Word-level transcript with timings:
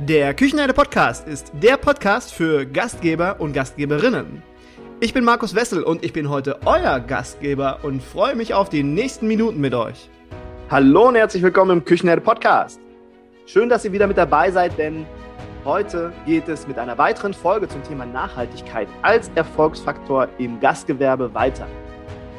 Der 0.00 0.34
Küchenherde 0.34 0.74
Podcast 0.74 1.28
ist 1.28 1.52
der 1.62 1.76
Podcast 1.76 2.34
für 2.34 2.66
Gastgeber 2.66 3.36
und 3.38 3.52
Gastgeberinnen. 3.52 4.42
Ich 4.98 5.14
bin 5.14 5.22
Markus 5.22 5.54
Wessel 5.54 5.84
und 5.84 6.04
ich 6.04 6.12
bin 6.12 6.28
heute 6.28 6.58
euer 6.66 6.98
Gastgeber 6.98 7.78
und 7.84 8.02
freue 8.02 8.34
mich 8.34 8.54
auf 8.54 8.68
die 8.68 8.82
nächsten 8.82 9.28
Minuten 9.28 9.60
mit 9.60 9.72
euch. 9.72 10.10
Hallo 10.68 11.06
und 11.06 11.14
herzlich 11.14 11.44
willkommen 11.44 11.78
im 11.78 11.84
Küchenherde 11.84 12.22
Podcast. 12.22 12.80
Schön, 13.46 13.68
dass 13.68 13.84
ihr 13.84 13.92
wieder 13.92 14.08
mit 14.08 14.18
dabei 14.18 14.50
seid, 14.50 14.76
denn 14.78 15.06
heute 15.64 16.12
geht 16.26 16.48
es 16.48 16.66
mit 16.66 16.76
einer 16.76 16.98
weiteren 16.98 17.32
Folge 17.32 17.68
zum 17.68 17.84
Thema 17.84 18.04
Nachhaltigkeit 18.04 18.88
als 19.02 19.30
Erfolgsfaktor 19.36 20.26
im 20.38 20.58
Gastgewerbe 20.58 21.32
weiter. 21.34 21.68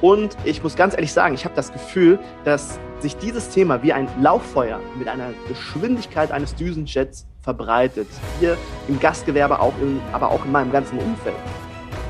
Und 0.02 0.36
ich 0.44 0.62
muss 0.62 0.76
ganz 0.76 0.94
ehrlich 0.94 1.14
sagen, 1.14 1.34
ich 1.34 1.46
habe 1.46 1.56
das 1.56 1.72
Gefühl, 1.72 2.20
dass 2.44 2.78
sich 3.00 3.16
dieses 3.16 3.50
Thema 3.50 3.82
wie 3.82 3.94
ein 3.94 4.10
Lauffeuer 4.22 4.82
mit 5.00 5.08
einer 5.08 5.30
Geschwindigkeit 5.48 6.34
eines 6.34 6.54
Düsenjets 6.54 7.26
verbreitet. 7.46 8.08
Hier 8.40 8.58
im 8.90 9.00
Gastgewerbe, 9.00 9.62
auch 9.62 9.74
in, 9.82 10.02
aber 10.12 10.30
auch 10.32 10.44
in 10.44 10.52
meinem 10.52 10.72
ganzen 10.72 11.00
Umfeld. 11.00 11.38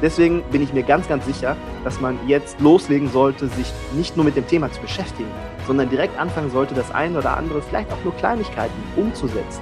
Deswegen 0.01 0.41
bin 0.51 0.63
ich 0.63 0.73
mir 0.73 0.83
ganz, 0.83 1.07
ganz 1.07 1.25
sicher, 1.25 1.55
dass 1.83 2.01
man 2.01 2.17
jetzt 2.27 2.59
loslegen 2.59 3.09
sollte, 3.09 3.47
sich 3.47 3.71
nicht 3.93 4.15
nur 4.15 4.25
mit 4.25 4.35
dem 4.35 4.47
Thema 4.47 4.71
zu 4.71 4.81
beschäftigen, 4.81 5.29
sondern 5.67 5.89
direkt 5.89 6.17
anfangen 6.19 6.49
sollte, 6.51 6.73
das 6.73 6.91
eine 6.91 7.19
oder 7.19 7.37
andere, 7.37 7.61
vielleicht 7.61 7.91
auch 7.91 8.03
nur 8.03 8.13
Kleinigkeiten 8.15 8.73
umzusetzen, 8.95 9.61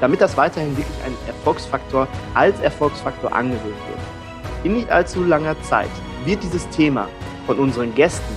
damit 0.00 0.20
das 0.20 0.36
weiterhin 0.36 0.76
wirklich 0.76 0.98
ein 1.06 1.14
Erfolgsfaktor 1.26 2.08
als 2.34 2.60
Erfolgsfaktor 2.60 3.32
angesehen 3.32 3.64
wird. 3.64 4.64
In 4.64 4.74
nicht 4.74 4.90
allzu 4.90 5.24
langer 5.24 5.60
Zeit 5.62 5.90
wird 6.24 6.42
dieses 6.42 6.68
Thema 6.70 7.08
von 7.46 7.58
unseren 7.58 7.94
Gästen, 7.94 8.34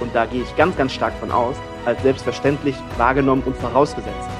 und 0.00 0.14
da 0.14 0.26
gehe 0.26 0.42
ich 0.42 0.56
ganz, 0.56 0.76
ganz 0.76 0.92
stark 0.92 1.12
von 1.18 1.30
aus, 1.30 1.56
als 1.84 2.00
selbstverständlich 2.02 2.76
wahrgenommen 2.96 3.42
und 3.44 3.56
vorausgesetzt. 3.56 4.37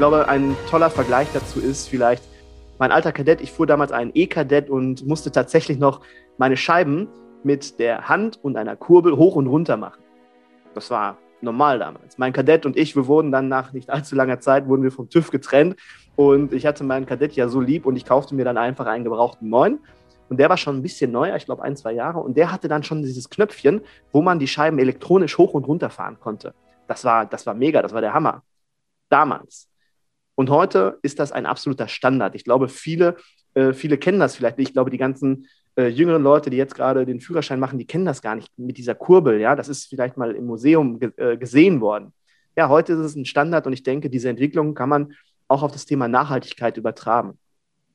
Ich 0.00 0.02
glaube, 0.02 0.28
ein 0.28 0.56
toller 0.70 0.88
Vergleich 0.88 1.28
dazu 1.34 1.60
ist 1.60 1.86
vielleicht 1.86 2.24
mein 2.78 2.90
alter 2.90 3.12
Kadett. 3.12 3.42
Ich 3.42 3.52
fuhr 3.52 3.66
damals 3.66 3.92
einen 3.92 4.12
E-Kadett 4.14 4.70
und 4.70 5.06
musste 5.06 5.30
tatsächlich 5.30 5.78
noch 5.78 6.00
meine 6.38 6.56
Scheiben 6.56 7.06
mit 7.44 7.78
der 7.78 8.08
Hand 8.08 8.42
und 8.42 8.56
einer 8.56 8.76
Kurbel 8.76 9.18
hoch 9.18 9.36
und 9.36 9.46
runter 9.46 9.76
machen. 9.76 10.02
Das 10.72 10.90
war 10.90 11.18
normal 11.42 11.80
damals. 11.80 12.16
Mein 12.16 12.32
Kadett 12.32 12.64
und 12.64 12.78
ich, 12.78 12.96
wir 12.96 13.08
wurden 13.08 13.30
dann 13.30 13.48
nach 13.48 13.74
nicht 13.74 13.90
allzu 13.90 14.16
langer 14.16 14.40
Zeit, 14.40 14.68
wurden 14.68 14.82
wir 14.82 14.90
vom 14.90 15.10
TÜV 15.10 15.30
getrennt 15.30 15.76
und 16.16 16.54
ich 16.54 16.64
hatte 16.64 16.82
meinen 16.82 17.04
Kadett 17.04 17.34
ja 17.34 17.48
so 17.48 17.60
lieb 17.60 17.84
und 17.84 17.94
ich 17.94 18.06
kaufte 18.06 18.34
mir 18.34 18.46
dann 18.46 18.56
einfach 18.56 18.86
einen 18.86 19.04
gebrauchten 19.04 19.50
neuen. 19.50 19.80
Und 20.30 20.40
der 20.40 20.48
war 20.48 20.56
schon 20.56 20.76
ein 20.76 20.82
bisschen 20.82 21.12
neuer, 21.12 21.36
ich 21.36 21.44
glaube 21.44 21.62
ein, 21.62 21.76
zwei 21.76 21.92
Jahre. 21.92 22.20
Und 22.20 22.38
der 22.38 22.50
hatte 22.50 22.68
dann 22.68 22.84
schon 22.84 23.02
dieses 23.02 23.28
Knöpfchen, 23.28 23.82
wo 24.12 24.22
man 24.22 24.38
die 24.38 24.48
Scheiben 24.48 24.78
elektronisch 24.78 25.36
hoch 25.36 25.52
und 25.52 25.64
runter 25.64 25.90
fahren 25.90 26.16
konnte. 26.18 26.54
Das 26.88 27.04
war, 27.04 27.26
das 27.26 27.44
war 27.44 27.52
mega, 27.52 27.82
das 27.82 27.92
war 27.92 28.00
der 28.00 28.14
Hammer. 28.14 28.42
Damals. 29.10 29.69
Und 30.34 30.50
heute 30.50 30.98
ist 31.02 31.18
das 31.18 31.32
ein 31.32 31.46
absoluter 31.46 31.88
Standard. 31.88 32.34
Ich 32.34 32.44
glaube, 32.44 32.68
viele, 32.68 33.16
äh, 33.54 33.72
viele 33.72 33.98
kennen 33.98 34.20
das 34.20 34.36
vielleicht 34.36 34.58
nicht. 34.58 34.68
Ich 34.68 34.72
glaube, 34.74 34.90
die 34.90 34.98
ganzen 34.98 35.46
äh, 35.76 35.88
jüngeren 35.88 36.22
Leute, 36.22 36.50
die 36.50 36.56
jetzt 36.56 36.74
gerade 36.74 37.06
den 37.06 37.20
Führerschein 37.20 37.60
machen, 37.60 37.78
die 37.78 37.86
kennen 37.86 38.04
das 38.04 38.22
gar 38.22 38.34
nicht 38.34 38.50
mit 38.56 38.78
dieser 38.78 38.94
Kurbel. 38.94 39.40
Ja, 39.40 39.54
das 39.54 39.68
ist 39.68 39.88
vielleicht 39.88 40.16
mal 40.16 40.34
im 40.34 40.46
Museum 40.46 40.98
ge 40.98 41.12
äh, 41.16 41.36
gesehen 41.36 41.80
worden. 41.80 42.12
Ja, 42.56 42.68
heute 42.68 42.94
ist 42.94 42.98
es 42.98 43.16
ein 43.16 43.24
Standard 43.24 43.66
und 43.66 43.72
ich 43.72 43.82
denke, 43.82 44.10
diese 44.10 44.28
Entwicklung 44.28 44.74
kann 44.74 44.88
man 44.88 45.14
auch 45.48 45.62
auf 45.62 45.72
das 45.72 45.86
Thema 45.86 46.08
Nachhaltigkeit 46.08 46.76
übertragen. 46.76 47.38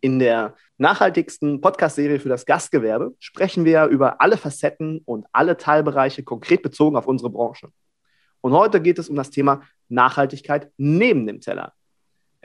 In 0.01 0.19
der 0.19 0.55
nachhaltigsten 0.77 1.61
Podcast-Serie 1.61 2.19
für 2.19 2.29
das 2.29 2.45
Gastgewerbe 2.45 3.15
sprechen 3.19 3.65
wir 3.65 3.85
über 3.85 4.21
alle 4.21 4.37
Facetten 4.37 5.01
und 5.05 5.25
alle 5.31 5.57
Teilbereiche 5.57 6.23
konkret 6.23 6.61
bezogen 6.61 6.97
auf 6.97 7.07
unsere 7.07 7.29
Branche. 7.29 7.69
Und 8.41 8.53
heute 8.53 8.81
geht 8.81 8.99
es 8.99 9.09
um 9.09 9.15
das 9.15 9.31
Thema 9.31 9.61
Nachhaltigkeit 9.89 10.69
neben 10.77 11.25
dem 11.25 11.41
Teller. 11.41 11.73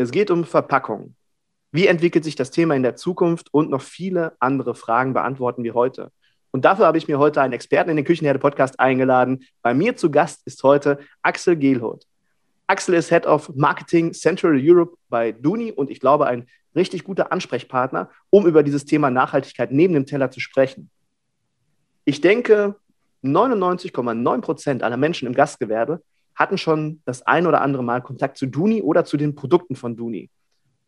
Es 0.00 0.12
geht 0.12 0.30
um 0.30 0.46
Verpackung. 0.46 1.14
Wie 1.72 1.86
entwickelt 1.86 2.24
sich 2.24 2.34
das 2.34 2.50
Thema 2.50 2.74
in 2.74 2.82
der 2.82 2.96
Zukunft 2.96 3.52
und 3.52 3.68
noch 3.68 3.82
viele 3.82 4.32
andere 4.40 4.74
Fragen 4.74 5.12
beantworten 5.12 5.62
wir 5.62 5.74
heute. 5.74 6.10
Und 6.52 6.64
dafür 6.64 6.86
habe 6.86 6.96
ich 6.96 7.06
mir 7.06 7.18
heute 7.18 7.42
einen 7.42 7.52
Experten 7.52 7.90
in 7.90 7.96
den 7.96 8.06
Küchenherde 8.06 8.38
Podcast 8.38 8.80
eingeladen. 8.80 9.44
Bei 9.60 9.74
mir 9.74 9.98
zu 9.98 10.10
Gast 10.10 10.40
ist 10.46 10.62
heute 10.62 11.00
Axel 11.20 11.54
Gehlholt. 11.54 12.06
Axel 12.66 12.94
ist 12.94 13.10
Head 13.10 13.26
of 13.26 13.54
Marketing 13.54 14.14
Central 14.14 14.58
Europe 14.58 14.96
bei 15.10 15.32
Duni 15.32 15.70
und 15.70 15.90
ich 15.90 16.00
glaube 16.00 16.26
ein 16.26 16.46
richtig 16.74 17.04
guter 17.04 17.30
Ansprechpartner, 17.30 18.08
um 18.30 18.46
über 18.46 18.62
dieses 18.62 18.86
Thema 18.86 19.10
Nachhaltigkeit 19.10 19.70
neben 19.70 19.92
dem 19.92 20.06
Teller 20.06 20.30
zu 20.30 20.40
sprechen. 20.40 20.88
Ich 22.06 22.22
denke, 22.22 22.76
99,9 23.22 24.40
Prozent 24.40 24.82
aller 24.82 24.96
Menschen 24.96 25.26
im 25.26 25.34
Gastgewerbe 25.34 26.02
hatten 26.40 26.56
schon 26.56 27.02
das 27.04 27.20
ein 27.26 27.46
oder 27.46 27.60
andere 27.60 27.84
Mal 27.84 28.00
Kontakt 28.00 28.38
zu 28.38 28.46
Duni 28.46 28.80
oder 28.80 29.04
zu 29.04 29.18
den 29.18 29.34
Produkten 29.34 29.76
von 29.76 29.94
Duni. 29.94 30.30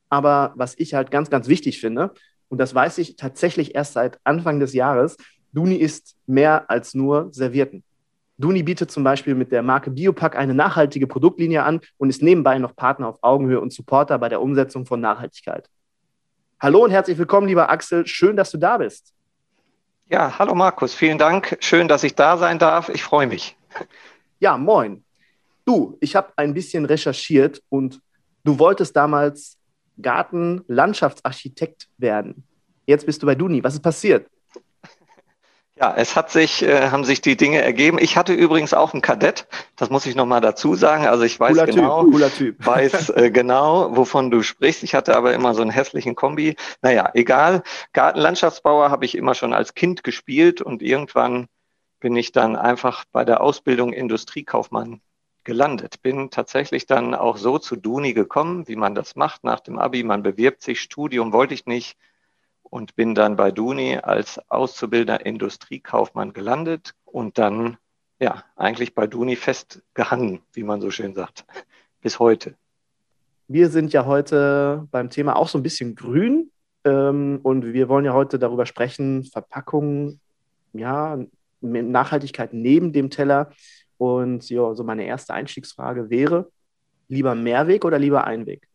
Aber 0.08 0.54
was 0.56 0.74
ich 0.78 0.94
halt 0.94 1.10
ganz, 1.10 1.28
ganz 1.28 1.46
wichtig 1.46 1.78
finde, 1.78 2.14
und 2.48 2.58
das 2.58 2.74
weiß 2.74 2.96
ich 2.98 3.16
tatsächlich 3.16 3.74
erst 3.74 3.92
seit 3.92 4.18
Anfang 4.24 4.60
des 4.60 4.72
Jahres, 4.72 5.18
Duni 5.52 5.76
ist 5.76 6.16
mehr 6.26 6.70
als 6.70 6.94
nur 6.94 7.28
Servierten. 7.32 7.84
Duni 8.38 8.62
bietet 8.62 8.90
zum 8.90 9.04
Beispiel 9.04 9.34
mit 9.34 9.52
der 9.52 9.62
Marke 9.62 9.90
Biopack 9.90 10.36
eine 10.36 10.54
nachhaltige 10.54 11.06
Produktlinie 11.06 11.62
an 11.64 11.80
und 11.98 12.08
ist 12.08 12.22
nebenbei 12.22 12.58
noch 12.58 12.74
Partner 12.74 13.08
auf 13.08 13.18
Augenhöhe 13.20 13.60
und 13.60 13.74
Supporter 13.74 14.18
bei 14.18 14.30
der 14.30 14.40
Umsetzung 14.40 14.86
von 14.86 15.00
Nachhaltigkeit. 15.00 15.68
Hallo 16.60 16.82
und 16.82 16.90
herzlich 16.90 17.18
willkommen, 17.18 17.46
lieber 17.46 17.68
Axel. 17.68 18.06
Schön, 18.06 18.36
dass 18.36 18.50
du 18.50 18.56
da 18.56 18.78
bist. 18.78 19.12
Ja, 20.08 20.38
hallo 20.38 20.54
Markus. 20.54 20.94
Vielen 20.94 21.18
Dank. 21.18 21.58
Schön, 21.60 21.88
dass 21.88 22.04
ich 22.04 22.14
da 22.14 22.38
sein 22.38 22.58
darf. 22.58 22.88
Ich 22.88 23.02
freue 23.02 23.26
mich. 23.26 23.56
Ja, 24.40 24.56
moin. 24.56 25.04
Du, 25.64 25.96
ich 26.00 26.16
habe 26.16 26.32
ein 26.36 26.54
bisschen 26.54 26.84
recherchiert 26.84 27.62
und 27.68 28.00
du 28.44 28.58
wolltest 28.58 28.96
damals 28.96 29.58
Gartenlandschaftsarchitekt 30.00 31.88
werden. 31.98 32.44
Jetzt 32.86 33.06
bist 33.06 33.22
du 33.22 33.26
bei 33.26 33.34
Duni. 33.34 33.62
Was 33.62 33.74
ist 33.74 33.82
passiert? 33.82 34.26
Ja, 35.74 35.94
es 35.96 36.14
hat 36.14 36.30
sich, 36.30 36.62
äh, 36.62 36.90
haben 36.90 37.02
sich 37.02 37.22
die 37.22 37.36
Dinge 37.36 37.60
ergeben. 37.62 37.98
Ich 37.98 38.16
hatte 38.16 38.34
übrigens 38.34 38.74
auch 38.74 38.92
einen 38.92 39.00
Kadett, 39.00 39.48
das 39.74 39.88
muss 39.88 40.04
ich 40.04 40.14
nochmal 40.14 40.42
dazu 40.42 40.74
sagen. 40.74 41.06
Also 41.06 41.24
ich 41.24 41.40
weiß 41.40 41.56
cooler 41.56 41.66
genau, 41.66 42.28
typ, 42.28 42.56
weiß 42.64 43.08
äh, 43.08 43.30
genau, 43.32 43.96
wovon 43.96 44.30
du 44.30 44.42
sprichst. 44.42 44.84
Ich 44.84 44.94
hatte 44.94 45.16
aber 45.16 45.32
immer 45.32 45.54
so 45.54 45.62
einen 45.62 45.70
hässlichen 45.70 46.14
Kombi. 46.14 46.56
Naja, 46.82 47.10
egal. 47.14 47.62
Gartenlandschaftsbauer 47.94 48.90
habe 48.90 49.06
ich 49.06 49.16
immer 49.16 49.34
schon 49.34 49.54
als 49.54 49.74
Kind 49.74 50.04
gespielt 50.04 50.60
und 50.60 50.82
irgendwann 50.82 51.46
bin 52.00 52.14
ich 52.16 52.32
dann 52.32 52.54
einfach 52.54 53.04
bei 53.10 53.24
der 53.24 53.40
Ausbildung 53.40 53.92
Industriekaufmann 53.94 55.00
gelandet. 55.44 56.02
Bin 56.02 56.30
tatsächlich 56.30 56.86
dann 56.86 57.14
auch 57.14 57.36
so 57.36 57.58
zu 57.58 57.76
Duni 57.76 58.12
gekommen, 58.12 58.68
wie 58.68 58.76
man 58.76 58.94
das 58.94 59.16
macht 59.16 59.44
nach 59.44 59.60
dem 59.60 59.78
Abi. 59.78 60.02
Man 60.02 60.22
bewirbt 60.22 60.62
sich, 60.62 60.80
Studium 60.80 61.32
wollte 61.32 61.54
ich 61.54 61.66
nicht 61.66 61.96
und 62.62 62.96
bin 62.96 63.14
dann 63.14 63.36
bei 63.36 63.50
Duni 63.50 63.98
als 63.98 64.40
Auszubildender 64.50 65.24
Industriekaufmann 65.26 66.32
gelandet 66.32 66.94
und 67.04 67.38
dann 67.38 67.76
ja 68.18 68.44
eigentlich 68.56 68.94
bei 68.94 69.06
Duni 69.06 69.36
festgehangen, 69.36 70.40
wie 70.52 70.62
man 70.62 70.80
so 70.80 70.90
schön 70.90 71.14
sagt, 71.14 71.44
bis 72.00 72.18
heute. 72.18 72.54
Wir 73.48 73.68
sind 73.68 73.92
ja 73.92 74.06
heute 74.06 74.88
beim 74.90 75.10
Thema 75.10 75.36
auch 75.36 75.48
so 75.48 75.58
ein 75.58 75.62
bisschen 75.62 75.94
grün 75.94 76.50
ähm, 76.84 77.40
und 77.42 77.72
wir 77.72 77.88
wollen 77.88 78.04
ja 78.04 78.14
heute 78.14 78.38
darüber 78.38 78.64
sprechen, 78.64 79.24
Verpackung, 79.24 80.20
ja, 80.72 81.18
Nachhaltigkeit 81.60 82.52
neben 82.52 82.92
dem 82.92 83.10
Teller. 83.10 83.50
Und 84.02 84.50
ja, 84.50 84.74
so 84.74 84.82
meine 84.82 85.04
erste 85.04 85.32
Einstiegsfrage 85.32 86.10
wäre, 86.10 86.50
lieber 87.06 87.36
Mehrweg 87.36 87.84
oder 87.84 88.00
lieber 88.00 88.24
Einweg? 88.24 88.66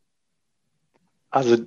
Also 1.29 1.57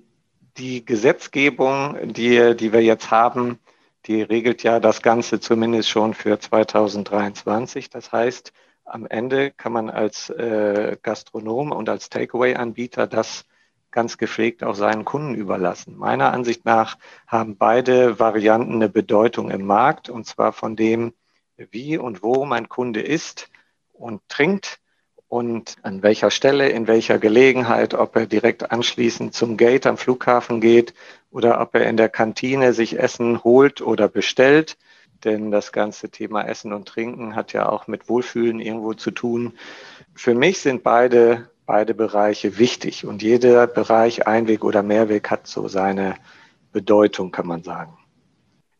die 0.56 0.82
Gesetzgebung, 0.82 1.98
die, 2.14 2.56
die 2.56 2.72
wir 2.72 2.82
jetzt 2.82 3.10
haben, 3.10 3.58
die 4.06 4.22
regelt 4.22 4.62
ja 4.62 4.80
das 4.80 5.02
Ganze 5.02 5.40
zumindest 5.40 5.90
schon 5.90 6.14
für 6.14 6.40
2023. 6.40 7.90
Das 7.90 8.12
heißt, 8.12 8.54
am 8.86 9.06
Ende 9.06 9.50
kann 9.50 9.74
man 9.74 9.90
als 9.90 10.30
äh, 10.30 10.96
Gastronom 11.02 11.70
und 11.70 11.90
als 11.90 12.08
Takeaway-Anbieter 12.08 13.06
das 13.06 13.44
ganz 13.90 14.16
gepflegt 14.16 14.64
auch 14.64 14.74
seinen 14.74 15.04
Kunden 15.04 15.34
überlassen. 15.34 15.98
Meiner 15.98 16.32
Ansicht 16.32 16.64
nach 16.64 16.96
haben 17.26 17.58
beide 17.58 18.18
Varianten 18.18 18.76
eine 18.76 18.88
Bedeutung 18.88 19.50
im 19.50 19.66
Markt, 19.66 20.08
und 20.08 20.24
zwar 20.24 20.54
von 20.54 20.76
dem, 20.76 21.12
wie 21.70 21.98
und 21.98 22.22
wo 22.22 22.44
mein 22.44 22.68
Kunde 22.68 23.00
isst 23.00 23.50
und 23.92 24.20
trinkt 24.28 24.80
und 25.28 25.76
an 25.82 26.02
welcher 26.02 26.30
Stelle, 26.30 26.68
in 26.68 26.88
welcher 26.88 27.18
Gelegenheit, 27.18 27.94
ob 27.94 28.16
er 28.16 28.26
direkt 28.26 28.72
anschließend 28.72 29.32
zum 29.32 29.56
Gate 29.56 29.86
am 29.86 29.96
Flughafen 29.96 30.60
geht 30.60 30.92
oder 31.30 31.60
ob 31.60 31.74
er 31.74 31.88
in 31.88 31.96
der 31.96 32.08
Kantine 32.08 32.72
sich 32.72 32.98
Essen 32.98 33.44
holt 33.44 33.80
oder 33.80 34.08
bestellt. 34.08 34.76
Denn 35.24 35.50
das 35.50 35.70
ganze 35.70 36.08
Thema 36.08 36.42
Essen 36.42 36.72
und 36.72 36.88
Trinken 36.88 37.36
hat 37.36 37.52
ja 37.52 37.68
auch 37.68 37.86
mit 37.86 38.08
Wohlfühlen 38.08 38.58
irgendwo 38.58 38.94
zu 38.94 39.10
tun. 39.10 39.52
Für 40.14 40.34
mich 40.34 40.60
sind 40.60 40.82
beide, 40.82 41.50
beide 41.66 41.94
Bereiche 41.94 42.58
wichtig 42.58 43.06
und 43.06 43.22
jeder 43.22 43.66
Bereich, 43.66 44.26
Einweg 44.26 44.64
oder 44.64 44.82
Mehrweg, 44.82 45.30
hat 45.30 45.46
so 45.46 45.68
seine 45.68 46.16
Bedeutung, 46.72 47.30
kann 47.30 47.46
man 47.46 47.62
sagen 47.62 47.99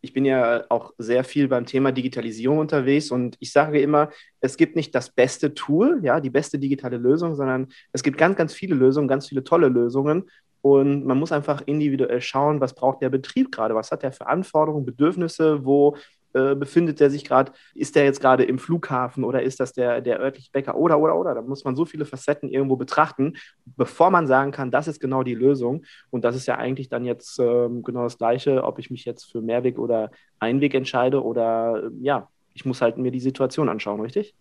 ich 0.02 0.12
bin 0.12 0.24
ja 0.24 0.64
auch 0.68 0.92
sehr 0.98 1.24
viel 1.24 1.48
beim 1.48 1.66
Thema 1.66 1.92
Digitalisierung 1.92 2.58
unterwegs 2.58 3.10
und 3.10 3.36
ich 3.40 3.52
sage 3.52 3.80
immer, 3.80 4.10
es 4.40 4.56
gibt 4.56 4.76
nicht 4.76 4.94
das 4.94 5.10
beste 5.10 5.54
Tool, 5.54 6.00
ja, 6.02 6.20
die 6.20 6.30
beste 6.30 6.58
digitale 6.58 6.96
Lösung, 6.96 7.34
sondern 7.34 7.68
es 7.92 8.02
gibt 8.02 8.16
ganz, 8.18 8.36
ganz 8.36 8.54
viele 8.54 8.74
Lösungen, 8.74 9.08
ganz 9.08 9.28
viele 9.28 9.44
tolle 9.44 9.68
Lösungen. 9.68 10.30
Und 10.62 11.06
man 11.06 11.18
muss 11.18 11.32
einfach 11.32 11.62
individuell 11.66 12.20
schauen, 12.20 12.60
was 12.60 12.74
braucht 12.74 13.00
der 13.00 13.08
Betrieb 13.08 13.50
gerade, 13.50 13.74
was 13.74 13.90
hat 13.90 14.04
er 14.04 14.12
für 14.12 14.26
Anforderungen, 14.26 14.84
Bedürfnisse, 14.84 15.64
wo 15.64 15.96
äh, 16.32 16.54
befindet 16.54 17.00
der 17.00 17.10
sich 17.10 17.24
gerade, 17.24 17.52
ist 17.74 17.96
der 17.96 18.04
jetzt 18.04 18.20
gerade 18.20 18.44
im 18.44 18.58
Flughafen 18.58 19.24
oder 19.24 19.42
ist 19.42 19.60
das 19.60 19.72
der, 19.72 20.00
der 20.00 20.20
örtliche 20.20 20.50
Bäcker 20.52 20.76
oder, 20.76 20.98
oder, 20.98 21.16
oder. 21.16 21.34
Da 21.34 21.42
muss 21.42 21.64
man 21.64 21.76
so 21.76 21.84
viele 21.84 22.04
Facetten 22.04 22.48
irgendwo 22.48 22.76
betrachten, 22.76 23.34
bevor 23.64 24.10
man 24.10 24.26
sagen 24.26 24.52
kann, 24.52 24.70
das 24.70 24.88
ist 24.88 25.00
genau 25.00 25.22
die 25.22 25.34
Lösung. 25.34 25.84
Und 26.10 26.24
das 26.24 26.36
ist 26.36 26.46
ja 26.46 26.56
eigentlich 26.56 26.88
dann 26.88 27.04
jetzt 27.04 27.38
ähm, 27.38 27.82
genau 27.82 28.04
das 28.04 28.18
Gleiche, 28.18 28.64
ob 28.64 28.78
ich 28.78 28.90
mich 28.90 29.04
jetzt 29.04 29.30
für 29.30 29.42
Mehrweg 29.42 29.78
oder 29.78 30.10
Einweg 30.38 30.74
entscheide 30.74 31.22
oder 31.24 31.84
äh, 31.84 31.90
ja, 32.00 32.28
ich 32.54 32.64
muss 32.64 32.80
halt 32.80 32.98
mir 32.98 33.10
die 33.10 33.20
Situation 33.20 33.68
anschauen, 33.68 34.00
richtig? 34.00 34.34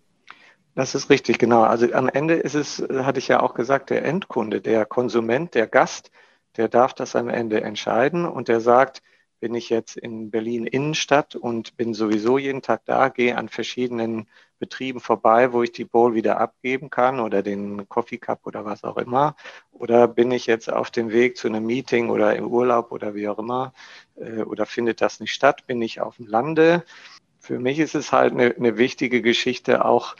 Das 0.75 0.95
ist 0.95 1.09
richtig, 1.09 1.39
genau. 1.39 1.63
Also 1.63 1.92
am 1.94 2.07
Ende 2.07 2.35
ist 2.35 2.56
es, 2.56 2.81
hatte 2.89 3.19
ich 3.19 3.27
ja 3.27 3.42
auch 3.42 3.53
gesagt, 3.53 3.89
der 3.89 4.06
Endkunde, 4.06 4.62
der 4.62 4.85
Konsument, 4.85 5.56
der 5.56 5.68
Gast, 5.68 6.12
der 6.57 6.68
darf 6.68 6.94
das 6.94 7.15
am 7.15 7.30
Ende 7.30 7.62
entscheiden 7.62 8.25
und 8.25 8.47
der 8.47 8.59
sagt, 8.59 9.01
bin 9.39 9.56
ich 9.56 9.69
jetzt 9.69 9.97
in 9.97 10.31
Berlin 10.31 10.65
Innenstadt 10.65 11.36
und 11.36 11.77
bin 11.77 11.94
sowieso 11.94 12.38
jeden 12.38 12.62
Tag 12.62 12.81
da, 12.86 13.09
gehe 13.09 13.38
an 13.38 13.50
verschiedenen 13.50 14.27
Betrieben 14.59 15.00
vorbei, 15.00 15.53
wo 15.53 15.63
ich 15.63 15.71
die 15.71 15.86
Bowl 15.86 16.13
wieder 16.13 16.39
abgeben 16.39 16.89
kann 16.89 17.19
oder 17.21 17.41
den 17.41 17.88
Coffee 17.88 18.18
Cup 18.18 18.41
oder 18.45 18.65
was 18.65 18.83
auch 18.83 18.97
immer. 18.97 19.36
Oder 19.71 20.07
bin 20.07 20.31
ich 20.31 20.47
jetzt 20.47 20.71
auf 20.71 20.91
dem 20.91 21.12
Weg 21.12 21.38
zu 21.38 21.47
einem 21.47 21.65
Meeting 21.65 22.09
oder 22.09 22.36
im 22.36 22.47
Urlaub 22.47 22.91
oder 22.91 23.15
wie 23.15 23.30
auch 23.30 23.39
immer 23.39 23.74
äh, 24.18 24.41
oder 24.41 24.65
findet 24.65 25.01
das 25.01 25.21
nicht 25.21 25.31
statt? 25.31 25.65
Bin 25.65 25.81
ich 25.81 26.01
auf 26.01 26.18
dem 26.18 26.27
Lande? 26.27 26.83
Für 27.39 27.57
mich 27.57 27.80
ist 27.80 27.95
es 27.95 28.12
halt 28.12 28.33
eine, 28.33 28.53
eine 28.53 28.77
wichtige 28.77 29.21
Geschichte 29.21 29.85
auch, 29.85 30.15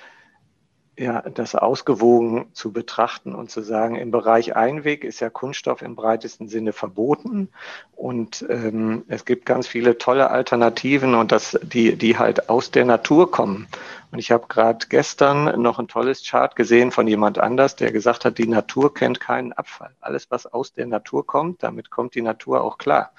ja, 1.00 1.22
das 1.22 1.56
ausgewogen 1.56 2.48
zu 2.52 2.74
betrachten 2.74 3.34
und 3.34 3.50
zu 3.50 3.62
sagen, 3.62 3.96
im 3.96 4.12
Bereich 4.12 4.58
Einweg 4.58 5.06
ist 5.06 5.22
ja 5.22 5.30
Kunststoff 5.30 5.82
im 5.82 5.96
breitesten 5.96 6.50
Sinne 6.50 6.74
verboten 6.74 7.48
und 7.96 8.46
ähm, 8.50 9.06
es 9.08 9.24
gibt 9.24 9.46
ganz 9.46 9.66
viele 9.66 9.98
tolle 9.98 10.30
Alternativen 10.30 11.16
und 11.16 11.32
das, 11.32 11.58
die, 11.64 11.96
die 11.96 12.18
halt 12.18 12.50
aus 12.50 12.72
der 12.72 12.84
Natur 12.84 13.32
kommen. 13.32 13.70
Und 14.12 14.20
ich 14.20 14.32
habe 14.32 14.48
gerade 14.50 14.88
gestern 14.90 15.62
noch 15.62 15.80
ein 15.80 15.88
tolles 15.88 16.28
Chart 16.28 16.54
gesehen 16.58 16.92
von 16.92 17.08
jemand 17.08 17.40
anders, 17.40 17.78
der 17.78 17.94
gesagt 17.94 18.26
hat, 18.26 18.38
die 18.38 18.48
Natur 18.48 18.94
kennt 18.94 19.22
keinen 19.22 19.54
Abfall. 19.54 19.96
Alles, 20.02 20.30
was 20.32 20.48
aus 20.48 20.74
der 20.74 20.86
Natur 20.86 21.26
kommt, 21.26 21.64
damit 21.64 21.92
kommt 21.92 22.14
die 22.14 22.22
Natur 22.22 22.62
auch 22.62 22.78
klar. 22.78 23.14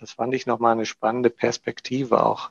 Das 0.00 0.12
fand 0.12 0.34
ich 0.34 0.46
nochmal 0.46 0.72
eine 0.72 0.86
spannende 0.86 1.30
Perspektive 1.30 2.26
auch 2.26 2.50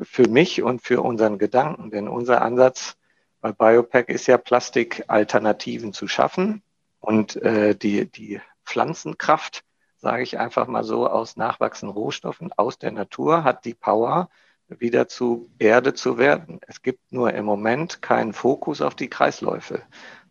für 0.00 0.28
mich 0.28 0.62
und 0.62 0.80
für 0.80 1.02
unseren 1.02 1.38
Gedanken, 1.38 1.90
denn 1.90 2.06
unser 2.06 2.42
Ansatz 2.42 2.96
bei 3.42 3.52
Biopack 3.52 4.08
ist 4.08 4.28
ja 4.28 4.38
Plastikalternativen 4.38 5.92
zu 5.92 6.08
schaffen 6.08 6.62
und 7.00 7.36
äh, 7.42 7.74
die, 7.74 8.10
die 8.10 8.40
Pflanzenkraft, 8.64 9.64
sage 9.98 10.22
ich 10.22 10.38
einfach 10.38 10.68
mal 10.68 10.84
so, 10.84 11.08
aus 11.08 11.36
nachwachsenden 11.36 11.94
Rohstoffen, 11.94 12.52
aus 12.56 12.78
der 12.78 12.92
Natur, 12.92 13.44
hat 13.44 13.64
die 13.64 13.74
Power, 13.74 14.30
wieder 14.68 15.08
zu 15.08 15.50
Erde 15.58 15.92
zu 15.92 16.16
werden. 16.16 16.60
Es 16.66 16.80
gibt 16.80 17.12
nur 17.12 17.34
im 17.34 17.44
Moment 17.44 18.00
keinen 18.00 18.32
Fokus 18.32 18.80
auf 18.80 18.94
die 18.94 19.10
Kreisläufe. 19.10 19.82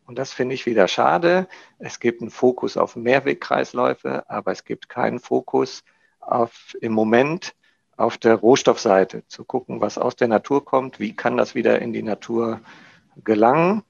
Und 0.05 0.17
das 0.17 0.33
finde 0.33 0.55
ich 0.55 0.65
wieder 0.65 0.87
schade. 0.87 1.47
Es 1.77 1.99
gibt 1.99 2.21
einen 2.21 2.31
Fokus 2.31 2.75
auf 2.75 2.95
Mehrwegkreisläufe, 2.95 4.27
aber 4.29 4.51
es 4.51 4.63
gibt 4.63 4.89
keinen 4.89 5.19
Fokus 5.19 5.83
auf 6.19 6.75
im 6.81 6.93
Moment 6.93 7.53
auf 7.97 8.17
der 8.17 8.35
Rohstoffseite 8.35 9.27
zu 9.27 9.43
gucken, 9.43 9.81
was 9.81 9.97
aus 9.97 10.15
der 10.15 10.29
Natur 10.29 10.65
kommt, 10.65 10.99
wie 10.99 11.15
kann 11.15 11.37
das 11.37 11.53
wieder 11.53 11.79
in 11.79 11.93
die 11.93 12.03
Natur 12.03 12.61
gelangen. 13.23 13.83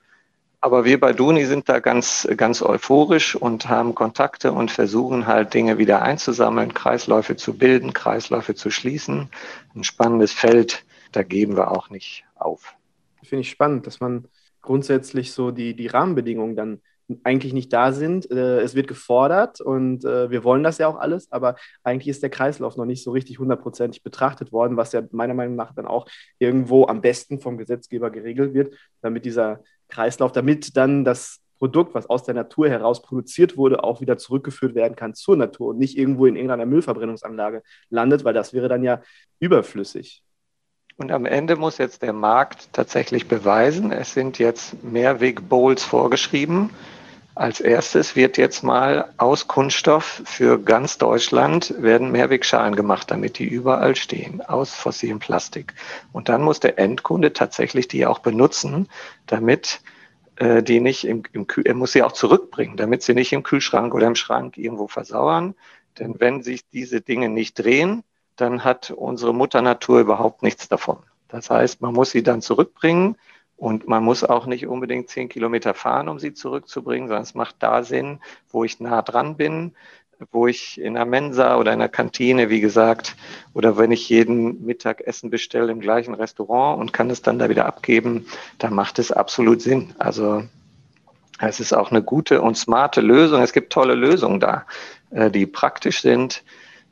Aber 0.63 0.85
wir 0.85 0.99
bei 0.99 1.11
Duni 1.11 1.45
sind 1.45 1.69
da 1.69 1.79
ganz, 1.79 2.27
ganz 2.37 2.61
euphorisch 2.61 3.35
und 3.35 3.67
haben 3.67 3.95
Kontakte 3.95 4.51
und 4.51 4.69
versuchen 4.69 5.25
halt 5.25 5.55
Dinge 5.55 5.79
wieder 5.79 6.03
einzusammeln, 6.03 6.75
Kreisläufe 6.75 7.35
zu 7.35 7.57
bilden, 7.57 7.93
Kreisläufe 7.93 8.53
zu 8.53 8.69
schließen. 8.69 9.29
Ein 9.75 9.83
spannendes 9.83 10.33
Feld, 10.33 10.85
da 11.11 11.23
geben 11.23 11.57
wir 11.57 11.71
auch 11.71 11.89
nicht 11.89 12.25
auf. 12.35 12.75
Finde 13.23 13.41
ich 13.41 13.49
spannend, 13.49 13.87
dass 13.87 13.99
man 13.99 14.25
grundsätzlich 14.61 15.33
so 15.33 15.49
die, 15.49 15.75
die 15.75 15.87
Rahmenbedingungen 15.87 16.55
dann 16.55 16.81
eigentlich 17.23 17.53
nicht 17.53 17.73
da 17.73 17.91
sind. 17.91 18.29
Äh, 18.31 18.61
es 18.61 18.75
wird 18.75 18.87
gefordert 18.87 19.61
und 19.61 20.05
äh, 20.05 20.29
wir 20.29 20.43
wollen 20.43 20.63
das 20.63 20.77
ja 20.77 20.87
auch 20.87 20.97
alles, 20.99 21.31
aber 21.31 21.55
eigentlich 21.83 22.07
ist 22.07 22.23
der 22.23 22.29
Kreislauf 22.29 22.77
noch 22.77 22.85
nicht 22.85 23.03
so 23.03 23.11
richtig 23.11 23.39
hundertprozentig 23.39 24.03
betrachtet 24.03 24.51
worden, 24.51 24.77
was 24.77 24.91
ja 24.93 25.01
meiner 25.11 25.33
Meinung 25.33 25.55
nach 25.55 25.73
dann 25.73 25.85
auch 25.85 26.05
irgendwo 26.39 26.87
am 26.87 27.01
besten 27.01 27.39
vom 27.39 27.57
Gesetzgeber 27.57 28.11
geregelt 28.11 28.53
wird, 28.53 28.75
damit 29.01 29.25
dieser 29.25 29.61
Kreislauf, 29.89 30.31
damit 30.31 30.77
dann 30.77 31.03
das 31.03 31.41
Produkt, 31.61 31.93
was 31.93 32.09
aus 32.09 32.23
der 32.23 32.33
Natur 32.33 32.69
heraus 32.69 33.03
produziert 33.03 33.55
wurde, 33.55 33.83
auch 33.83 34.01
wieder 34.01 34.17
zurückgeführt 34.17 34.73
werden 34.73 34.95
kann 34.95 35.13
zur 35.13 35.37
Natur 35.37 35.67
und 35.69 35.77
nicht 35.77 35.95
irgendwo 35.95 36.25
in 36.25 36.35
irgendeiner 36.35 36.65
Müllverbrennungsanlage 36.65 37.61
landet, 37.91 38.23
weil 38.23 38.33
das 38.33 38.51
wäre 38.51 38.67
dann 38.67 38.83
ja 38.83 39.01
überflüssig. 39.39 40.23
Und 40.97 41.11
am 41.11 41.25
Ende 41.25 41.55
muss 41.55 41.77
jetzt 41.77 42.01
der 42.01 42.13
Markt 42.13 42.73
tatsächlich 42.73 43.27
beweisen, 43.27 43.91
es 43.91 44.13
sind 44.13 44.39
jetzt 44.39 44.83
Mehrweg-Bowls 44.83 45.83
vorgeschrieben. 45.83 46.71
Als 47.33 47.61
erstes 47.61 48.17
wird 48.17 48.37
jetzt 48.37 48.61
mal 48.61 49.13
aus 49.17 49.47
Kunststoff 49.47 50.21
für 50.25 50.59
ganz 50.59 50.97
Deutschland 50.97 51.73
werden 51.81 52.11
Mehrwegschalen 52.11 52.75
gemacht, 52.75 53.09
damit 53.09 53.39
die 53.39 53.45
überall 53.45 53.95
stehen, 53.95 54.41
aus 54.41 54.73
fossilem 54.75 55.19
Plastik. 55.19 55.73
Und 56.11 56.27
dann 56.27 56.43
muss 56.43 56.59
der 56.59 56.77
Endkunde 56.77 57.31
tatsächlich 57.31 57.87
die 57.87 58.05
auch 58.05 58.19
benutzen, 58.19 58.89
damit 59.27 59.79
äh, 60.35 60.61
die 60.61 60.81
nicht 60.81 61.05
im, 61.05 61.23
im 61.31 61.47
Kühl, 61.47 61.65
er 61.65 61.73
muss 61.73 61.93
sie 61.93 62.03
auch 62.03 62.11
zurückbringen, 62.11 62.75
damit 62.75 63.01
sie 63.01 63.13
nicht 63.13 63.31
im 63.31 63.43
Kühlschrank 63.43 63.93
oder 63.93 64.07
im 64.07 64.15
Schrank 64.15 64.57
irgendwo 64.57 64.87
versauern. 64.87 65.55
Denn 65.99 66.15
wenn 66.19 66.43
sich 66.43 66.67
diese 66.67 66.99
Dinge 66.99 67.29
nicht 67.29 67.57
drehen, 67.57 68.03
dann 68.35 68.65
hat 68.65 68.91
unsere 68.91 69.33
Mutter 69.33 69.61
Natur 69.61 70.01
überhaupt 70.01 70.43
nichts 70.43 70.67
davon. 70.67 70.97
Das 71.29 71.49
heißt, 71.49 71.79
man 71.79 71.93
muss 71.93 72.11
sie 72.11 72.23
dann 72.23 72.41
zurückbringen 72.41 73.15
und 73.61 73.87
man 73.87 74.03
muss 74.03 74.23
auch 74.23 74.47
nicht 74.47 74.65
unbedingt 74.65 75.09
zehn 75.09 75.29
Kilometer 75.29 75.75
fahren, 75.75 76.09
um 76.09 76.17
sie 76.17 76.33
zurückzubringen, 76.33 77.07
sondern 77.07 77.21
es 77.21 77.35
macht 77.35 77.57
da 77.59 77.83
Sinn, 77.83 78.19
wo 78.49 78.63
ich 78.63 78.79
nah 78.79 79.03
dran 79.03 79.37
bin, 79.37 79.75
wo 80.31 80.47
ich 80.47 80.81
in 80.81 80.95
der 80.95 81.05
Mensa 81.05 81.57
oder 81.57 81.71
in 81.71 81.77
der 81.77 81.87
Kantine, 81.87 82.49
wie 82.49 82.59
gesagt, 82.59 83.15
oder 83.53 83.77
wenn 83.77 83.91
ich 83.91 84.09
jeden 84.09 84.65
Mittag 84.65 85.01
Essen 85.01 85.29
bestelle 85.29 85.71
im 85.71 85.79
gleichen 85.79 86.15
Restaurant 86.15 86.81
und 86.81 86.91
kann 86.91 87.11
es 87.11 87.21
dann 87.21 87.37
da 87.37 87.49
wieder 87.49 87.67
abgeben, 87.67 88.25
da 88.57 88.71
macht 88.71 88.97
es 88.97 89.11
absolut 89.11 89.61
Sinn. 89.61 89.93
Also 89.99 90.41
es 91.37 91.59
ist 91.59 91.71
auch 91.71 91.91
eine 91.91 92.01
gute 92.01 92.41
und 92.41 92.57
smarte 92.57 93.01
Lösung. 93.01 93.43
Es 93.43 93.53
gibt 93.53 93.71
tolle 93.71 93.93
Lösungen 93.93 94.39
da, 94.39 94.65
äh, 95.11 95.29
die 95.29 95.45
praktisch 95.45 96.01
sind. 96.01 96.43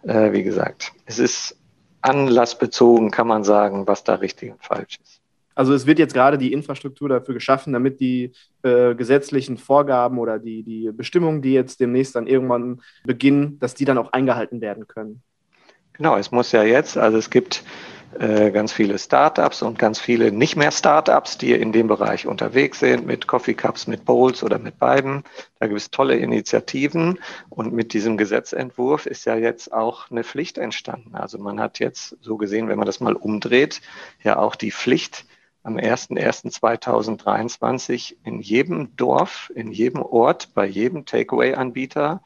Äh, 0.03 0.33
wie 0.33 0.43
gesagt, 0.43 0.91
es 1.07 1.17
ist 1.17 1.57
anlassbezogen, 2.01 3.09
kann 3.09 3.25
man 3.25 3.43
sagen, 3.43 3.87
was 3.87 4.03
da 4.03 4.13
richtig 4.13 4.51
und 4.51 4.63
falsch 4.63 4.99
ist. 5.03 5.18
Also 5.59 5.73
es 5.73 5.85
wird 5.85 5.99
jetzt 5.99 6.13
gerade 6.13 6.37
die 6.37 6.53
Infrastruktur 6.53 7.09
dafür 7.09 7.33
geschaffen, 7.33 7.73
damit 7.73 7.99
die 7.99 8.31
äh, 8.63 8.95
gesetzlichen 8.95 9.57
Vorgaben 9.57 10.17
oder 10.17 10.39
die, 10.39 10.63
die 10.63 10.89
Bestimmungen, 10.93 11.41
die 11.41 11.51
jetzt 11.51 11.81
demnächst 11.81 12.15
dann 12.15 12.27
irgendwann 12.27 12.79
beginnen, 13.03 13.59
dass 13.59 13.73
die 13.73 13.83
dann 13.83 13.97
auch 13.97 14.13
eingehalten 14.13 14.61
werden 14.61 14.87
können. 14.87 15.21
Genau, 15.91 16.15
es 16.15 16.31
muss 16.31 16.53
ja 16.53 16.63
jetzt, 16.63 16.97
also 16.97 17.17
es 17.17 17.29
gibt 17.29 17.65
äh, 18.17 18.51
ganz 18.51 18.71
viele 18.71 18.97
Startups 18.97 19.61
und 19.61 19.77
ganz 19.77 19.99
viele 19.99 20.31
nicht 20.31 20.55
mehr 20.55 20.71
Startups, 20.71 21.37
die 21.37 21.51
in 21.51 21.73
dem 21.73 21.87
Bereich 21.87 22.25
unterwegs 22.25 22.79
sind, 22.79 23.05
mit 23.05 23.27
Coffee 23.27 23.53
Cups, 23.53 23.85
mit 23.85 24.05
Bowls 24.05 24.43
oder 24.43 24.59
mit 24.59 24.79
beiden. 24.79 25.25
Da 25.59 25.67
gibt 25.67 25.81
es 25.81 25.91
tolle 25.91 26.15
Initiativen 26.15 27.19
und 27.49 27.73
mit 27.73 27.91
diesem 27.91 28.15
Gesetzentwurf 28.15 29.05
ist 29.05 29.25
ja 29.25 29.35
jetzt 29.35 29.73
auch 29.73 30.09
eine 30.09 30.23
Pflicht 30.23 30.57
entstanden. 30.57 31.15
Also 31.15 31.37
man 31.37 31.59
hat 31.59 31.79
jetzt 31.79 32.15
so 32.21 32.37
gesehen, 32.37 32.69
wenn 32.69 32.77
man 32.77 32.85
das 32.85 33.01
mal 33.01 33.13
umdreht, 33.13 33.81
ja 34.23 34.37
auch 34.37 34.55
die 34.55 34.71
Pflicht, 34.71 35.25
am 35.69 35.77
01.01.2023 35.77 38.15
in 38.23 38.39
jedem 38.39 38.95
Dorf, 38.95 39.51
in 39.53 39.71
jedem 39.71 40.01
Ort, 40.01 40.55
bei 40.55 40.65
jedem 40.65 41.05
Takeaway-Anbieter 41.05 42.23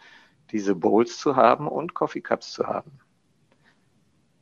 diese 0.52 0.76
Bowls 0.76 1.18
zu 1.18 1.36
haben 1.36 1.68
und 1.68 1.94
Coffee 1.94 2.22
Cups 2.22 2.54
zu 2.54 2.68
haben. 2.68 2.92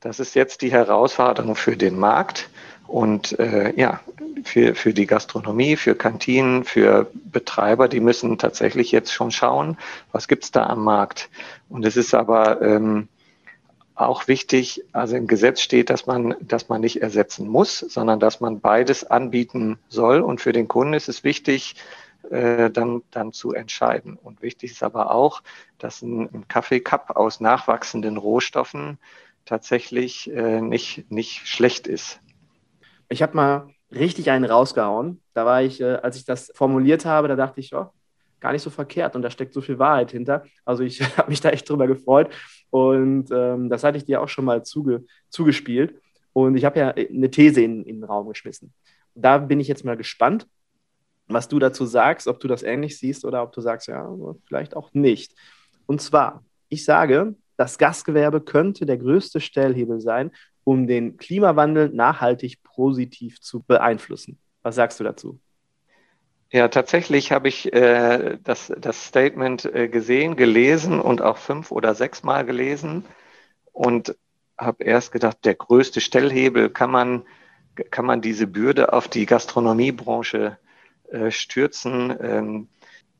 Das 0.02 0.20
ist 0.20 0.36
jetzt 0.36 0.62
die 0.62 0.72
Herausforderung 0.72 1.56
für 1.56 1.76
den 1.78 1.98
Markt 1.98 2.52
und 2.86 3.40
äh, 3.40 3.74
ja, 3.76 4.02
für, 4.44 4.76
für 4.76 4.94
die 4.94 5.08
Gastronomie, 5.08 5.78
für 5.78 5.96
Kantinen, 5.96 6.64
für 6.64 7.10
Betreiber, 7.14 7.88
die 7.88 8.02
müssen 8.02 8.38
tatsächlich 8.38 8.92
jetzt 8.92 9.12
schon 9.12 9.32
schauen, 9.32 9.80
was 10.12 10.28
gibt's 10.28 10.52
da 10.52 10.68
am 10.68 10.84
Markt. 10.84 11.32
Und 11.70 11.84
es 11.86 11.98
ist 11.98 12.14
aber 12.14 12.62
ähm, 12.62 13.08
auch 13.96 14.28
wichtig, 14.28 14.84
also 14.94 15.16
im 15.16 15.28
Gesetz 15.28 15.62
steht, 15.62 15.90
dass 15.90 16.08
man, 16.08 16.36
dass 16.42 16.70
man 16.70 16.82
nicht 16.82 17.02
ersetzen 17.02 17.48
muss, 17.48 17.80
sondern 17.80 18.20
dass 18.20 18.40
man 18.40 18.60
beides 18.60 19.04
anbieten 19.04 19.78
soll. 19.90 20.22
Und 20.22 20.42
für 20.42 20.54
den 20.54 20.68
Kunden 20.68 20.94
ist 20.94 21.10
es 21.10 21.24
wichtig, 21.24 21.76
äh, 22.30 22.70
dann, 22.70 23.04
dann 23.12 23.34
zu 23.34 23.54
entscheiden. 23.54 24.18
Und 24.18 24.42
wichtig 24.42 24.72
ist 24.72 24.84
aber 24.84 25.12
auch, 25.12 25.42
dass 25.78 26.02
ein, 26.02 26.30
ein 26.34 26.48
Kaffeecup 26.48 27.12
aus 27.16 27.40
nachwachsenden 27.40 28.18
Rohstoffen 28.18 28.98
tatsächlich 29.46 30.32
äh, 30.32 30.62
nicht, 30.62 31.10
nicht 31.12 31.48
schlecht 31.48 31.88
ist. 31.88 32.20
Ich 33.10 33.22
habe 33.22 33.36
mal 33.36 33.70
richtig 33.92 34.30
einen 34.30 34.46
rausgehauen. 34.46 35.22
Da 35.34 35.46
war 35.46 35.62
ich, 35.62 35.82
äh, 35.82 35.96
als 35.96 36.16
ich 36.16 36.26
das 36.26 36.52
formuliert 36.56 37.06
habe, 37.06 37.28
da 37.28 37.36
dachte 37.36 37.60
ich, 37.60 37.74
oh, 37.76 37.90
gar 38.40 38.54
nicht 38.54 38.62
so 38.62 38.70
verkehrt 38.70 39.16
und 39.16 39.22
da 39.22 39.30
steckt 39.30 39.54
so 39.54 39.62
viel 39.62 39.80
Wahrheit 39.80 40.12
hinter. 40.12 40.46
Also 40.64 40.84
ich 40.84 41.02
habe 41.18 41.30
mich 41.30 41.42
da 41.42 41.50
echt 41.50 41.70
drüber 41.70 41.88
gefreut 41.88 42.30
und 42.72 43.30
ähm, 43.32 43.70
das 43.70 43.84
hatte 43.84 43.98
ich 43.98 44.06
dir 44.06 44.22
auch 44.22 44.30
schon 44.30 44.46
mal 44.46 44.64
zuge 44.64 45.06
zugespielt 45.30 46.02
und 46.34 46.56
ich 46.56 46.66
habe 46.66 46.80
ja 46.80 46.90
eine 46.90 47.30
These 47.30 47.62
in, 47.62 47.84
in 47.84 47.98
den 47.98 48.04
Raum 48.06 48.28
geschmissen. 48.28 48.74
Da 49.14 49.38
bin 49.38 49.60
ich 49.60 49.68
jetzt 49.68 49.86
mal 49.86 49.98
gespannt, 49.98 50.48
was 51.28 51.48
du 51.48 51.60
dazu 51.60 51.86
sagst, 51.86 52.28
ob 52.28 52.40
du 52.40 52.48
das 52.48 52.64
ähnlich 52.64 52.98
siehst 52.98 53.26
oder 53.26 53.44
ob 53.44 53.52
du 53.52 53.62
sagst, 53.62 53.88
ja, 53.88 54.10
vielleicht 54.46 54.76
auch 54.76 54.94
nicht. 54.94 55.36
Und 55.86 56.02
zwar, 56.02 56.44
ich 56.70 56.86
sage, 56.86 57.36
das 57.58 57.78
Gastgewerbe 57.78 58.42
könnte 58.42 58.86
der 58.86 58.98
größte 58.98 59.40
Stellhebel 59.40 60.00
sein, 60.00 60.32
um 60.64 60.88
den 60.88 61.18
Klimawandel 61.18 61.90
nachhaltig 61.90 62.64
positiv 62.64 63.40
zu 63.42 63.62
beeinflussen. 63.64 64.40
Was 64.62 64.76
sagst 64.76 65.00
du 65.00 65.04
dazu? 65.04 65.40
Ja, 66.52 66.68
tatsächlich 66.68 67.32
habe 67.32 67.48
ich 67.48 67.72
äh, 67.74 68.38
das, 68.44 68.72
das 68.78 69.06
Statement 69.06 69.66
äh, 69.66 69.88
gesehen, 69.88 70.36
gelesen 70.36 71.00
und 71.00 71.22
auch 71.22 71.38
fünf 71.38 71.72
oder 71.72 71.96
sechs 71.96 72.24
Mal 72.24 72.46
gelesen 72.46 73.06
und 73.74 74.18
habe 74.58 74.84
erst 74.84 75.12
gedacht, 75.12 75.40
der 75.46 75.56
größte 75.56 76.02
Stellhebel 76.02 76.70
kann 76.70 76.92
man, 76.92 77.24
kann 77.92 78.06
man 78.06 78.22
diese 78.22 78.48
Bürde 78.48 78.94
auf 78.94 79.08
die 79.10 79.26
Gastronomiebranche 79.28 80.58
äh, 81.12 81.32
stürzen. 81.32 82.16
Ähm, 82.22 82.70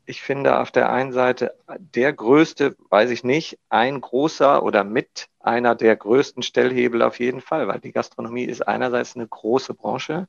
ich 0.06 0.22
finde 0.22 0.58
auf 0.60 0.70
der 0.72 0.90
einen 0.92 1.12
Seite 1.12 1.54
der 1.78 2.12
größte, 2.12 2.76
weiß 2.90 3.10
ich 3.10 3.24
nicht, 3.24 3.58
ein 3.70 4.00
großer 4.00 4.62
oder 4.62 4.84
mit 4.84 5.28
einer 5.40 5.74
der 5.74 5.96
größten 5.96 6.42
Stellhebel 6.42 7.02
auf 7.02 7.20
jeden 7.20 7.40
Fall, 7.40 7.68
weil 7.68 7.80
die 7.80 7.92
Gastronomie 7.92 8.44
ist 8.44 8.66
einerseits 8.68 9.16
eine 9.16 9.28
große 9.28 9.74
Branche, 9.74 10.28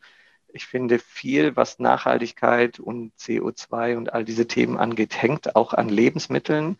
ich 0.54 0.66
finde, 0.66 1.00
viel, 1.00 1.56
was 1.56 1.80
Nachhaltigkeit 1.80 2.80
und 2.80 3.12
CO2 3.20 3.98
und 3.98 4.14
all 4.14 4.24
diese 4.24 4.48
Themen 4.48 4.78
angeht, 4.78 5.22
hängt 5.22 5.56
auch 5.56 5.74
an 5.74 5.90
Lebensmitteln. 5.90 6.78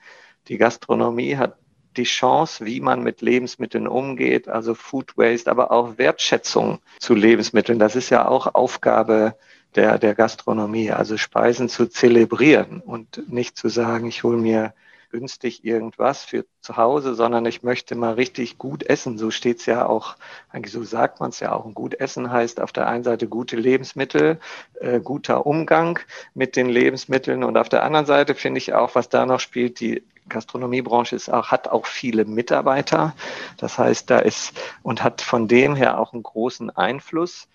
Die 0.48 0.58
Gastronomie 0.58 1.38
hat 1.38 1.58
die 1.98 2.04
Chance, 2.04 2.66
wie 2.66 2.80
man 2.80 3.04
mit 3.04 3.22
Lebensmitteln 3.22 3.88
umgeht, 3.88 4.48
also 4.48 4.74
Food 4.74 5.18
Waste, 5.18 5.50
aber 5.50 5.72
auch 5.72 5.98
Wertschätzung 5.98 6.80
zu 7.00 7.14
Lebensmitteln. 7.14 7.80
Das 7.80 7.96
ist 7.96 8.10
ja 8.10 8.28
auch 8.28 8.54
Aufgabe 8.56 9.36
der, 9.76 9.98
der 9.98 10.16
Gastronomie, 10.16 10.92
also 10.92 11.18
Speisen 11.18 11.70
zu 11.70 11.88
zelebrieren 11.88 12.82
und 12.82 13.30
nicht 13.32 13.58
zu 13.58 13.70
sagen, 13.70 14.08
ich 14.08 14.24
hole 14.24 14.38
mir 14.38 14.74
günstig 15.14 15.64
irgendwas 15.64 16.24
für 16.24 16.44
zu 16.62 16.76
Hause, 16.76 17.14
sondern 17.14 17.46
ich 17.46 17.62
möchte 17.62 17.94
mal 17.94 18.16
richtig 18.16 18.58
gut 18.58 18.84
essen. 18.84 19.20
So 19.20 19.30
steht 19.30 19.60
es 19.60 19.68
ja 19.68 19.86
auch, 19.86 20.16
eigentlich 20.50 20.74
so 20.74 20.84
sagt 20.84 21.20
man 21.20 21.30
es 21.30 21.40
ja 21.40 21.54
auch. 21.54 21.66
Und 21.66 21.76
gut 21.76 21.94
essen 21.94 22.32
heißt 22.32 22.60
auf 22.60 22.72
der 22.72 22.88
einen 22.88 23.04
Seite 23.04 23.28
gute 23.28 23.56
Lebensmittel, 23.56 24.40
äh, 24.82 25.00
guter 25.00 25.46
Umgang 25.46 26.00
mit 26.34 26.56
den 26.56 26.68
Lebensmitteln 26.68 27.44
und 27.44 27.58
auf 27.58 27.70
der 27.70 27.84
anderen 27.84 28.08
Seite 28.08 28.34
finde 28.34 28.58
ich 28.58 28.74
auch, 28.74 28.96
was 28.96 29.08
da 29.08 29.26
noch 29.28 29.40
spielt, 29.40 29.80
die 29.80 30.04
Gastronomiebranche 30.30 31.16
ist 31.16 31.32
auch, 31.32 31.52
hat 31.52 31.68
auch 31.68 31.86
viele 31.86 32.26
Mitarbeiter. 32.26 33.14
Das 33.58 33.78
heißt, 33.78 34.10
da 34.10 34.20
ist 34.20 34.54
und 34.82 35.04
hat 35.04 35.22
von 35.22 35.48
dem 35.48 35.76
her 35.76 36.00
auch 36.00 36.14
einen 36.14 36.24
großen 36.24 36.72
Einfluss 36.72 37.48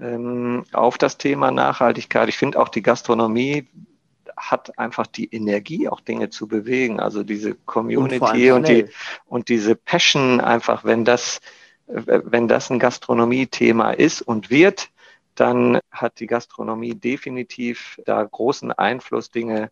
ähm, 0.00 0.64
auf 0.72 0.98
das 0.98 1.18
Thema 1.18 1.52
Nachhaltigkeit. 1.52 2.28
Ich 2.28 2.38
finde 2.38 2.58
auch 2.58 2.68
die 2.68 2.82
Gastronomie 2.82 3.68
hat 4.36 4.78
einfach 4.78 5.06
die 5.06 5.32
Energie, 5.34 5.88
auch 5.88 6.00
Dinge 6.00 6.30
zu 6.30 6.46
bewegen. 6.46 7.00
Also 7.00 7.22
diese 7.22 7.54
Community 7.54 8.50
und, 8.50 8.58
und 8.58 8.68
die 8.68 8.86
und 9.26 9.48
diese 9.48 9.76
Passion 9.76 10.40
einfach, 10.40 10.84
wenn 10.84 11.04
das, 11.04 11.40
wenn 11.86 12.48
das 12.48 12.70
ein 12.70 12.78
Gastronomie-Thema 12.78 13.92
ist 13.92 14.22
und 14.22 14.50
wird, 14.50 14.90
dann 15.34 15.78
hat 15.90 16.20
die 16.20 16.26
Gastronomie 16.26 16.94
definitiv 16.94 18.00
da 18.04 18.22
großen 18.22 18.72
Einfluss, 18.72 19.30
Dinge 19.30 19.70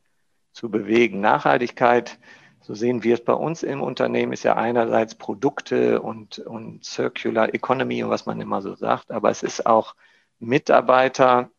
zu 0.53 0.71
bewegen. 0.71 1.21
Nachhaltigkeit, 1.21 2.19
so 2.61 2.75
sehen 2.75 3.03
wir 3.03 3.15
es 3.15 3.25
bei 3.25 3.33
uns 3.33 3.63
im 3.63 3.83
Unternehmen, 3.83 4.33
ist 4.33 4.45
ja 4.45 4.57
einerseits 4.57 5.15
Produkte 5.15 6.01
und, 6.01 6.39
und 6.39 6.85
Circular 6.85 7.53
Economy 7.53 8.03
und 8.03 8.11
was 8.11 8.27
man 8.27 8.41
immer 8.41 8.63
so 8.63 8.75
sagt, 8.75 9.11
aber 9.11 9.31
es 9.31 9.43
ist 9.43 9.67
auch 9.67 9.95
Mitarbeiter, 10.39 11.51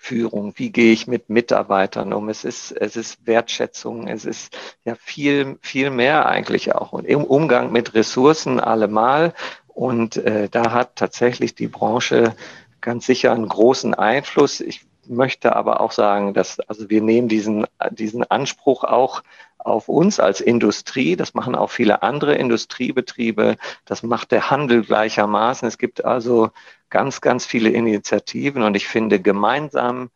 Führung, 0.00 0.54
wie 0.56 0.70
gehe 0.70 0.92
ich 0.92 1.06
mit 1.08 1.28
Mitarbeitern 1.28 2.12
um. 2.12 2.28
Es 2.28 2.44
ist, 2.44 2.70
es 2.72 2.96
ist 2.96 3.26
Wertschätzung, 3.26 4.06
es 4.06 4.24
ist 4.24 4.56
ja 4.84 4.94
viel, 4.94 5.58
viel 5.60 5.90
mehr 5.90 6.26
eigentlich 6.26 6.74
auch. 6.74 6.92
Und 6.92 7.04
im 7.04 7.24
Umgang 7.24 7.72
mit 7.72 7.94
Ressourcen 7.94 8.60
allemal. 8.60 9.34
Und 9.66 10.16
äh, 10.16 10.48
da 10.48 10.72
hat 10.72 10.96
tatsächlich 10.96 11.54
die 11.54 11.66
Branche 11.66 12.34
ganz 12.80 13.06
sicher 13.06 13.32
einen 13.32 13.48
großen 13.48 13.92
Einfluss. 13.92 14.60
Ich 14.60 14.86
möchte 15.08 15.56
aber 15.56 15.80
auch 15.80 15.92
sagen, 15.92 16.34
dass 16.34 16.60
also 16.60 16.90
wir 16.90 17.02
nehmen 17.02 17.28
diesen, 17.28 17.66
diesen 17.90 18.24
Anspruch 18.24 18.84
auch 18.84 19.22
auf 19.58 19.88
uns 19.88 20.20
als 20.20 20.40
Industrie. 20.40 21.16
Das 21.16 21.34
machen 21.34 21.54
auch 21.54 21.70
viele 21.70 22.02
andere 22.02 22.34
Industriebetriebe. 22.34 23.56
Das 23.84 24.02
macht 24.02 24.32
der 24.32 24.50
Handel 24.50 24.84
gleichermaßen. 24.84 25.66
Es 25.66 25.78
gibt 25.78 26.04
also 26.04 26.50
ganz, 26.90 27.20
ganz 27.20 27.44
viele 27.46 27.70
Initiativen 27.70 28.62
und 28.62 28.76
ich 28.76 28.86
finde, 28.86 29.20
gemeinsam 29.20 30.10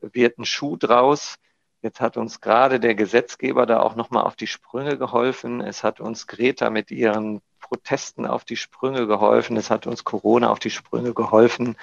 wird 0.00 0.38
ein 0.38 0.44
Schuh 0.44 0.76
draus. 0.76 1.36
Jetzt 1.82 2.00
hat 2.00 2.16
uns 2.16 2.40
gerade 2.40 2.80
der 2.80 2.94
Gesetzgeber 2.94 3.66
da 3.66 3.80
auch 3.80 3.94
nochmal 3.94 4.24
auf 4.24 4.34
die 4.34 4.46
Sprünge 4.46 4.98
geholfen. 4.98 5.60
Es 5.60 5.84
hat 5.84 6.00
uns 6.00 6.26
Greta 6.26 6.70
mit 6.70 6.90
ihren 6.90 7.42
Protesten 7.60 8.26
auf 8.26 8.44
die 8.44 8.56
Sprünge 8.56 9.06
geholfen. 9.06 9.56
Es 9.56 9.70
hat 9.70 9.86
uns 9.86 10.04
Corona 10.04 10.50
auf 10.50 10.58
die 10.58 10.70
Sprünge 10.70 11.14
geholfen. 11.14 11.76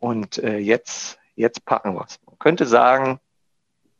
Und 0.00 0.38
äh, 0.38 0.58
jetzt, 0.58 1.18
jetzt 1.36 1.64
packen 1.64 1.94
wir 1.94 2.04
es. 2.06 2.18
Man 2.26 2.38
könnte 2.38 2.66
sagen, 2.66 3.20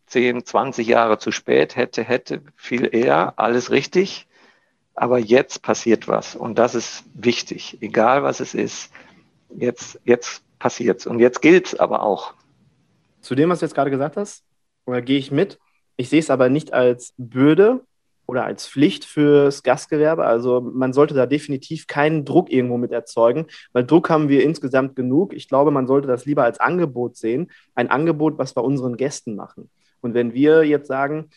10, 0.06 0.44
20 0.44 0.86
Jahre 0.86 1.18
zu 1.18 1.30
spät, 1.30 1.76
hätte, 1.76 2.02
hätte, 2.02 2.42
viel 2.56 2.94
eher, 2.94 3.34
alles 3.36 3.70
richtig. 3.70 4.26
Aber 4.94 5.18
jetzt 5.18 5.62
passiert 5.62 6.06
was 6.06 6.36
und 6.36 6.56
das 6.56 6.74
ist 6.74 7.04
wichtig, 7.14 7.78
egal 7.80 8.22
was 8.22 8.40
es 8.40 8.54
ist. 8.54 8.92
Jetzt, 9.50 10.00
jetzt 10.04 10.42
passiert's 10.58 11.06
und 11.06 11.18
jetzt 11.18 11.42
gilt's 11.42 11.74
aber 11.74 12.02
auch. 12.02 12.34
Zu 13.20 13.34
dem, 13.34 13.50
was 13.50 13.58
du 13.58 13.66
jetzt 13.66 13.74
gerade 13.74 13.90
gesagt 13.90 14.16
hast, 14.16 14.44
gehe 14.86 15.18
ich 15.18 15.30
mit? 15.30 15.58
Ich 15.96 16.08
sehe 16.08 16.20
es 16.20 16.30
aber 16.30 16.48
nicht 16.48 16.72
als 16.72 17.12
Bürde 17.16 17.84
oder 18.26 18.44
als 18.44 18.66
Pflicht 18.66 19.04
fürs 19.04 19.62
Gastgewerbe. 19.62 20.24
Also 20.24 20.60
man 20.60 20.92
sollte 20.92 21.14
da 21.14 21.26
definitiv 21.26 21.86
keinen 21.86 22.24
Druck 22.24 22.50
irgendwo 22.50 22.76
mit 22.78 22.92
erzeugen, 22.92 23.46
weil 23.72 23.84
Druck 23.84 24.10
haben 24.10 24.28
wir 24.28 24.42
insgesamt 24.42 24.96
genug. 24.96 25.34
Ich 25.34 25.48
glaube, 25.48 25.70
man 25.70 25.86
sollte 25.86 26.08
das 26.08 26.24
lieber 26.24 26.44
als 26.44 26.60
Angebot 26.60 27.16
sehen. 27.16 27.50
Ein 27.74 27.90
Angebot, 27.90 28.38
was 28.38 28.56
wir 28.56 28.64
unseren 28.64 28.96
Gästen 28.96 29.36
machen. 29.36 29.70
Und 30.00 30.14
wenn 30.14 30.34
wir 30.34 30.64
jetzt 30.64 30.88
sagen, 30.88 31.30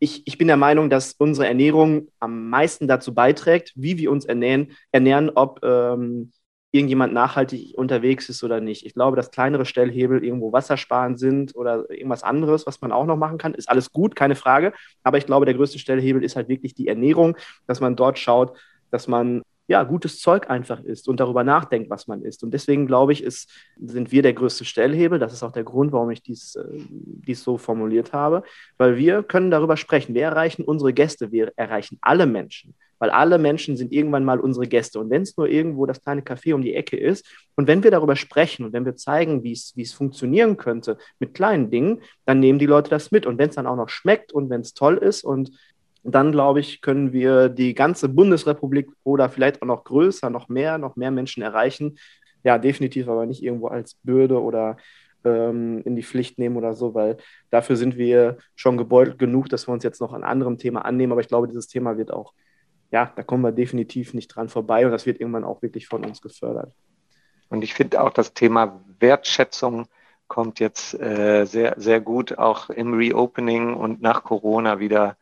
ich, 0.00 0.22
ich 0.26 0.38
bin 0.38 0.46
der 0.46 0.56
Meinung, 0.56 0.90
dass 0.90 1.14
unsere 1.18 1.48
Ernährung 1.48 2.08
am 2.20 2.50
meisten 2.50 2.86
dazu 2.86 3.14
beiträgt, 3.14 3.72
wie 3.74 3.98
wir 3.98 4.10
uns 4.10 4.24
ernähren, 4.24 4.72
ernähren 4.92 5.30
ob 5.30 5.60
ähm, 5.64 6.32
irgendjemand 6.70 7.14
nachhaltig 7.14 7.76
unterwegs 7.76 8.28
ist 8.28 8.44
oder 8.44 8.60
nicht. 8.60 8.84
Ich 8.84 8.94
glaube, 8.94 9.16
dass 9.16 9.30
kleinere 9.30 9.64
Stellhebel 9.64 10.22
irgendwo 10.22 10.52
wassersparend 10.52 11.18
sind 11.18 11.56
oder 11.56 11.90
irgendwas 11.90 12.22
anderes, 12.22 12.66
was 12.66 12.80
man 12.82 12.92
auch 12.92 13.06
noch 13.06 13.16
machen 13.16 13.38
kann, 13.38 13.54
ist 13.54 13.70
alles 13.70 13.90
gut, 13.90 14.14
keine 14.14 14.34
Frage. 14.34 14.72
Aber 15.02 15.16
ich 15.16 15.26
glaube, 15.26 15.46
der 15.46 15.54
größte 15.54 15.78
Stellhebel 15.78 16.22
ist 16.22 16.36
halt 16.36 16.48
wirklich 16.48 16.74
die 16.74 16.88
Ernährung, 16.88 17.36
dass 17.66 17.80
man 17.80 17.96
dort 17.96 18.18
schaut, 18.18 18.58
dass 18.90 19.08
man 19.08 19.42
ja, 19.68 19.82
gutes 19.82 20.18
Zeug 20.20 20.48
einfach 20.48 20.80
isst 20.80 21.08
und 21.08 21.20
darüber 21.20 21.44
nachdenkt, 21.44 21.90
was 21.90 22.06
man 22.06 22.22
isst. 22.22 22.42
Und 22.42 22.52
deswegen 22.52 22.86
glaube 22.86 23.12
ich, 23.12 23.22
ist, 23.22 23.50
sind 23.78 24.10
wir 24.10 24.22
der 24.22 24.32
größte 24.32 24.64
Stellhebel. 24.64 25.18
Das 25.18 25.34
ist 25.34 25.42
auch 25.42 25.52
der 25.52 25.64
Grund, 25.64 25.92
warum 25.92 26.10
ich 26.10 26.22
dies, 26.22 26.56
äh, 26.56 26.64
dies 26.88 27.44
so 27.44 27.58
formuliert 27.58 28.14
habe, 28.14 28.42
weil 28.78 28.96
wir 28.96 29.22
können 29.22 29.50
darüber 29.50 29.76
sprechen. 29.76 30.14
Wir 30.14 30.22
erreichen 30.22 30.64
unsere 30.64 30.94
Gäste, 30.94 31.32
wir 31.32 31.52
erreichen 31.56 31.98
alle 32.00 32.24
Menschen, 32.26 32.74
weil 32.98 33.10
alle 33.10 33.38
Menschen 33.38 33.76
sind 33.76 33.92
irgendwann 33.92 34.24
mal 34.24 34.40
unsere 34.40 34.66
Gäste. 34.66 34.98
Und 35.00 35.10
wenn 35.10 35.22
es 35.22 35.36
nur 35.36 35.48
irgendwo 35.48 35.86
das 35.86 36.02
kleine 36.02 36.22
Café 36.22 36.54
um 36.54 36.62
die 36.62 36.74
Ecke 36.74 36.96
ist 36.96 37.26
und 37.56 37.66
wenn 37.66 37.82
wir 37.82 37.90
darüber 37.90 38.16
sprechen 38.16 38.64
und 38.64 38.72
wenn 38.72 38.84
wir 38.84 38.96
zeigen, 38.96 39.44
wie 39.44 39.52
es 39.52 39.92
funktionieren 39.92 40.56
könnte 40.56 40.98
mit 41.18 41.34
kleinen 41.34 41.70
Dingen, 41.70 42.02
dann 42.24 42.40
nehmen 42.40 42.58
die 42.58 42.66
Leute 42.66 42.90
das 42.90 43.10
mit. 43.10 43.26
Und 43.26 43.38
wenn 43.38 43.48
es 43.48 43.56
dann 43.56 43.66
auch 43.66 43.76
noch 43.76 43.88
schmeckt 43.88 44.32
und 44.32 44.50
wenn 44.50 44.60
es 44.60 44.74
toll 44.74 44.98
ist 44.98 45.24
und 45.24 45.50
dann 46.04 46.32
glaube 46.32 46.60
ich, 46.60 46.80
können 46.80 47.12
wir 47.12 47.48
die 47.48 47.74
ganze 47.74 48.08
Bundesrepublik 48.08 48.88
oder 49.04 49.28
vielleicht 49.28 49.62
auch 49.62 49.66
noch 49.66 49.84
größer, 49.84 50.30
noch 50.30 50.48
mehr, 50.48 50.78
noch 50.78 50.96
mehr 50.96 51.10
Menschen 51.10 51.42
erreichen. 51.42 51.98
Ja, 52.44 52.58
definitiv 52.58 53.08
aber 53.08 53.26
nicht 53.26 53.42
irgendwo 53.42 53.66
als 53.66 53.94
Bürde 54.02 54.40
oder 54.40 54.76
ähm, 55.24 55.82
in 55.84 55.96
die 55.96 56.02
Pflicht 56.02 56.38
nehmen 56.38 56.56
oder 56.56 56.74
so, 56.74 56.94
weil 56.94 57.16
dafür 57.50 57.76
sind 57.76 57.96
wir 57.96 58.38
schon 58.54 58.76
gebeutelt 58.76 59.18
genug, 59.18 59.48
dass 59.48 59.68
wir 59.68 59.72
uns 59.72 59.84
jetzt 59.84 60.00
noch 60.00 60.12
an 60.12 60.24
anderem 60.24 60.58
Thema 60.58 60.84
annehmen. 60.84 61.12
Aber 61.12 61.20
ich 61.20 61.28
glaube, 61.28 61.48
dieses 61.48 61.66
Thema 61.66 61.98
wird 61.98 62.12
auch, 62.12 62.32
ja, 62.90 63.12
da 63.14 63.22
kommen 63.22 63.42
wir 63.42 63.52
definitiv 63.52 64.14
nicht 64.14 64.28
dran 64.28 64.48
vorbei 64.48 64.86
und 64.86 64.92
das 64.92 65.06
wird 65.06 65.20
irgendwann 65.20 65.44
auch 65.44 65.62
wirklich 65.62 65.86
von 65.86 66.04
uns 66.04 66.20
gefördert. 66.22 66.72
Und 67.48 67.62
ich 67.62 67.74
finde 67.74 68.02
auch 68.02 68.10
das 68.10 68.34
Thema 68.34 68.80
Wertschätzung 68.98 69.86
kommt 70.26 70.60
jetzt 70.60 70.94
äh, 70.94 71.46
sehr, 71.46 71.74
sehr 71.78 72.00
gut 72.00 72.36
auch 72.38 72.68
im 72.68 72.94
Reopening 72.94 73.74
und 73.74 74.02
nach 74.02 74.24
Corona 74.24 74.78
wieder 74.78 75.16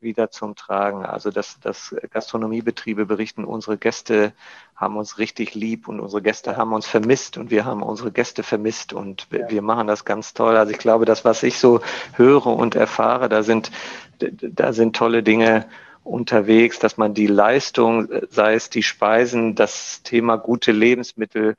wieder 0.00 0.30
zum 0.30 0.56
Tragen. 0.56 1.04
Also 1.04 1.30
dass, 1.30 1.60
dass 1.60 1.94
Gastronomiebetriebe 2.10 3.06
berichten, 3.06 3.44
unsere 3.44 3.78
Gäste 3.78 4.32
haben 4.74 4.96
uns 4.96 5.18
richtig 5.18 5.54
lieb 5.54 5.88
und 5.88 6.00
unsere 6.00 6.22
Gäste 6.22 6.56
haben 6.56 6.72
uns 6.72 6.86
vermisst 6.86 7.36
und 7.36 7.50
wir 7.50 7.64
haben 7.64 7.82
unsere 7.82 8.10
Gäste 8.10 8.42
vermisst 8.42 8.92
und 8.92 9.26
wir, 9.30 9.50
wir 9.50 9.62
machen 9.62 9.86
das 9.86 10.04
ganz 10.04 10.34
toll. 10.34 10.56
Also 10.56 10.72
ich 10.72 10.78
glaube, 10.78 11.04
das, 11.04 11.24
was 11.24 11.42
ich 11.42 11.58
so 11.58 11.80
höre 12.14 12.46
und 12.46 12.74
erfahre, 12.74 13.28
da 13.28 13.42
sind, 13.42 13.70
da 14.18 14.72
sind 14.72 14.96
tolle 14.96 15.22
Dinge 15.22 15.66
unterwegs, 16.10 16.78
dass 16.78 16.96
man 16.96 17.14
die 17.14 17.28
Leistung, 17.28 18.08
sei 18.30 18.54
es 18.54 18.68
die 18.68 18.82
Speisen, 18.82 19.54
das 19.54 20.02
Thema 20.02 20.36
gute 20.36 20.72
Lebensmittel 20.72 21.54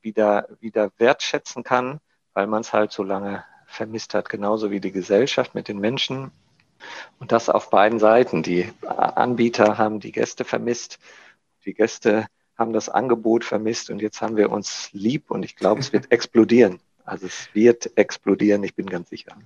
wieder, 0.00 0.48
wieder 0.60 0.90
wertschätzen 0.98 1.64
kann, 1.64 1.98
weil 2.32 2.46
man 2.46 2.60
es 2.60 2.72
halt 2.72 2.92
so 2.92 3.02
lange 3.02 3.44
vermisst 3.66 4.14
hat, 4.14 4.28
genauso 4.28 4.70
wie 4.70 4.80
die 4.80 4.92
Gesellschaft 4.92 5.54
mit 5.54 5.68
den 5.68 5.78
Menschen. 5.78 6.30
Und 7.18 7.32
das 7.32 7.48
auf 7.48 7.70
beiden 7.70 7.98
Seiten. 7.98 8.42
Die 8.42 8.70
Anbieter 8.86 9.76
haben 9.76 9.98
die 9.98 10.12
Gäste 10.12 10.44
vermisst, 10.44 10.98
die 11.64 11.74
Gäste 11.74 12.26
haben 12.56 12.72
das 12.72 12.88
Angebot 12.88 13.44
vermisst 13.44 13.90
und 13.90 14.00
jetzt 14.00 14.22
haben 14.22 14.36
wir 14.36 14.50
uns 14.50 14.88
lieb 14.92 15.30
und 15.30 15.44
ich 15.44 15.56
glaube, 15.56 15.80
es 15.80 15.92
wird 15.92 16.10
explodieren. 16.12 16.78
Also 17.04 17.26
es 17.26 17.48
wird 17.54 17.96
explodieren, 17.96 18.62
ich 18.62 18.74
bin 18.74 18.86
ganz 18.86 19.10
sicher. 19.10 19.36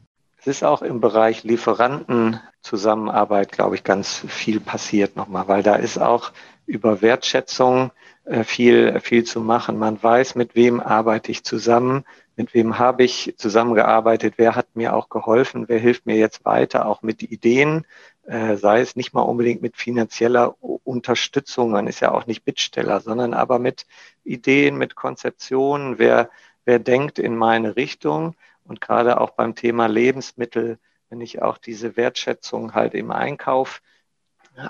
Es 0.40 0.46
ist 0.46 0.64
auch 0.64 0.80
im 0.80 1.02
Bereich 1.02 1.44
Lieferantenzusammenarbeit, 1.44 3.52
glaube 3.52 3.74
ich, 3.74 3.84
ganz 3.84 4.24
viel 4.26 4.58
passiert 4.58 5.14
nochmal, 5.14 5.48
weil 5.48 5.62
da 5.62 5.74
ist 5.74 5.98
auch 5.98 6.32
über 6.64 7.02
Wertschätzung 7.02 7.92
äh, 8.24 8.42
viel, 8.42 8.98
viel 9.00 9.24
zu 9.24 9.42
machen. 9.42 9.78
Man 9.78 10.02
weiß, 10.02 10.36
mit 10.36 10.54
wem 10.54 10.80
arbeite 10.80 11.30
ich 11.30 11.44
zusammen, 11.44 12.06
mit 12.36 12.54
wem 12.54 12.78
habe 12.78 13.04
ich 13.04 13.34
zusammengearbeitet, 13.36 14.36
wer 14.38 14.56
hat 14.56 14.74
mir 14.74 14.96
auch 14.96 15.10
geholfen, 15.10 15.68
wer 15.68 15.78
hilft 15.78 16.06
mir 16.06 16.16
jetzt 16.16 16.46
weiter, 16.46 16.86
auch 16.86 17.02
mit 17.02 17.22
Ideen, 17.22 17.86
äh, 18.24 18.56
sei 18.56 18.80
es 18.80 18.96
nicht 18.96 19.12
mal 19.12 19.20
unbedingt 19.20 19.60
mit 19.60 19.76
finanzieller 19.76 20.54
Unterstützung, 20.62 21.70
man 21.70 21.86
ist 21.86 22.00
ja 22.00 22.12
auch 22.12 22.26
nicht 22.26 22.46
Bittsteller, 22.46 23.00
sondern 23.00 23.34
aber 23.34 23.58
mit 23.58 23.84
Ideen, 24.24 24.78
mit 24.78 24.94
Konzeptionen, 24.94 25.98
wer, 25.98 26.30
wer 26.64 26.78
denkt 26.78 27.18
in 27.18 27.36
meine 27.36 27.76
Richtung 27.76 28.36
und 28.70 28.80
gerade 28.80 29.20
auch 29.20 29.30
beim 29.30 29.56
Thema 29.56 29.86
Lebensmittel, 29.86 30.78
wenn 31.08 31.20
ich 31.20 31.42
auch 31.42 31.58
diese 31.58 31.96
Wertschätzung 31.96 32.72
halt 32.72 32.94
im 32.94 33.10
Einkauf 33.10 33.82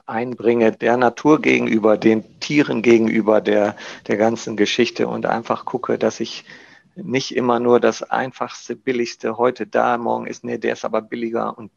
einbringe, 0.07 0.73
der 0.73 0.97
Natur 0.97 1.43
gegenüber, 1.43 1.99
den 1.99 2.41
Tieren 2.41 2.81
gegenüber, 2.81 3.43
der, 3.43 3.77
der 4.07 4.17
ganzen 4.17 4.57
Geschichte 4.57 5.07
und 5.07 5.27
einfach 5.27 5.67
gucke, 5.67 5.99
dass 5.99 6.19
ich 6.19 6.47
nicht 6.95 7.37
immer 7.37 7.61
nur 7.61 7.79
das 7.79 8.03
einfachste, 8.03 8.75
billigste 8.75 9.37
heute 9.37 9.67
da, 9.67 9.99
morgen 9.99 10.27
ist, 10.27 10.45
nee, 10.45 10.57
der 10.57 10.73
ist 10.73 10.87
aber 10.87 11.03
billiger 11.03 11.59
und, 11.59 11.71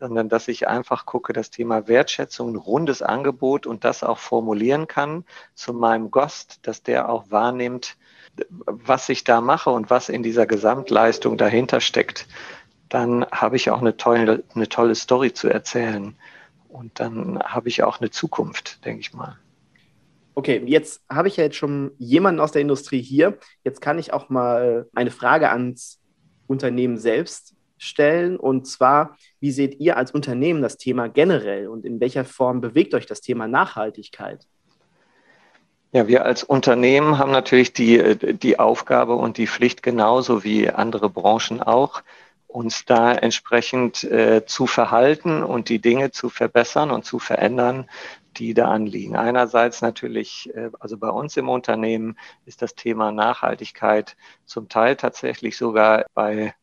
sondern 0.00 0.28
dass 0.28 0.48
ich 0.48 0.66
einfach 0.66 1.06
gucke, 1.06 1.32
das 1.32 1.50
Thema 1.50 1.86
Wertschätzung, 1.86 2.54
ein 2.54 2.56
rundes 2.56 3.02
Angebot 3.02 3.66
und 3.66 3.84
das 3.84 4.02
auch 4.02 4.18
formulieren 4.18 4.88
kann 4.88 5.24
zu 5.54 5.72
meinem 5.72 6.10
Gast, 6.10 6.58
dass 6.62 6.82
der 6.82 7.08
auch 7.08 7.30
wahrnimmt, 7.30 7.96
was 8.50 9.08
ich 9.08 9.24
da 9.24 9.40
mache 9.40 9.70
und 9.70 9.90
was 9.90 10.08
in 10.08 10.22
dieser 10.22 10.46
Gesamtleistung 10.46 11.36
dahinter 11.36 11.80
steckt, 11.80 12.26
dann 12.88 13.26
habe 13.30 13.56
ich 13.56 13.70
auch 13.70 13.80
eine 13.80 13.96
tolle, 13.96 14.44
eine 14.54 14.68
tolle 14.68 14.94
Story 14.94 15.32
zu 15.32 15.48
erzählen. 15.48 16.16
Und 16.68 17.00
dann 17.00 17.38
habe 17.40 17.68
ich 17.68 17.82
auch 17.82 18.00
eine 18.00 18.10
Zukunft, 18.10 18.84
denke 18.84 19.00
ich 19.00 19.14
mal. 19.14 19.38
Okay, 20.34 20.62
jetzt 20.66 21.02
habe 21.10 21.28
ich 21.28 21.36
ja 21.36 21.44
jetzt 21.44 21.56
schon 21.56 21.90
jemanden 21.98 22.40
aus 22.40 22.52
der 22.52 22.62
Industrie 22.62 23.02
hier. 23.02 23.38
Jetzt 23.64 23.80
kann 23.80 23.98
ich 23.98 24.12
auch 24.12 24.28
mal 24.28 24.86
eine 24.94 25.10
Frage 25.10 25.50
ans 25.50 25.98
Unternehmen 26.46 26.96
selbst 26.96 27.54
stellen. 27.78 28.36
Und 28.36 28.66
zwar, 28.66 29.16
wie 29.40 29.50
seht 29.50 29.80
ihr 29.80 29.96
als 29.96 30.12
Unternehmen 30.12 30.62
das 30.62 30.76
Thema 30.76 31.08
generell 31.08 31.68
und 31.68 31.84
in 31.84 32.00
welcher 32.00 32.24
Form 32.24 32.60
bewegt 32.60 32.94
euch 32.94 33.06
das 33.06 33.20
Thema 33.20 33.48
Nachhaltigkeit? 33.48 34.46
Ja, 35.92 36.06
wir 36.06 36.24
als 36.26 36.44
Unternehmen 36.44 37.18
haben 37.18 37.30
natürlich 37.32 37.72
die, 37.72 38.16
die 38.36 38.58
Aufgabe 38.58 39.14
und 39.14 39.38
die 39.38 39.46
Pflicht 39.46 39.82
genauso 39.82 40.44
wie 40.44 40.68
andere 40.68 41.08
Branchen 41.08 41.62
auch, 41.62 42.02
uns 42.46 42.84
da 42.84 43.12
entsprechend 43.12 44.04
äh, 44.04 44.44
zu 44.44 44.66
verhalten 44.66 45.42
und 45.42 45.68
die 45.70 45.80
Dinge 45.80 46.10
zu 46.10 46.28
verbessern 46.28 46.90
und 46.90 47.04
zu 47.04 47.18
verändern, 47.18 47.88
die 48.36 48.54
da 48.54 48.70
anliegen. 48.70 49.16
Einerseits 49.16 49.80
natürlich, 49.80 50.50
äh, 50.54 50.70
also 50.78 50.98
bei 50.98 51.08
uns 51.08 51.36
im 51.38 51.48
Unternehmen 51.48 52.18
ist 52.44 52.60
das 52.60 52.74
Thema 52.74 53.10
Nachhaltigkeit 53.10 54.16
zum 54.44 54.68
Teil 54.68 54.96
tatsächlich 54.96 55.56
sogar 55.56 56.04
bei 56.14 56.54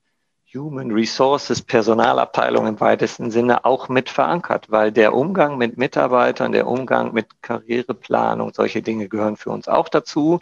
Human 0.56 0.92
Resources, 0.92 1.62
Personalabteilung 1.62 2.66
im 2.66 2.80
weitesten 2.80 3.30
Sinne 3.30 3.66
auch 3.66 3.90
mit 3.90 4.10
verankert, 4.10 4.72
weil 4.72 4.92
der 4.92 5.14
Umgang 5.14 5.58
mit 5.58 5.78
Mitarbeitern, 5.78 6.54
der 6.54 6.68
Umgang 6.68 7.14
mit 7.14 7.42
Karriereplanung, 7.42 8.54
solche 8.54 8.82
Dinge 8.82 9.10
gehören 9.10 9.36
für 9.36 9.50
uns 9.50 9.68
auch 9.68 9.90
dazu. 9.90 10.40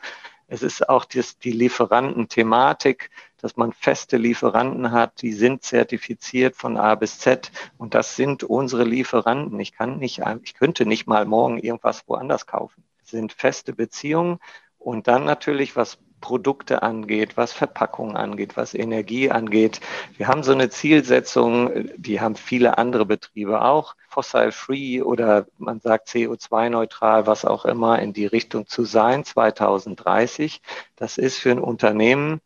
Es 0.47 0.61
ist 0.61 0.87
auch 0.87 1.05
das, 1.05 1.39
die 1.39 1.51
Lieferantenthematik, 1.51 3.09
dass 3.37 3.57
man 3.57 3.73
feste 3.73 4.17
Lieferanten 4.17 4.91
hat, 4.91 5.21
die 5.21 5.33
sind 5.33 5.63
zertifiziert 5.63 6.55
von 6.55 6.77
A 6.77 6.93
bis 6.95 7.17
Z 7.17 7.51
und 7.77 7.95
das 7.95 8.15
sind 8.15 8.43
unsere 8.43 8.83
Lieferanten. 8.83 9.59
Ich 9.59 9.73
kann 9.73 9.97
nicht, 9.97 10.21
ich 10.43 10.53
könnte 10.53 10.85
nicht 10.85 11.07
mal 11.07 11.25
morgen 11.25 11.57
irgendwas 11.57 12.07
woanders 12.07 12.45
kaufen. 12.45 12.83
Es 13.03 13.09
sind 13.09 13.33
feste 13.33 13.73
Beziehungen 13.73 14.39
und 14.77 15.07
dann 15.07 15.25
natürlich, 15.25 15.75
was 15.75 15.97
Produkte 16.23 16.83
angeht, 16.83 17.35
was 17.35 17.51
Verpackungen 17.51 18.15
angeht, 18.15 18.55
was 18.55 18.73
Energie 18.73 19.29
angeht. 19.29 19.81
Wir 20.15 20.29
haben 20.29 20.41
so 20.41 20.53
eine 20.53 20.69
Zielsetzung, 20.69 21.89
die 21.97 22.21
haben 22.21 22.37
viele 22.37 22.77
andere 22.77 23.05
Betriebe 23.05 23.61
auch, 23.61 23.95
fossil-free 24.07 25.01
oder 25.01 25.47
man 25.57 25.81
sagt 25.81 26.07
CO2-neutral, 26.07 27.27
was 27.27 27.43
auch 27.43 27.65
immer, 27.65 27.99
in 27.99 28.13
die 28.13 28.25
Richtung 28.25 28.67
zu 28.67 28.85
sein 28.85 29.25
2030. 29.25 30.61
Das 30.95 31.17
ist 31.17 31.39
für 31.39 31.51
ein 31.51 31.59
Unternehmen, 31.59 32.39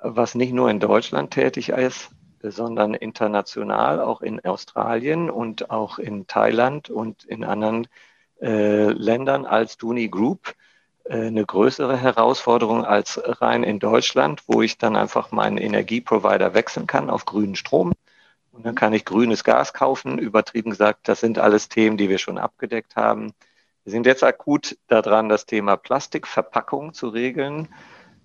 was 0.00 0.36
nicht 0.36 0.52
nur 0.52 0.70
in 0.70 0.78
Deutschland 0.78 1.32
tätig 1.32 1.70
ist, 1.70 2.10
sondern 2.44 2.94
international, 2.94 4.00
auch 4.00 4.22
in 4.22 4.38
Australien 4.44 5.30
und 5.30 5.72
auch 5.72 5.98
in 5.98 6.28
Thailand 6.28 6.90
und 6.90 7.24
in 7.24 7.42
anderen 7.42 7.88
äh, 8.40 8.90
Ländern 8.92 9.46
als 9.46 9.78
Duni 9.78 10.08
Group 10.08 10.54
eine 11.08 11.44
größere 11.44 11.96
Herausforderung 11.96 12.84
als 12.84 13.20
rein 13.24 13.64
in 13.64 13.78
Deutschland, 13.78 14.42
wo 14.46 14.62
ich 14.62 14.78
dann 14.78 14.96
einfach 14.96 15.32
meinen 15.32 15.58
Energieprovider 15.58 16.54
wechseln 16.54 16.86
kann 16.86 17.10
auf 17.10 17.24
grünen 17.24 17.56
Strom. 17.56 17.92
Und 18.52 18.66
dann 18.66 18.74
kann 18.74 18.92
ich 18.92 19.04
grünes 19.04 19.44
Gas 19.44 19.72
kaufen. 19.72 20.18
Übertrieben 20.18 20.70
gesagt, 20.70 21.08
das 21.08 21.20
sind 21.20 21.38
alles 21.38 21.68
Themen, 21.68 21.96
die 21.96 22.08
wir 22.08 22.18
schon 22.18 22.38
abgedeckt 22.38 22.96
haben. 22.96 23.32
Wir 23.84 23.92
sind 23.92 24.06
jetzt 24.06 24.22
akut 24.22 24.76
daran, 24.88 25.28
das 25.28 25.46
Thema 25.46 25.76
Plastikverpackung 25.76 26.92
zu 26.92 27.08
regeln, 27.08 27.68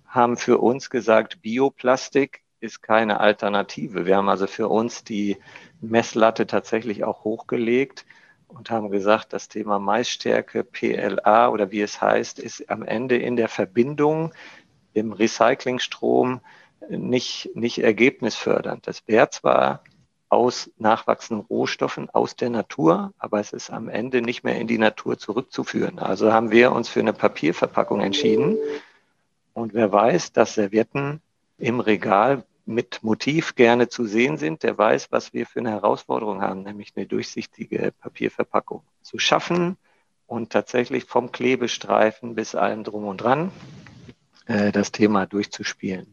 haben 0.06 0.36
für 0.36 0.58
uns 0.58 0.90
gesagt, 0.90 1.42
Bioplastik 1.42 2.42
ist 2.60 2.82
keine 2.82 3.20
Alternative. 3.20 4.06
Wir 4.06 4.16
haben 4.16 4.28
also 4.28 4.46
für 4.46 4.68
uns 4.68 5.04
die 5.04 5.38
Messlatte 5.80 6.46
tatsächlich 6.46 7.04
auch 7.04 7.24
hochgelegt 7.24 8.04
und 8.48 8.70
haben 8.70 8.90
gesagt, 8.90 9.32
das 9.32 9.48
Thema 9.48 9.78
Maisstärke, 9.78 10.64
PLA 10.64 11.48
oder 11.48 11.70
wie 11.70 11.80
es 11.80 12.00
heißt, 12.00 12.38
ist 12.38 12.70
am 12.70 12.82
Ende 12.82 13.16
in 13.16 13.36
der 13.36 13.48
Verbindung 13.48 14.32
im 14.92 15.12
Recyclingstrom 15.12 16.40
nicht, 16.88 17.50
nicht 17.54 17.78
ergebnisfördernd. 17.78 18.86
Das 18.86 19.06
wäre 19.06 19.30
zwar 19.30 19.82
aus 20.28 20.70
nachwachsenden 20.78 21.46
Rohstoffen 21.46 22.10
aus 22.10 22.36
der 22.36 22.50
Natur, 22.50 23.12
aber 23.18 23.40
es 23.40 23.52
ist 23.52 23.70
am 23.70 23.88
Ende 23.88 24.22
nicht 24.22 24.42
mehr 24.42 24.58
in 24.58 24.66
die 24.66 24.78
Natur 24.78 25.18
zurückzuführen. 25.18 25.98
Also 25.98 26.32
haben 26.32 26.50
wir 26.50 26.72
uns 26.72 26.88
für 26.88 27.00
eine 27.00 27.12
Papierverpackung 27.12 28.00
entschieden. 28.00 28.56
Und 29.54 29.72
wer 29.74 29.92
weiß, 29.92 30.32
dass 30.32 30.54
Servietten 30.54 31.20
im 31.58 31.80
Regal 31.80 32.44
mit 32.66 33.02
Motiv 33.02 33.54
gerne 33.54 33.88
zu 33.88 34.04
sehen 34.04 34.36
sind, 34.38 34.62
der 34.62 34.76
weiß, 34.76 35.12
was 35.12 35.32
wir 35.32 35.46
für 35.46 35.60
eine 35.60 35.70
Herausforderung 35.70 36.42
haben, 36.42 36.62
nämlich 36.62 36.92
eine 36.96 37.06
durchsichtige 37.06 37.92
Papierverpackung 38.00 38.82
zu 39.02 39.18
schaffen 39.18 39.76
und 40.26 40.50
tatsächlich 40.50 41.04
vom 41.04 41.30
Klebestreifen 41.30 42.34
bis 42.34 42.54
allem 42.54 42.82
drum 42.82 43.06
und 43.06 43.18
dran 43.18 43.52
äh, 44.46 44.72
das 44.72 44.90
Thema 44.90 45.26
durchzuspielen. 45.26 46.12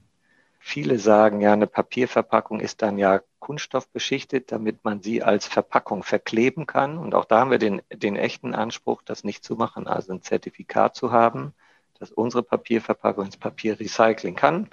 Viele 0.59 0.99
sagen 0.99 1.41
ja, 1.41 1.51
eine 1.53 1.67
Papierverpackung 1.67 2.61
ist 2.61 2.81
dann 2.83 2.97
ja 2.97 3.21
kunststoffbeschichtet, 3.39 4.51
damit 4.51 4.85
man 4.85 5.01
sie 5.01 5.21
als 5.21 5.45
Verpackung 5.45 6.03
verkleben 6.03 6.67
kann. 6.67 6.97
Und 6.97 7.15
auch 7.15 7.25
da 7.25 7.41
haben 7.41 7.51
wir 7.51 7.57
den, 7.57 7.81
den 7.91 8.15
echten 8.15 8.55
Anspruch, 8.55 9.01
das 9.03 9.25
nicht 9.25 9.43
zu 9.43 9.55
machen, 9.55 9.87
also 9.87 10.13
ein 10.13 10.21
Zertifikat 10.21 10.95
zu 10.95 11.11
haben, 11.11 11.53
dass 11.99 12.11
unsere 12.11 12.43
Papierverpackung 12.43 13.25
ins 13.25 13.37
Papier 13.37 13.77
recyceln 13.77 14.35
kann 14.35 14.69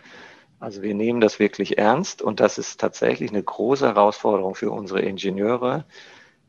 also 0.61 0.83
wir 0.83 0.95
nehmen 0.95 1.23
das 1.23 1.39
wirklich 1.39 1.79
ernst 1.79 2.21
und 2.21 2.39
das 2.39 2.59
ist 2.59 2.79
tatsächlich 2.79 3.31
eine 3.31 3.43
große 3.43 3.87
Herausforderung 3.87 4.55
für 4.55 4.71
unsere 4.71 5.01
Ingenieure, 5.01 5.87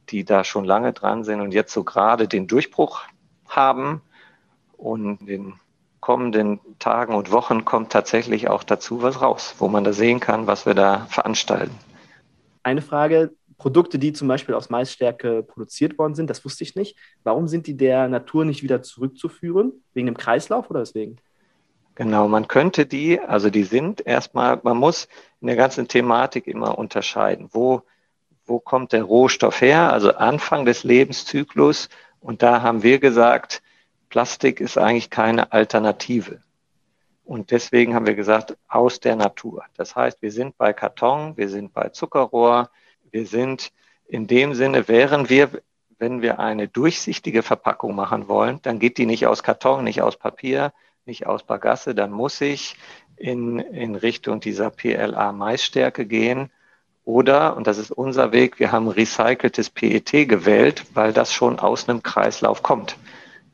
die 0.09 0.25
da 0.25 0.43
schon 0.43 0.65
lange 0.65 0.91
dran 0.91 1.23
sind 1.23 1.39
und 1.39 1.53
jetzt 1.53 1.71
so 1.71 1.85
gerade 1.85 2.27
den 2.27 2.45
Durchbruch 2.45 3.03
haben. 3.47 4.01
Und 4.75 5.21
in 5.21 5.25
den 5.27 5.53
kommenden 6.01 6.59
Tagen 6.79 7.15
und 7.15 7.31
Wochen 7.31 7.63
kommt 7.63 7.91
tatsächlich 7.91 8.49
auch 8.49 8.63
dazu 8.63 9.01
was 9.01 9.21
raus, 9.21 9.55
wo 9.59 9.69
man 9.69 9.83
da 9.83 9.93
sehen 9.93 10.19
kann, 10.19 10.45
was 10.45 10.65
wir 10.65 10.73
da 10.73 11.05
veranstalten. 11.09 11.75
Eine 12.63 12.81
Frage, 12.81 13.31
Produkte, 13.57 13.97
die 13.97 14.11
zum 14.11 14.27
Beispiel 14.27 14.55
aus 14.55 14.69
Maisstärke 14.69 15.43
produziert 15.43 15.97
worden 15.97 16.15
sind, 16.15 16.29
das 16.29 16.43
wusste 16.43 16.63
ich 16.63 16.75
nicht. 16.75 16.97
Warum 17.23 17.47
sind 17.47 17.67
die 17.67 17.77
der 17.77 18.09
Natur 18.09 18.43
nicht 18.43 18.63
wieder 18.63 18.81
zurückzuführen? 18.81 19.83
Wegen 19.93 20.07
dem 20.07 20.17
Kreislauf 20.17 20.69
oder 20.69 20.81
weswegen? 20.81 21.21
Genau, 21.95 22.27
man 22.27 22.47
könnte 22.47 22.85
die, 22.85 23.19
also 23.19 23.49
die 23.49 23.63
sind 23.63 24.05
erstmal, 24.05 24.59
man 24.63 24.77
muss 24.77 25.07
in 25.41 25.47
der 25.47 25.55
ganzen 25.55 25.87
Thematik 25.87 26.47
immer 26.47 26.77
unterscheiden, 26.77 27.49
wo, 27.51 27.81
wo 28.45 28.59
kommt 28.59 28.93
der 28.93 29.03
Rohstoff 29.03 29.61
her, 29.61 29.91
also 29.91 30.13
Anfang 30.13 30.65
des 30.65 30.83
Lebenszyklus. 30.83 31.89
Und 32.21 32.43
da 32.43 32.61
haben 32.61 32.83
wir 32.83 32.99
gesagt, 32.99 33.61
Plastik 34.09 34.61
ist 34.61 34.77
eigentlich 34.77 35.09
keine 35.09 35.51
Alternative. 35.51 36.41
Und 37.23 37.51
deswegen 37.51 37.93
haben 37.95 38.05
wir 38.05 38.15
gesagt, 38.15 38.57
aus 38.67 38.99
der 38.99 39.15
Natur. 39.15 39.63
Das 39.77 39.95
heißt, 39.95 40.21
wir 40.21 40.31
sind 40.31 40.57
bei 40.57 40.73
Karton, 40.73 41.37
wir 41.37 41.49
sind 41.49 41.73
bei 41.73 41.89
Zuckerrohr, 41.89 42.69
wir 43.09 43.25
sind 43.25 43.71
in 44.07 44.27
dem 44.27 44.53
Sinne, 44.53 44.87
wären 44.87 45.29
wir, 45.29 45.49
wenn 45.97 46.21
wir 46.21 46.39
eine 46.39 46.67
durchsichtige 46.67 47.43
Verpackung 47.43 47.95
machen 47.95 48.27
wollen, 48.27 48.59
dann 48.63 48.79
geht 48.79 48.97
die 48.97 49.05
nicht 49.05 49.27
aus 49.27 49.43
Karton, 49.43 49.83
nicht 49.83 50.01
aus 50.01 50.17
Papier, 50.17 50.73
nicht 51.11 51.27
aus 51.27 51.43
Bagasse, 51.43 51.93
dann 51.93 52.09
muss 52.09 52.39
ich 52.39 52.77
in, 53.17 53.59
in 53.59 53.95
Richtung 53.95 54.39
dieser 54.39 54.69
PLA-Maisstärke 54.69 56.05
gehen. 56.05 56.49
Oder, 57.03 57.57
und 57.57 57.67
das 57.67 57.77
ist 57.77 57.91
unser 57.91 58.31
Weg, 58.31 58.59
wir 58.59 58.71
haben 58.71 58.87
recyceltes 58.87 59.69
PET 59.69 60.29
gewählt, 60.29 60.85
weil 60.93 61.11
das 61.11 61.33
schon 61.33 61.59
aus 61.59 61.89
einem 61.89 62.01
Kreislauf 62.01 62.63
kommt. 62.63 62.95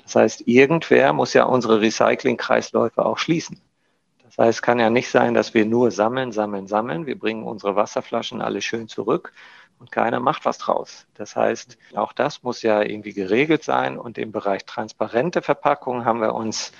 Das 0.04 0.16
heißt, 0.16 0.44
irgendwer 0.48 1.14
muss 1.14 1.34
ja 1.34 1.46
unsere 1.46 1.82
Recycling-Kreisläufe 1.82 3.04
auch 3.04 3.18
schließen. 3.18 3.60
Das 4.24 4.38
heißt, 4.38 4.60
es 4.60 4.62
kann 4.62 4.80
ja 4.80 4.92
nicht 4.92 5.10
sein, 5.10 5.34
dass 5.34 5.56
wir 5.56 5.66
nur 5.66 5.90
sammeln, 5.90 6.32
sammeln, 6.32 6.68
sammeln. 6.68 7.08
Wir 7.08 7.18
bringen 7.18 7.44
unsere 7.44 7.76
Wasserflaschen 7.76 8.40
alle 8.40 8.62
schön 8.62 8.88
zurück 8.88 9.34
und 9.80 9.92
keiner 9.92 10.20
macht 10.20 10.46
was 10.46 10.58
draus. 10.58 11.08
Das 11.16 11.36
heißt, 11.36 11.78
auch 11.96 12.14
das 12.14 12.44
muss 12.44 12.62
ja 12.62 12.82
irgendwie 12.82 13.14
geregelt 13.14 13.64
sein. 13.64 13.98
Und 13.98 14.18
im 14.18 14.32
Bereich 14.32 14.66
transparente 14.66 15.42
Verpackungen 15.42 16.06
haben 16.06 16.22
wir 16.22 16.36
uns 16.36 16.72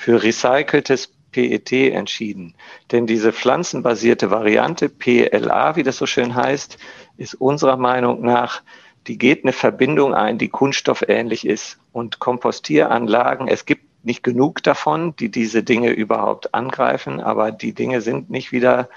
für 0.00 0.22
recyceltes 0.22 1.12
PET 1.30 1.72
entschieden. 1.72 2.54
Denn 2.90 3.06
diese 3.06 3.34
pflanzenbasierte 3.34 4.30
Variante, 4.30 4.88
PLA, 4.88 5.76
wie 5.76 5.82
das 5.82 5.98
so 5.98 6.06
schön 6.06 6.34
heißt, 6.34 6.78
ist 7.18 7.34
unserer 7.34 7.76
Meinung 7.76 8.22
nach 8.22 8.62
die 9.06 9.18
geht 9.18 9.44
eine 9.44 9.52
Verbindung 9.52 10.14
ein, 10.14 10.38
die 10.38 10.48
kunststoffähnlich 10.48 11.46
ist. 11.46 11.78
Und 11.92 12.18
Kompostieranlagen, 12.18 13.46
es 13.48 13.66
gibt 13.66 14.04
nicht 14.04 14.22
genug 14.22 14.62
davon, 14.62 15.14
die 15.16 15.30
diese 15.30 15.62
Dinge 15.62 15.90
überhaupt 15.90 16.54
angreifen, 16.54 17.20
aber 17.20 17.52
die 17.52 17.74
Dinge 17.74 18.00
sind 18.00 18.30
nicht 18.30 18.52
wieder 18.52 18.88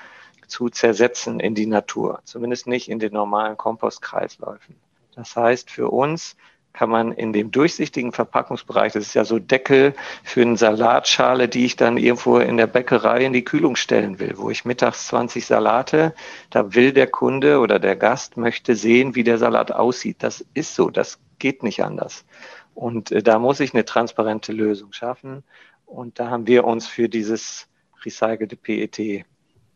zu 0.48 0.70
zersetzen 0.70 1.40
in 1.42 1.54
die 1.56 1.66
Natur, 1.66 2.22
zumindest 2.24 2.68
nicht 2.68 2.90
in 2.90 3.00
den 3.00 3.12
normalen 3.12 3.58
Kompostkreisläufen. 3.58 4.76
Das 5.16 5.36
heißt, 5.36 5.70
für 5.70 5.90
uns 5.90 6.38
kann 6.74 6.90
man 6.90 7.12
in 7.12 7.34
dem 7.34 7.52
durchsichtigen 7.52 8.12
Verpackungsbereich, 8.12 8.94
das 8.94 9.06
ist 9.06 9.14
ja 9.14 9.26
so 9.26 9.38
Deckel 9.38 9.94
für 10.24 10.42
eine 10.42 10.58
Salatschale, 10.58 11.48
die 11.48 11.66
ich 11.66 11.76
dann 11.76 11.98
irgendwo 11.98 12.40
in 12.40 12.58
der 12.58 12.68
Bäckerei 12.68 13.24
in 13.24 13.34
die 13.34 13.46
Kühlung 13.46 13.76
stellen 13.76 14.20
will, 14.20 14.34
wo 14.38 14.50
ich 14.50 14.66
mittags 14.66 15.08
20 15.08 15.46
Salate, 15.46 16.16
da 16.50 16.74
will 16.74 16.92
der 16.92 17.08
Kunde 17.08 17.60
oder 17.60 17.78
der 17.78 17.96
Gast 17.96 18.38
möchte 18.38 18.76
sehen, 18.76 19.14
wie 19.16 19.24
der 19.24 19.38
Salat 19.38 19.72
aussieht. 19.72 20.18
Das 20.20 20.44
ist 20.56 20.74
so, 20.74 20.90
das 20.90 21.20
geht 21.38 21.62
nicht 21.62 21.84
anders. 21.84 22.26
Und 22.74 23.12
äh, 23.12 23.22
da 23.22 23.38
muss 23.38 23.60
ich 23.60 23.74
eine 23.74 23.86
transparente 23.86 24.52
Lösung 24.52 24.94
schaffen. 24.94 25.44
Und 25.86 26.20
da 26.20 26.30
haben 26.30 26.48
wir 26.48 26.64
uns 26.66 26.88
für 26.88 27.08
dieses 27.08 27.68
recycelte 28.04 28.56
PET 28.56 29.26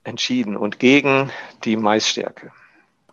entschieden 0.03 0.57
und 0.57 0.79
gegen 0.79 1.29
die 1.63 1.75
Maisstärke. 1.75 2.51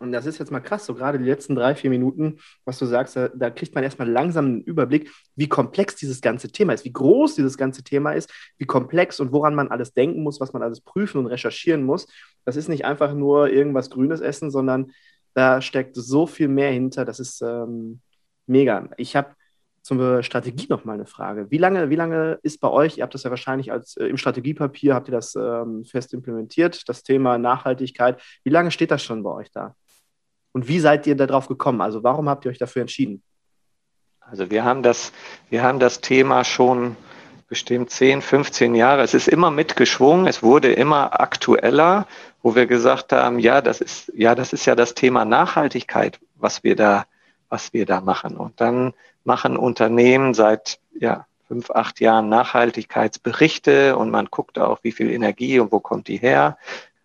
Und 0.05 0.13
das 0.13 0.27
ist 0.27 0.39
jetzt 0.39 0.51
mal 0.51 0.61
krass, 0.61 0.87
so 0.87 0.95
gerade 0.95 1.19
die 1.19 1.25
letzten 1.25 1.55
drei, 1.55 1.75
vier 1.75 1.91
Minuten, 1.91 2.39
was 2.65 2.79
du 2.79 2.87
sagst, 2.87 3.17
da, 3.17 3.29
da, 3.29 3.51
kriegt 3.51 3.75
man 3.75 3.83
erstmal 3.83 4.09
langsam 4.09 4.45
einen 4.45 4.61
Überblick, 4.61 5.11
wie 5.35 5.49
komplex 5.49 5.97
dieses 5.97 6.21
ganze 6.21 6.49
Thema 6.49 6.75
ist, 6.75 6.85
wie 6.85 6.93
groß 6.93 7.35
dieses 7.35 7.57
ganze 7.57 7.83
Thema 7.83 8.13
ist, 8.13 8.31
wie 8.59 8.67
komplex 8.67 9.19
und 9.19 9.33
woran 9.33 9.55
man 9.55 9.69
alles 9.69 9.95
denken 9.95 10.23
muss, 10.23 10.41
was 10.41 10.53
man 10.53 10.63
alles 10.63 10.81
prüfen 10.81 11.19
und 11.19 11.27
recherchieren 11.27 11.85
muss. 11.85 12.07
Das 12.45 12.57
ist 12.57 12.69
nicht 12.69 12.85
einfach 12.85 13.15
nur 13.15 13.49
irgendwas 13.49 13.91
Grünes 13.91 14.21
essen, 14.21 14.51
sondern 14.51 14.93
da 15.33 15.61
steckt 15.61 15.97
so 15.97 16.27
viel 16.27 16.49
mehr 16.49 16.71
hinter. 16.71 17.05
Das 17.05 17.19
ist 17.19 17.43
ähm, 17.43 18.01
mega. 18.47 18.89
Ich 18.97 19.17
habe 19.17 19.35
zur 19.85 20.23
Strategie 20.23 20.67
noch 20.71 20.85
mal 20.85 20.95
eine 20.95 21.07
Frage. 21.07 21.51
Wie 21.51 21.59
lange, 21.59 21.91
wie 21.91 21.97
lange 21.97 22.39
ist 22.43 22.61
bei 22.61 22.71
euch, 22.71 22.97
ihr 22.97 23.03
habt 23.03 23.15
das 23.15 23.23
ja 23.23 23.31
wahrscheinlich 23.31 23.71
als 23.71 23.97
äh, 23.97 24.07
im 24.07 24.17
Strategiepapier, 24.17 24.95
habt 24.95 25.09
ihr 25.09 25.13
das 25.13 25.35
ähm, 25.35 25.85
fest 25.85 26.15
implementiert, 26.15 26.89
das 26.89 27.03
Thema 27.03 27.37
Nachhaltigkeit. 27.37 28.21
Wie 28.45 28.51
lange 28.51 28.71
steht 28.71 28.91
das 28.91 29.03
schon 29.03 29.23
bei 29.23 29.31
euch 29.31 29.51
da? 29.51 29.77
Und 30.55 30.69
wie 30.69 30.79
seid 30.79 31.07
ihr 31.07 31.17
darauf 31.17 31.49
gekommen? 31.49 31.81
Also 31.81 32.05
warum 32.05 32.29
habt 32.29 32.45
ihr 32.45 32.51
euch 32.51 32.59
dafür 32.59 32.83
entschieden? 32.83 33.23
Also 34.21 34.51
wir 34.51 34.65
haben 34.65 34.83
das, 34.83 35.13
wir 35.51 35.63
haben 35.63 35.81
das 35.81 36.01
Thema 36.01 36.45
schon 36.45 36.97
bestimmt 37.49 37.91
10, 37.91 38.23
15 38.23 38.75
Jahre. 38.75 39.03
Es 39.03 39.15
ist 39.15 39.29
immer 39.29 39.51
mitgeschwungen, 39.51 40.27
es 40.27 40.43
wurde 40.43 40.73
immer 40.73 41.21
aktueller, 41.21 42.07
wo 42.43 42.55
wir 42.55 42.67
gesagt 42.67 43.13
haben, 43.13 43.39
ja, 43.41 43.61
das 43.61 43.81
ist, 43.81 44.13
ja, 44.15 44.35
das 44.35 44.53
ist 44.53 44.65
ja 44.65 44.77
das 44.77 44.95
Thema 44.95 45.25
Nachhaltigkeit, 45.25 46.21
was 46.37 46.63
wir 46.63 46.77
da, 46.77 47.05
was 47.49 47.73
wir 47.73 47.85
da 47.85 48.01
machen. 48.01 48.37
Und 48.37 48.61
dann 48.61 48.95
machen 49.25 49.57
Unternehmen 49.57 50.35
seit, 50.35 50.79
ja, 50.99 51.27
fünf, 51.49 51.71
acht 51.71 52.01
Jahren 52.01 52.29
Nachhaltigkeitsberichte 52.29 53.97
und 53.97 54.11
man 54.11 54.27
guckt 54.27 54.59
auch, 54.59 54.79
wie 54.83 54.93
viel 54.93 55.11
Energie 55.11 55.59
und 55.59 55.73
wo 55.73 55.81
kommt 55.81 56.09
die 56.09 56.17
her. 56.17 56.59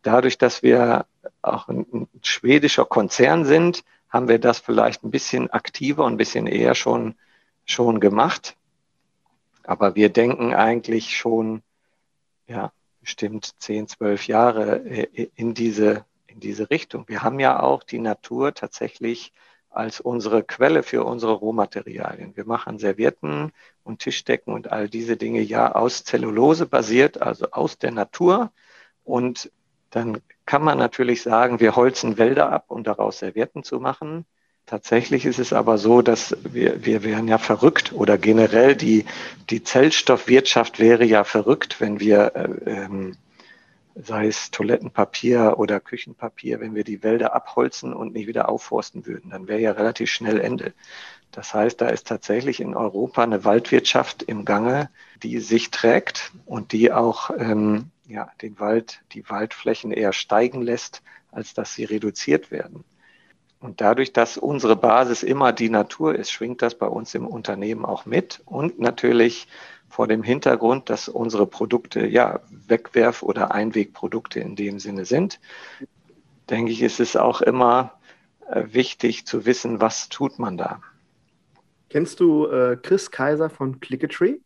Dadurch, 0.03 0.37
dass 0.37 0.63
wir 0.63 1.05
auch 1.53 1.67
ein, 1.67 2.07
schwedischer 2.21 2.85
Konzern 2.85 3.45
sind, 3.45 3.83
haben 4.09 4.27
wir 4.27 4.39
das 4.39 4.59
vielleicht 4.59 5.03
ein 5.03 5.11
bisschen 5.11 5.49
aktiver 5.51 6.03
und 6.05 6.13
ein 6.13 6.17
bisschen 6.17 6.47
eher 6.47 6.75
schon, 6.75 7.15
schon 7.65 7.99
gemacht. 7.99 8.55
Aber 9.63 9.95
wir 9.95 10.09
denken 10.09 10.53
eigentlich 10.53 11.15
schon, 11.15 11.61
ja, 12.47 12.71
bestimmt 13.01 13.53
10, 13.59 13.87
12 13.87 14.27
Jahre 14.27 14.85
äh, 14.85 15.29
in 15.35 15.53
diese, 15.53 16.05
in 16.27 16.39
diese 16.39 16.69
Richtung. 16.69 17.07
Wir 17.07 17.23
haben 17.23 17.39
ja 17.39 17.59
auch 17.61 17.83
die 17.83 17.99
Natur 17.99 18.53
tatsächlich 18.53 19.31
als 19.69 19.99
unsere 19.99 20.43
Quelle 20.43 20.83
für 20.83 21.03
unsere 21.03 21.33
Rohmaterialien. 21.33 22.35
Wir 22.35 22.45
machen 22.45 22.79
Servietten 22.79 23.51
und 23.83 23.99
Tischdecken 23.99 24.53
und 24.53 24.71
all 24.71 24.89
diese 24.89 25.15
Dinge 25.15 25.41
ja 25.41 25.73
aus 25.73 26.03
Zellulose 26.03 26.65
basiert, 26.65 27.21
also 27.21 27.51
aus 27.51 27.77
der 27.77 27.91
Natur. 27.91 28.51
Und 29.03 29.51
dann 29.89 30.21
kann 30.45 30.63
man 30.63 30.77
natürlich 30.77 31.21
sagen, 31.21 31.59
wir 31.59 31.75
holzen 31.75 32.17
Wälder 32.17 32.51
ab, 32.51 32.65
um 32.67 32.83
daraus 32.83 33.19
Servietten 33.19 33.63
zu 33.63 33.79
machen. 33.79 34.25
Tatsächlich 34.65 35.25
ist 35.25 35.39
es 35.39 35.51
aber 35.51 35.79
so, 35.79 36.01
dass 36.01 36.37
wir, 36.43 36.85
wir 36.85 37.03
wären 37.03 37.27
ja 37.27 37.39
verrückt 37.39 37.91
oder 37.91 38.17
generell 38.19 38.75
die, 38.75 39.05
die 39.49 39.63
Zellstoffwirtschaft 39.63 40.79
wäre 40.79 41.05
ja 41.05 41.23
verrückt, 41.23 41.81
wenn 41.81 41.99
wir, 41.99 42.35
äh, 42.35 42.69
ähm, 42.69 43.17
sei 43.95 44.27
es 44.27 44.51
Toilettenpapier 44.51 45.55
oder 45.57 45.79
Küchenpapier, 45.79 46.59
wenn 46.59 46.75
wir 46.75 46.83
die 46.83 47.01
Wälder 47.01 47.33
abholzen 47.33 47.93
und 47.93 48.13
nicht 48.13 48.27
wieder 48.27 48.47
aufforsten 48.47 49.07
würden. 49.07 49.31
Dann 49.31 49.47
wäre 49.47 49.59
ja 49.59 49.71
relativ 49.71 50.11
schnell 50.11 50.39
Ende. 50.39 50.73
Das 51.31 51.53
heißt, 51.53 51.81
da 51.81 51.89
ist 51.89 52.07
tatsächlich 52.07 52.59
in 52.59 52.75
Europa 52.75 53.23
eine 53.23 53.43
Waldwirtschaft 53.45 54.23
im 54.23 54.45
Gange, 54.45 54.89
die 55.23 55.39
sich 55.39 55.71
trägt 55.71 56.31
und 56.45 56.73
die 56.73 56.91
auch 56.91 57.31
ähm, 57.37 57.91
ja, 58.09 58.31
den 58.41 58.59
Wald, 58.59 59.01
die 59.13 59.29
Waldflächen 59.29 59.91
eher 59.91 60.13
steigen 60.13 60.61
lässt, 60.61 61.03
als 61.31 61.53
dass 61.53 61.73
sie 61.73 61.85
reduziert 61.85 62.51
werden. 62.51 62.83
Und 63.59 63.81
dadurch, 63.81 64.13
dass 64.13 64.37
unsere 64.37 64.75
Basis 64.75 65.21
immer 65.21 65.53
die 65.53 65.69
Natur 65.69 66.15
ist, 66.15 66.31
schwingt 66.31 66.61
das 66.61 66.75
bei 66.75 66.87
uns 66.87 67.13
im 67.13 67.27
Unternehmen 67.27 67.85
auch 67.85 68.05
mit. 68.05 68.41
Und 68.45 68.79
natürlich 68.79 69.47
vor 69.89 70.07
dem 70.07 70.23
Hintergrund, 70.23 70.89
dass 70.89 71.09
unsere 71.09 71.45
Produkte 71.45 72.07
ja 72.07 72.39
Wegwerf- 72.49 73.21
oder 73.21 73.51
Einwegprodukte 73.51 74.39
in 74.39 74.55
dem 74.55 74.79
Sinne 74.79 75.05
sind, 75.05 75.39
denke 76.49 76.71
ich, 76.71 76.81
ist 76.81 76.99
es 76.99 77.15
auch 77.15 77.41
immer 77.41 77.99
äh, 78.47 78.63
wichtig 78.71 79.27
zu 79.27 79.45
wissen, 79.45 79.81
was 79.81 80.09
tut 80.09 80.39
man 80.39 80.57
da. 80.57 80.81
Kennst 81.89 82.19
du 82.19 82.47
äh, 82.47 82.77
Chris 82.81 83.11
Kaiser 83.11 83.49
von 83.49 83.79
Clicketree? 83.79 84.37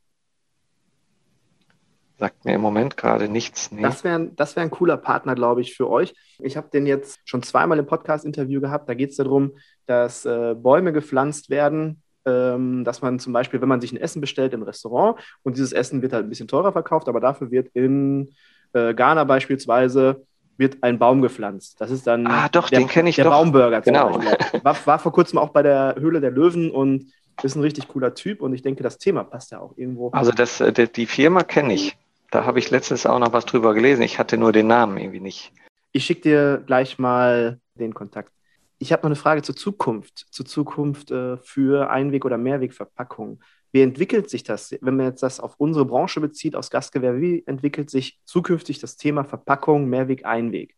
Sagt 2.23 2.45
mir 2.45 2.53
im 2.53 2.61
Moment 2.61 2.95
gerade 2.95 3.27
nichts. 3.27 3.69
Nee. 3.69 3.81
Das 3.81 4.05
wäre 4.05 4.29
das 4.33 4.55
wär 4.55 4.63
ein 4.63 4.71
cooler 4.71 4.95
Partner, 4.95 5.35
glaube 5.35 5.59
ich, 5.59 5.75
für 5.75 5.89
euch. 5.89 6.13
Ich 6.39 6.55
habe 6.55 6.69
den 6.71 6.85
jetzt 6.85 7.19
schon 7.25 7.43
zweimal 7.43 7.77
im 7.77 7.85
Podcast-Interview 7.85 8.61
gehabt. 8.61 8.87
Da 8.87 8.93
geht 8.93 9.09
es 9.09 9.17
darum, 9.17 9.51
dass 9.87 10.23
äh, 10.25 10.55
Bäume 10.55 10.93
gepflanzt 10.93 11.49
werden, 11.49 12.01
ähm, 12.25 12.85
dass 12.85 13.01
man 13.01 13.19
zum 13.19 13.33
Beispiel, 13.33 13.59
wenn 13.59 13.67
man 13.67 13.81
sich 13.81 13.91
ein 13.91 13.97
Essen 13.97 14.21
bestellt 14.21 14.53
im 14.53 14.63
Restaurant 14.63 15.19
und 15.43 15.57
dieses 15.57 15.73
Essen 15.73 16.01
wird 16.01 16.13
halt 16.13 16.25
ein 16.25 16.29
bisschen 16.29 16.47
teurer 16.47 16.71
verkauft, 16.71 17.09
aber 17.09 17.19
dafür 17.19 17.51
wird 17.51 17.67
in 17.73 18.33
äh, 18.71 18.93
Ghana 18.93 19.25
beispielsweise 19.25 20.25
wird 20.55 20.81
ein 20.81 20.99
Baum 20.99 21.21
gepflanzt. 21.21 21.81
Das 21.81 21.91
ist 21.91 22.07
dann 22.07 22.25
ah, 22.27 22.47
doch, 22.47 22.69
der, 22.69 22.79
den 22.79 22.87
kenne 22.87 23.09
ich 23.09 23.17
der 23.17 23.25
doch. 23.25 23.31
Baumburger. 23.31 23.81
Genau. 23.81 24.17
War, 24.63 24.77
war 24.85 24.99
vor 24.99 25.11
kurzem 25.11 25.39
auch 25.39 25.49
bei 25.49 25.61
der 25.61 25.95
Höhle 25.99 26.21
der 26.21 26.31
Löwen 26.31 26.71
und 26.71 27.11
ist 27.41 27.57
ein 27.57 27.61
richtig 27.61 27.89
cooler 27.89 28.13
Typ 28.13 28.41
und 28.41 28.53
ich 28.53 28.61
denke, 28.61 28.81
das 28.81 28.97
Thema 28.97 29.25
passt 29.25 29.51
ja 29.51 29.59
auch 29.59 29.73
irgendwo. 29.75 30.11
Also 30.11 30.31
das, 30.31 30.61
äh, 30.61 30.87
die 30.87 31.05
Firma 31.05 31.43
kenne 31.43 31.73
ich. 31.73 31.97
Da 32.33 32.45
habe 32.45 32.57
ich 32.57 32.71
letztens 32.71 33.05
auch 33.05 33.19
noch 33.19 33.31
was 33.31 33.45
drüber 33.45 33.75
gelesen. 33.75 34.01
Ich 34.01 34.17
hatte 34.17 34.37
nur 34.37 34.51
den 34.51 34.65
Namen 34.65 34.97
irgendwie 34.97 35.19
nicht. 35.19 35.51
Ich 35.91 36.03
schicke 36.03 36.21
dir 36.21 36.63
gleich 36.65 36.97
mal 36.97 37.59
den 37.75 37.93
Kontakt. 37.93 38.33
Ich 38.79 38.91
habe 38.91 39.03
noch 39.03 39.09
eine 39.09 39.15
Frage 39.15 39.43
zur 39.43 39.55
Zukunft, 39.55 40.25
zur 40.31 40.43
Zukunft 40.43 41.11
äh, 41.11 41.37
für 41.37 41.91
Einweg- 41.91 42.25
oder 42.25 42.39
Mehrwegverpackungen. 42.39 43.43
Wie 43.71 43.83
entwickelt 43.83 44.31
sich 44.31 44.43
das, 44.43 44.75
wenn 44.81 44.95
man 44.95 45.05
jetzt 45.05 45.21
das 45.21 45.39
auf 45.39 45.53
unsere 45.59 45.85
Branche 45.85 46.21
bezieht, 46.21 46.55
aus 46.55 46.71
Gastgewerbe, 46.71 47.21
wie 47.21 47.43
entwickelt 47.45 47.91
sich 47.91 48.19
zukünftig 48.25 48.79
das 48.79 48.97
Thema 48.97 49.23
Verpackung, 49.23 49.87
Mehrweg, 49.87 50.25
Einweg? 50.25 50.75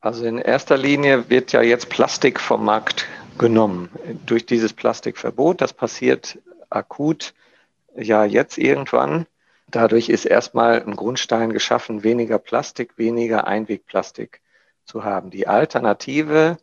Also 0.00 0.24
in 0.24 0.38
erster 0.38 0.76
Linie 0.76 1.28
wird 1.30 1.50
ja 1.50 1.62
jetzt 1.62 1.88
Plastik 1.88 2.38
vom 2.38 2.64
Markt 2.64 3.08
genommen 3.38 3.88
durch 4.24 4.46
dieses 4.46 4.72
Plastikverbot. 4.72 5.60
Das 5.60 5.72
passiert 5.72 6.38
akut 6.70 7.34
ja 7.96 8.24
jetzt 8.24 8.56
irgendwann. 8.56 9.26
Dadurch 9.72 10.10
ist 10.10 10.26
erstmal 10.26 10.82
ein 10.82 10.96
Grundstein 10.96 11.50
geschaffen, 11.52 12.04
weniger 12.04 12.38
Plastik, 12.38 12.98
weniger 12.98 13.46
Einwegplastik 13.46 14.42
zu 14.84 15.02
haben. 15.02 15.30
Die 15.30 15.48
Alternative 15.48 16.58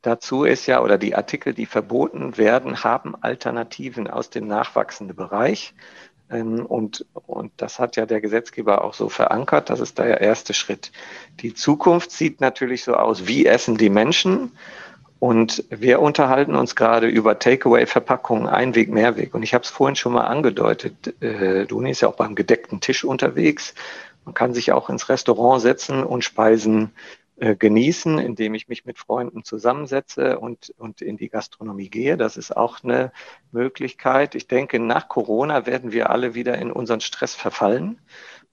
dazu 0.00 0.44
ist 0.44 0.66
ja, 0.66 0.82
oder 0.82 0.96
die 0.96 1.14
Artikel, 1.14 1.52
die 1.52 1.66
verboten 1.66 2.38
werden, 2.38 2.82
haben 2.82 3.14
Alternativen 3.20 4.08
aus 4.08 4.30
dem 4.30 4.46
nachwachsenden 4.46 5.14
Bereich. 5.14 5.74
Ähm, 6.30 6.64
und, 6.64 7.04
und 7.12 7.52
das 7.58 7.78
hat 7.78 7.96
ja 7.96 8.06
der 8.06 8.22
Gesetzgeber 8.22 8.82
auch 8.82 8.94
so 8.94 9.10
verankert. 9.10 9.68
Das 9.68 9.78
ist 9.78 9.98
der 9.98 10.22
erste 10.22 10.54
Schritt. 10.54 10.92
Die 11.40 11.52
Zukunft 11.52 12.10
sieht 12.10 12.40
natürlich 12.40 12.84
so 12.84 12.94
aus, 12.94 13.26
wie 13.26 13.44
essen 13.44 13.76
die 13.76 13.90
Menschen? 13.90 14.56
Und 15.18 15.64
wir 15.70 16.00
unterhalten 16.00 16.54
uns 16.54 16.76
gerade 16.76 17.06
über 17.06 17.38
Takeaway-Verpackungen, 17.38 18.46
Einweg, 18.46 18.90
Mehrweg. 18.90 19.34
Und 19.34 19.42
ich 19.42 19.54
habe 19.54 19.64
es 19.64 19.70
vorhin 19.70 19.96
schon 19.96 20.12
mal 20.12 20.26
angedeutet. 20.26 21.14
Äh, 21.22 21.66
Duni 21.66 21.90
ist 21.90 22.02
ja 22.02 22.08
auch 22.08 22.16
beim 22.16 22.34
gedeckten 22.34 22.80
Tisch 22.80 23.02
unterwegs. 23.02 23.74
Man 24.24 24.34
kann 24.34 24.52
sich 24.52 24.72
auch 24.72 24.90
ins 24.90 25.08
Restaurant 25.08 25.62
setzen 25.62 26.02
und 26.02 26.22
Speisen 26.22 26.92
äh, 27.38 27.56
genießen, 27.56 28.18
indem 28.18 28.54
ich 28.54 28.68
mich 28.68 28.84
mit 28.84 28.98
Freunden 28.98 29.44
zusammensetze 29.44 30.38
und, 30.38 30.74
und 30.78 31.00
in 31.00 31.16
die 31.16 31.28
Gastronomie 31.28 31.88
gehe. 31.88 32.16
Das 32.16 32.36
ist 32.36 32.54
auch 32.54 32.84
eine 32.84 33.12
Möglichkeit. 33.52 34.34
Ich 34.34 34.48
denke, 34.48 34.78
nach 34.80 35.08
Corona 35.08 35.64
werden 35.64 35.92
wir 35.92 36.10
alle 36.10 36.34
wieder 36.34 36.58
in 36.58 36.70
unseren 36.70 37.00
Stress 37.00 37.34
verfallen 37.34 37.98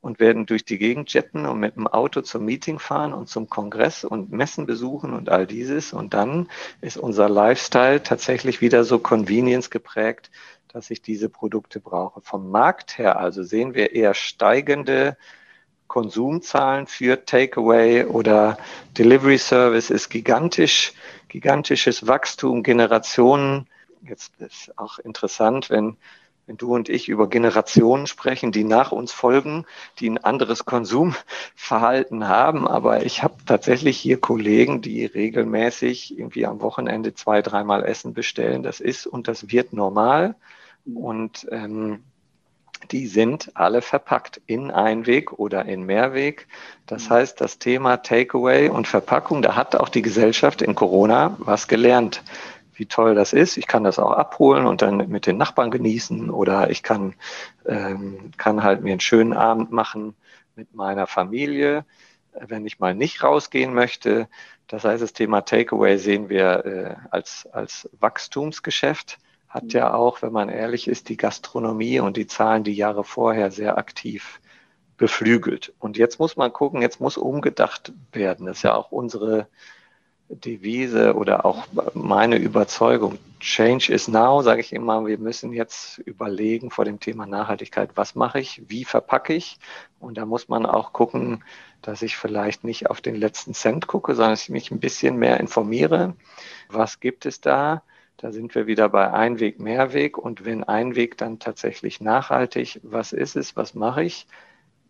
und 0.03 0.19
werden 0.19 0.45
durch 0.45 0.65
die 0.65 0.77
Gegend 0.77 1.13
jetten 1.13 1.45
und 1.45 1.61
mit 1.61 1.77
dem 1.77 1.87
Auto 1.87 2.19
zum 2.21 2.43
Meeting 2.43 2.77
fahren 2.77 3.13
und 3.13 3.29
zum 3.29 3.47
Kongress 3.47 4.03
und 4.03 4.33
Messen 4.33 4.65
besuchen 4.65 5.13
und 5.13 5.29
all 5.29 5.47
dieses. 5.47 5.93
Und 5.93 6.13
dann 6.13 6.49
ist 6.81 6.97
unser 6.97 7.29
Lifestyle 7.29 8.03
tatsächlich 8.03 8.59
wieder 8.59 8.83
so 8.83 8.99
Convenience 8.99 9.69
geprägt, 9.69 10.29
dass 10.67 10.91
ich 10.91 11.01
diese 11.01 11.29
Produkte 11.29 11.79
brauche. 11.79 12.19
Vom 12.19 12.51
Markt 12.51 12.97
her 12.97 13.17
also 13.17 13.43
sehen 13.43 13.75
wir 13.75 13.93
eher 13.93 14.13
steigende 14.13 15.15
Konsumzahlen 15.87 16.85
für 16.85 17.23
Takeaway 17.23 18.03
oder 18.03 18.57
Delivery 18.97 19.37
Service 19.37 19.89
ist 19.89 20.09
gigantisch, 20.09 20.91
gigantisches 21.29 22.07
Wachstum, 22.07 22.61
Generationen. 22.61 23.69
Jetzt 24.01 24.33
ist 24.41 24.77
auch 24.77 24.99
interessant, 24.99 25.69
wenn, 25.69 25.95
wenn 26.45 26.57
du 26.57 26.73
und 26.73 26.89
ich 26.89 27.07
über 27.07 27.29
Generationen 27.29 28.07
sprechen, 28.07 28.51
die 28.51 28.63
nach 28.63 28.91
uns 28.91 29.11
folgen, 29.11 29.65
die 29.99 30.09
ein 30.09 30.17
anderes 30.17 30.65
Konsumverhalten 30.65 32.27
haben. 32.27 32.67
Aber 32.67 33.05
ich 33.05 33.23
habe 33.23 33.35
tatsächlich 33.45 33.97
hier 33.97 34.19
Kollegen, 34.19 34.81
die 34.81 35.05
regelmäßig 35.05 36.17
irgendwie 36.17 36.45
am 36.45 36.61
Wochenende 36.61 37.13
zwei, 37.13 37.41
dreimal 37.41 37.85
Essen 37.85 38.13
bestellen. 38.13 38.63
Das 38.63 38.79
ist 38.79 39.07
und 39.07 39.27
das 39.27 39.51
wird 39.51 39.73
normal. 39.73 40.35
Und 40.85 41.47
ähm, 41.49 42.03
die 42.91 43.07
sind 43.07 43.51
alle 43.53 43.81
verpackt 43.81 44.41
in 44.45 44.71
Einweg 44.71 45.31
oder 45.33 45.65
in 45.65 45.83
Mehrweg. 45.83 46.47
Das 46.85 47.09
mhm. 47.09 47.13
heißt, 47.13 47.41
das 47.41 47.59
Thema 47.59 47.97
Takeaway 47.97 48.69
und 48.69 48.87
Verpackung, 48.87 49.41
da 49.41 49.55
hat 49.55 49.75
auch 49.75 49.89
die 49.89 50.01
Gesellschaft 50.01 50.61
in 50.61 50.75
Corona 50.75 51.35
was 51.39 51.67
gelernt, 51.67 52.23
wie 52.75 52.85
toll 52.85 53.15
das 53.15 53.33
ist. 53.33 53.57
Ich 53.57 53.67
kann 53.67 53.83
das 53.83 53.99
auch 53.99 54.11
abholen 54.11 54.65
und 54.65 54.81
dann 54.81 55.09
mit 55.09 55.25
den 55.25 55.37
Nachbarn 55.37 55.71
genießen 55.71 56.29
oder 56.29 56.69
ich 56.69 56.83
kann, 56.83 57.15
ähm, 57.65 58.31
kann 58.37 58.63
halt 58.63 58.81
mir 58.81 58.91
einen 58.91 58.99
schönen 58.99 59.33
Abend 59.33 59.71
machen 59.71 60.15
mit 60.55 60.73
meiner 60.73 61.07
Familie, 61.07 61.85
wenn 62.39 62.65
ich 62.65 62.79
mal 62.79 62.95
nicht 62.95 63.23
rausgehen 63.23 63.73
möchte. 63.73 64.27
Das 64.67 64.83
heißt, 64.83 65.03
das 65.03 65.13
Thema 65.13 65.41
Takeaway 65.41 65.97
sehen 65.97 66.29
wir 66.29 66.65
äh, 66.65 66.95
als, 67.11 67.47
als 67.51 67.89
Wachstumsgeschäft 67.99 69.19
hat 69.53 69.71
ja 69.71 69.93
auch, 69.93 70.23
wenn 70.23 70.31
man 70.31 70.49
ehrlich 70.49 70.87
ist, 70.87 71.09
die 71.09 71.17
Gastronomie 71.17 71.99
und 71.99 72.17
die 72.17 72.25
Zahlen 72.25 72.63
die 72.63 72.73
Jahre 72.73 73.03
vorher 73.03 73.51
sehr 73.51 73.77
aktiv 73.77 74.41
beflügelt. 74.97 75.73
Und 75.77 75.95
jetzt 75.95 76.19
muss 76.19 76.37
man 76.37 76.51
gucken, 76.51 76.81
jetzt 76.81 76.99
muss 76.99 77.17
umgedacht 77.17 77.93
werden. 78.11 78.47
Das 78.47 78.57
ist 78.57 78.63
ja 78.63 78.73
auch 78.73 78.91
unsere 78.91 79.47
Devise 80.35 81.15
oder 81.15 81.45
auch 81.45 81.65
meine 81.93 82.37
Überzeugung. 82.37 83.17
Change 83.39 83.91
is 83.91 84.07
now, 84.07 84.41
sage 84.41 84.61
ich 84.61 84.71
immer. 84.71 85.05
Wir 85.05 85.17
müssen 85.17 85.51
jetzt 85.51 85.97
überlegen 85.99 86.71
vor 86.71 86.85
dem 86.85 86.99
Thema 86.99 87.25
Nachhaltigkeit, 87.25 87.91
was 87.95 88.15
mache 88.15 88.39
ich, 88.39 88.61
wie 88.67 88.85
verpacke 88.85 89.33
ich. 89.33 89.59
Und 89.99 90.17
da 90.17 90.25
muss 90.25 90.47
man 90.47 90.65
auch 90.65 90.93
gucken, 90.93 91.43
dass 91.81 92.01
ich 92.01 92.15
vielleicht 92.15 92.63
nicht 92.63 92.89
auf 92.89 93.01
den 93.01 93.15
letzten 93.15 93.53
Cent 93.53 93.87
gucke, 93.87 94.15
sondern 94.15 94.33
dass 94.33 94.43
ich 94.43 94.49
mich 94.49 94.71
ein 94.71 94.79
bisschen 94.79 95.17
mehr 95.17 95.39
informiere. 95.39 96.15
Was 96.69 96.99
gibt 96.99 97.25
es 97.25 97.41
da? 97.41 97.83
Da 98.17 98.31
sind 98.31 98.55
wir 98.55 98.67
wieder 98.67 98.87
bei 98.87 99.11
Einweg, 99.11 99.59
Mehrweg. 99.59 100.17
Und 100.17 100.45
wenn 100.45 100.63
Einweg 100.63 101.17
dann 101.17 101.39
tatsächlich 101.39 101.99
nachhaltig, 101.99 102.79
was 102.83 103.11
ist 103.11 103.35
es, 103.35 103.57
was 103.57 103.73
mache 103.73 104.03
ich? 104.03 104.27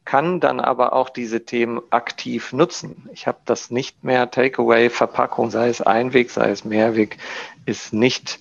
Kann 0.06 0.40
dann 0.40 0.60
aber 0.60 0.94
auch 0.94 1.10
diese 1.10 1.46
Themen 1.46 1.82
aktiv 1.90 2.52
nutzen. 2.52 3.10
Ich 3.14 3.26
habe 3.26 3.38
das 3.46 3.72
nicht 3.72 4.04
mehr 4.04 4.30
Takeaway, 4.30 4.90
Verpackung, 4.90 5.50
sei 5.50 5.70
es 5.70 5.82
Einweg, 5.82 6.30
sei 6.30 6.50
es 6.50 6.66
Mehrweg, 6.66 7.18
ist 7.66 7.94
nicht 7.94 8.40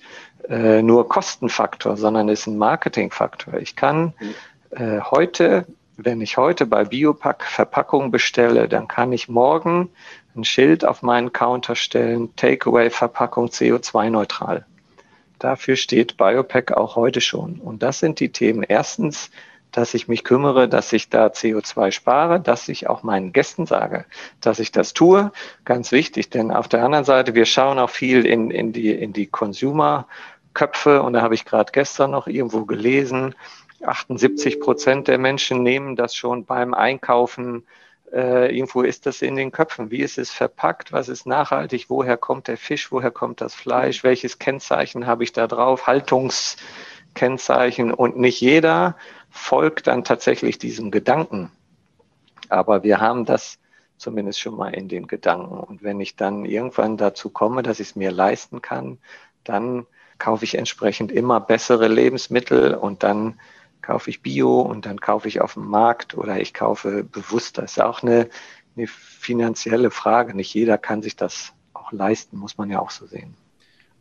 äh, 0.49 0.81
nur 0.81 1.07
Kostenfaktor, 1.07 1.95
sondern 1.95 2.27
ist 2.27 2.47
ein 2.47 2.57
Marketingfaktor. 2.57 3.55
Ich 3.55 3.75
kann 3.77 4.13
äh, 4.71 4.99
heute, 4.99 5.65
wenn 5.95 6.19
ich 6.19 6.37
heute 6.37 6.65
bei 6.65 6.83
Biopack 6.83 7.43
Verpackung 7.43 8.11
bestelle, 8.11 8.67
dann 8.67 8.87
kann 8.87 9.13
ich 9.13 9.29
morgen 9.29 9.89
ein 10.35 10.43
Schild 10.43 10.83
auf 10.83 11.01
meinen 11.01 11.31
Counter 11.31 11.75
stellen, 11.75 12.35
Takeaway 12.35 12.89
Verpackung 12.89 13.47
CO2-neutral. 13.47 14.65
Dafür 15.39 15.75
steht 15.75 16.17
Biopack 16.17 16.71
auch 16.71 16.95
heute 16.95 17.21
schon. 17.21 17.59
Und 17.59 17.83
das 17.83 17.99
sind 17.99 18.19
die 18.19 18.29
Themen. 18.29 18.63
Erstens, 18.63 19.29
dass 19.73 19.93
ich 19.93 20.07
mich 20.07 20.23
kümmere, 20.23 20.69
dass 20.69 20.93
ich 20.93 21.09
da 21.09 21.27
CO2 21.27 21.91
spare, 21.91 22.39
dass 22.39 22.69
ich 22.69 22.87
auch 22.87 23.03
meinen 23.03 23.33
Gästen 23.33 23.65
sage, 23.65 24.05
dass 24.39 24.59
ich 24.59 24.71
das 24.71 24.93
tue. 24.93 25.31
Ganz 25.65 25.91
wichtig, 25.91 26.29
denn 26.29 26.51
auf 26.51 26.69
der 26.69 26.83
anderen 26.83 27.03
Seite, 27.03 27.35
wir 27.35 27.45
schauen 27.45 27.79
auch 27.79 27.89
viel 27.89 28.25
in, 28.25 28.49
in 28.49 28.71
die, 28.71 28.91
in 28.91 29.11
die 29.11 29.27
Consumer-Köpfe 29.27 31.01
und 31.01 31.13
da 31.13 31.21
habe 31.21 31.35
ich 31.35 31.43
gerade 31.43 31.71
gestern 31.73 32.11
noch 32.11 32.27
irgendwo 32.27 32.65
gelesen, 32.65 33.35
78 33.83 34.61
Prozent 34.61 35.09
der 35.09 35.17
Menschen 35.17 35.61
nehmen 35.61 35.97
das 35.97 36.15
schon 36.15 36.45
beim 36.45 36.73
Einkaufen 36.73 37.65
äh, 38.13 38.55
irgendwo 38.55 38.83
ist 38.83 39.07
das 39.07 39.23
in 39.23 39.35
den 39.35 39.51
Köpfen. 39.51 39.89
Wie 39.89 40.01
ist 40.01 40.19
es 40.19 40.31
verpackt? 40.31 40.93
Was 40.93 41.09
ist 41.09 41.25
nachhaltig? 41.25 41.85
Woher 41.89 42.15
kommt 42.15 42.47
der 42.47 42.57
Fisch? 42.57 42.91
Woher 42.91 43.11
kommt 43.11 43.41
das 43.41 43.55
Fleisch? 43.55 44.03
Welches 44.03 44.37
Kennzeichen 44.37 45.07
habe 45.07 45.23
ich 45.23 45.33
da 45.33 45.47
drauf? 45.47 45.87
Haltungskennzeichen. 45.87 47.91
Und 47.91 48.17
nicht 48.17 48.39
jeder 48.39 48.95
folgt 49.33 49.87
dann 49.87 50.03
tatsächlich 50.03 50.59
diesem 50.59 50.91
Gedanken. 50.91 51.51
Aber 52.49 52.83
wir 52.83 53.01
haben 53.01 53.25
das 53.25 53.57
zumindest 53.97 54.39
schon 54.39 54.55
mal 54.55 54.73
in 54.75 54.87
den 54.87 55.07
Gedanken. 55.07 55.57
Und 55.57 55.81
wenn 55.81 55.99
ich 55.99 56.15
dann 56.15 56.45
irgendwann 56.45 56.97
dazu 56.97 57.29
komme, 57.29 57.63
dass 57.63 57.79
ich 57.79 57.89
es 57.89 57.95
mir 57.95 58.11
leisten 58.11 58.61
kann, 58.61 58.99
dann 59.43 59.87
kaufe 60.19 60.45
ich 60.45 60.55
entsprechend 60.55 61.11
immer 61.11 61.41
bessere 61.41 61.87
Lebensmittel 61.87 62.75
und 62.75 63.01
dann 63.01 63.39
kaufe 63.81 64.11
ich 64.11 64.21
Bio 64.21 64.61
und 64.61 64.85
dann 64.85 65.01
kaufe 65.01 65.27
ich 65.27 65.41
auf 65.41 65.55
dem 65.55 65.65
Markt 65.65 66.15
oder 66.15 66.39
ich 66.39 66.53
kaufe 66.53 67.03
bewusst. 67.03 67.57
Das 67.57 67.71
ist 67.71 67.81
auch 67.81 68.03
eine, 68.03 68.29
eine 68.77 68.85
finanzielle 68.87 69.89
Frage. 69.89 70.35
Nicht 70.35 70.53
jeder 70.53 70.77
kann 70.77 71.01
sich 71.01 71.15
das 71.15 71.53
auch 71.73 71.91
leisten, 71.91 72.37
muss 72.37 72.57
man 72.57 72.69
ja 72.69 72.79
auch 72.79 72.91
so 72.91 73.07
sehen. 73.07 73.35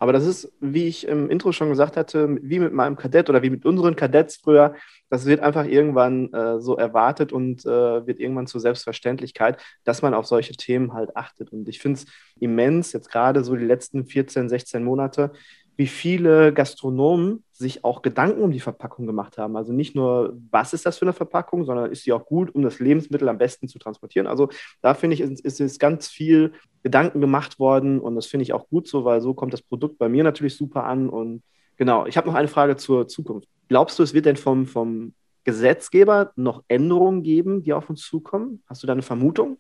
Aber 0.02 0.12
das 0.12 0.26
ist, 0.26 0.52
wie 0.58 0.88
ich 0.88 1.06
im 1.06 1.30
Intro 1.30 1.52
schon 1.52 1.68
gesagt 1.68 1.96
hatte, 1.96 2.36
wie 2.42 2.58
mit 2.58 2.72
meinem 2.72 2.96
Kadett 2.96 3.30
oder 3.30 3.40
wie 3.44 3.50
mit 3.50 3.64
unseren 3.64 3.94
Kadetts 3.94 4.34
früher, 4.34 4.74
das 5.10 5.26
wird 5.26 5.38
einfach 5.38 5.64
irgendwann 5.64 6.32
äh, 6.32 6.58
so 6.58 6.76
erwartet 6.76 7.32
und 7.32 7.64
äh, 7.64 8.04
wird 8.04 8.18
irgendwann 8.18 8.48
zur 8.48 8.60
Selbstverständlichkeit, 8.60 9.62
dass 9.84 10.02
man 10.02 10.12
auf 10.12 10.26
solche 10.26 10.54
Themen 10.54 10.92
halt 10.92 11.16
achtet. 11.16 11.52
Und 11.52 11.68
ich 11.68 11.78
finde 11.78 12.00
es 12.00 12.06
immens, 12.40 12.92
jetzt 12.92 13.12
gerade 13.12 13.44
so 13.44 13.54
die 13.54 13.64
letzten 13.64 14.04
14, 14.04 14.48
16 14.48 14.82
Monate, 14.82 15.30
wie 15.76 15.86
viele 15.86 16.52
Gastronomen 16.52 17.44
sich 17.62 17.84
auch 17.84 18.02
Gedanken 18.02 18.42
um 18.42 18.52
die 18.52 18.60
Verpackung 18.60 19.06
gemacht 19.06 19.38
haben. 19.38 19.56
Also 19.56 19.72
nicht 19.72 19.94
nur, 19.94 20.36
was 20.50 20.74
ist 20.74 20.84
das 20.84 20.98
für 20.98 21.06
eine 21.06 21.14
Verpackung, 21.14 21.64
sondern 21.64 21.90
ist 21.90 22.04
sie 22.04 22.12
auch 22.12 22.26
gut, 22.26 22.54
um 22.54 22.62
das 22.62 22.78
Lebensmittel 22.78 23.28
am 23.28 23.38
besten 23.38 23.68
zu 23.68 23.78
transportieren. 23.78 24.26
Also 24.26 24.50
da 24.82 24.94
finde 24.94 25.14
ich, 25.14 25.20
ist, 25.20 25.60
ist 25.60 25.78
ganz 25.78 26.08
viel 26.08 26.52
Gedanken 26.82 27.20
gemacht 27.20 27.58
worden 27.58 28.00
und 28.00 28.16
das 28.16 28.26
finde 28.26 28.42
ich 28.42 28.52
auch 28.52 28.68
gut 28.68 28.86
so, 28.88 29.04
weil 29.04 29.20
so 29.20 29.32
kommt 29.32 29.52
das 29.52 29.62
Produkt 29.62 29.98
bei 29.98 30.08
mir 30.08 30.24
natürlich 30.24 30.56
super 30.56 30.84
an. 30.84 31.08
Und 31.08 31.42
genau, 31.76 32.06
ich 32.06 32.16
habe 32.16 32.28
noch 32.28 32.34
eine 32.34 32.48
Frage 32.48 32.76
zur 32.76 33.08
Zukunft. 33.08 33.48
Glaubst 33.68 33.98
du, 33.98 34.02
es 34.02 34.12
wird 34.12 34.26
denn 34.26 34.36
vom, 34.36 34.66
vom 34.66 35.14
Gesetzgeber 35.44 36.32
noch 36.36 36.62
Änderungen 36.68 37.22
geben, 37.22 37.62
die 37.62 37.72
auf 37.72 37.88
uns 37.88 38.02
zukommen? 38.02 38.62
Hast 38.66 38.82
du 38.82 38.86
da 38.86 38.92
eine 38.92 39.02
Vermutung? 39.02 39.56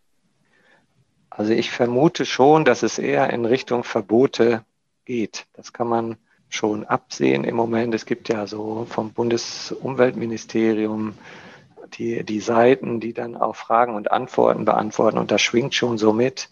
Also 1.30 1.52
ich 1.52 1.70
vermute 1.70 2.26
schon, 2.26 2.64
dass 2.64 2.82
es 2.82 2.98
eher 2.98 3.30
in 3.30 3.46
Richtung 3.46 3.84
Verbote 3.84 4.64
geht. 5.04 5.46
Das 5.54 5.72
kann 5.72 5.88
man 5.88 6.16
schon 6.54 6.84
absehen 6.84 7.44
im 7.44 7.56
Moment. 7.56 7.94
Es 7.94 8.06
gibt 8.06 8.28
ja 8.28 8.46
so 8.46 8.86
vom 8.88 9.12
Bundesumweltministerium 9.12 11.14
die, 11.94 12.24
die 12.24 12.40
Seiten, 12.40 13.00
die 13.00 13.12
dann 13.12 13.36
auch 13.36 13.56
Fragen 13.56 13.94
und 13.94 14.12
Antworten 14.12 14.64
beantworten. 14.64 15.18
Und 15.18 15.30
das 15.30 15.42
schwingt 15.42 15.74
schon 15.74 15.98
so 15.98 16.12
mit, 16.12 16.48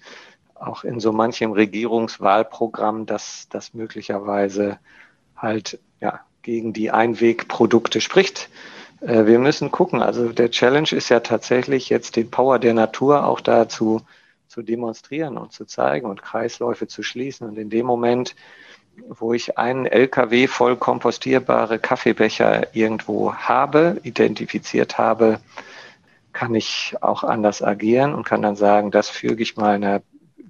auch 0.55 0.85
in 0.85 1.01
so 1.01 1.13
manchem 1.13 1.53
Regierungswahlprogramm, 1.53 3.07
dass 3.07 3.49
das 3.49 3.75
möglicherweise 3.75 4.79
halt 5.37 5.79
ja, 6.01 6.21
gegen 6.43 6.73
die 6.73 6.91
Einwegprodukte 6.91 8.01
spricht. 8.01 8.51
Äh, 9.01 9.27
wir 9.27 9.39
müssen 9.39 9.71
gucken. 9.71 10.03
Also 10.03 10.31
der 10.31 10.51
Challenge 10.51 10.91
ist 10.93 11.09
ja 11.09 11.21
tatsächlich 11.21 11.89
jetzt 11.89 12.17
den 12.17 12.31
Power 12.31 12.59
der 12.59 12.75
Natur 12.75 13.27
auch 13.27 13.41
dazu 13.41 14.03
zu 14.49 14.63
demonstrieren 14.63 15.39
und 15.39 15.53
zu 15.53 15.65
zeigen 15.65 16.07
und 16.07 16.23
Kreisläufe 16.23 16.89
zu 16.89 17.03
schließen. 17.03 17.49
Und 17.49 17.57
in 17.57 17.71
dem 17.71 17.87
Moment, 17.87 18.35
wo 19.09 19.33
ich 19.33 19.59
einen 19.59 19.87
LKW 19.87 20.47
voll 20.47 20.77
kompostierbare 20.77 21.79
Kaffeebecher 21.79 22.75
irgendwo 22.75 23.35
habe, 23.35 24.01
identifiziert 24.03 24.99
habe, 24.99 25.41
kann 26.33 26.55
ich 26.55 26.95
auch 27.01 27.25
anders 27.25 27.63
agieren 27.63 28.15
und 28.15 28.25
kann 28.25 28.43
dann 28.43 28.57
sagen, 28.57 28.91
das 28.91 29.09
füge 29.09 29.43
ich 29.43 29.57
mal 29.57 29.75
einer 29.75 30.03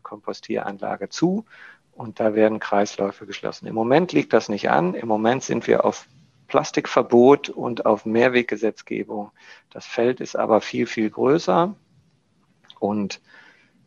Kompostieranlage 0.03 1.09
zu 1.09 1.45
und 1.93 2.21
da 2.21 2.35
werden 2.35 2.61
Kreisläufe 2.61 3.27
geschlossen. 3.27 3.67
Im 3.67 3.75
Moment 3.75 4.13
liegt 4.13 4.33
das 4.33 4.49
nicht 4.49 4.71
an. 4.71 4.95
Im 4.95 5.09
Moment 5.09 5.43
sind 5.43 5.67
wir 5.67 5.85
auf 5.85 6.07
Plastikverbot 6.49 7.49
und 7.49 7.87
auf 7.87 8.07
Mehrweggesetzgebung. 8.07 9.31
Das 9.71 9.87
Feld 9.87 10.21
ist 10.21 10.37
aber 10.37 10.61
viel, 10.61 10.87
viel 10.87 11.11
größer 11.11 11.75
und 12.81 13.21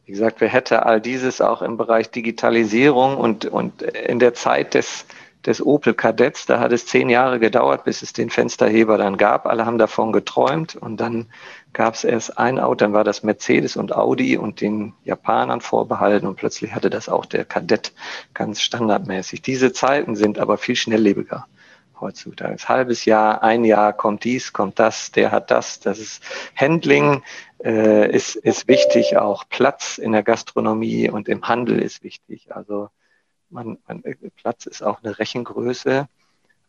wie 0.06 0.12
gesagt, 0.12 0.42
wer 0.42 0.50
hätte 0.50 0.86
all 0.86 1.00
dieses 1.00 1.40
auch 1.40 1.62
im 1.62 1.78
Bereich 1.78 2.12
Digitalisierung 2.12 3.18
und, 3.18 3.46
und 3.46 3.82
in 3.82 4.20
der 4.20 4.34
Zeit 4.34 4.74
des, 4.74 5.06
des 5.46 5.66
Opel 5.66 5.94
Kadetts, 5.94 6.46
da 6.46 6.60
hat 6.60 6.74
es 6.74 6.86
zehn 6.86 7.10
Jahre 7.10 7.40
gedauert, 7.40 7.86
bis 7.86 8.02
es 8.02 8.12
den 8.12 8.30
Fensterheber 8.30 8.98
dann 8.98 9.18
gab. 9.18 9.46
Alle 9.46 9.66
haben 9.66 9.78
davon 9.78 10.12
geträumt 10.12 10.76
und 10.76 10.98
dann 10.98 11.28
gab 11.72 11.94
es 11.94 12.04
erst 12.04 12.38
ein 12.38 12.60
Auto, 12.60 12.76
dann 12.76 12.94
war 12.94 13.06
das 13.06 13.24
Mercedes 13.24 13.78
und 13.78 13.96
Audi 13.96 14.38
und 14.38 14.60
den 14.60 14.94
Japanern 15.06 15.62
vorbehalten 15.62 16.28
und 16.28 16.36
plötzlich 16.36 16.76
hatte 16.76 16.90
das 16.90 17.08
auch 17.08 17.26
der 17.26 17.46
Kadett 17.46 17.94
ganz 18.34 18.62
standardmäßig. 18.62 19.42
Diese 19.42 19.72
Zeiten 19.72 20.16
sind 20.16 20.38
aber 20.38 20.58
viel 20.58 20.76
schnelllebiger 20.76 21.48
heutzutage. 22.04 22.54
Ein 22.54 22.70
halbes 22.70 23.06
Jahr, 23.06 23.42
ein 23.42 23.66
Jahr 23.66 23.94
kommt 23.94 24.24
dies, 24.24 24.54
kommt 24.54 24.78
das, 24.80 25.12
der 25.12 25.32
hat 25.32 25.50
das. 25.50 25.80
Das 25.80 26.00
ist 26.00 26.24
Handling 26.56 27.24
äh, 27.64 28.12
ist, 28.12 28.36
ist 28.36 28.68
wichtig, 28.68 29.18
auch 29.18 29.46
Platz 29.50 29.98
in 29.98 30.12
der 30.12 30.24
Gastronomie 30.24 31.10
und 31.10 31.30
im 31.30 31.48
Handel 31.48 31.80
ist 31.80 32.04
wichtig. 32.04 32.54
Also 32.56 32.90
man, 33.50 33.78
man, 33.88 34.04
Platz 34.36 34.66
ist 34.66 34.84
auch 34.84 35.02
eine 35.04 35.18
Rechengröße. 35.18 36.08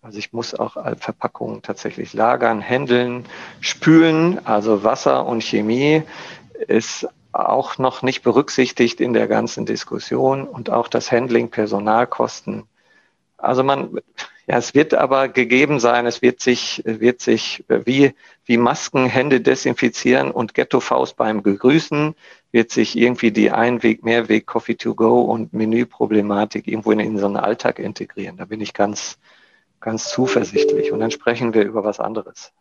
Also 0.02 0.18
ich 0.18 0.32
muss 0.32 0.54
auch 0.54 0.74
Verpackungen 0.98 1.62
tatsächlich 1.62 2.12
lagern, 2.12 2.62
handeln, 2.62 3.24
spülen. 3.60 4.46
Also 4.46 4.84
Wasser 4.84 5.26
und 5.26 5.42
Chemie 5.42 6.02
ist 6.68 7.08
auch 7.32 7.78
noch 7.78 8.02
nicht 8.02 8.22
berücksichtigt 8.22 9.00
in 9.00 9.14
der 9.14 9.26
ganzen 9.26 9.66
Diskussion 9.66 10.46
und 10.46 10.70
auch 10.70 10.88
das 10.88 11.10
Handling, 11.10 11.50
Personalkosten. 11.50 12.64
Also 13.38 13.64
man, 13.64 13.98
ja, 14.46 14.58
es 14.58 14.74
wird 14.74 14.92
aber 14.92 15.28
gegeben 15.28 15.80
sein, 15.80 16.06
es 16.06 16.20
wird 16.20 16.40
sich, 16.40 16.82
wird 16.84 17.20
sich 17.20 17.64
wie, 17.68 18.12
wie 18.44 18.56
Masken, 18.58 19.06
Hände 19.06 19.40
desinfizieren 19.40 20.30
und 20.30 20.52
Ghetto-Faust 20.54 21.16
beim 21.16 21.42
Begrüßen, 21.42 22.14
wird 22.52 22.70
sich 22.70 22.96
irgendwie 22.96 23.32
die 23.32 23.50
Einweg, 23.50 24.04
Mehrweg, 24.04 24.46
Coffee 24.46 24.76
to 24.76 24.94
go 24.94 25.22
und 25.22 25.54
Menüproblematik 25.54 26.68
irgendwo 26.68 26.92
in, 26.92 27.00
in 27.00 27.18
so 27.18 27.26
einen 27.26 27.36
Alltag 27.36 27.78
integrieren. 27.78 28.36
Da 28.36 28.44
bin 28.44 28.60
ich 28.60 28.74
ganz, 28.74 29.18
ganz 29.80 30.10
zuversichtlich. 30.10 30.92
Und 30.92 31.00
dann 31.00 31.10
sprechen 31.10 31.54
wir 31.54 31.62
über 31.62 31.82
was 31.82 31.98
anderes. 31.98 32.52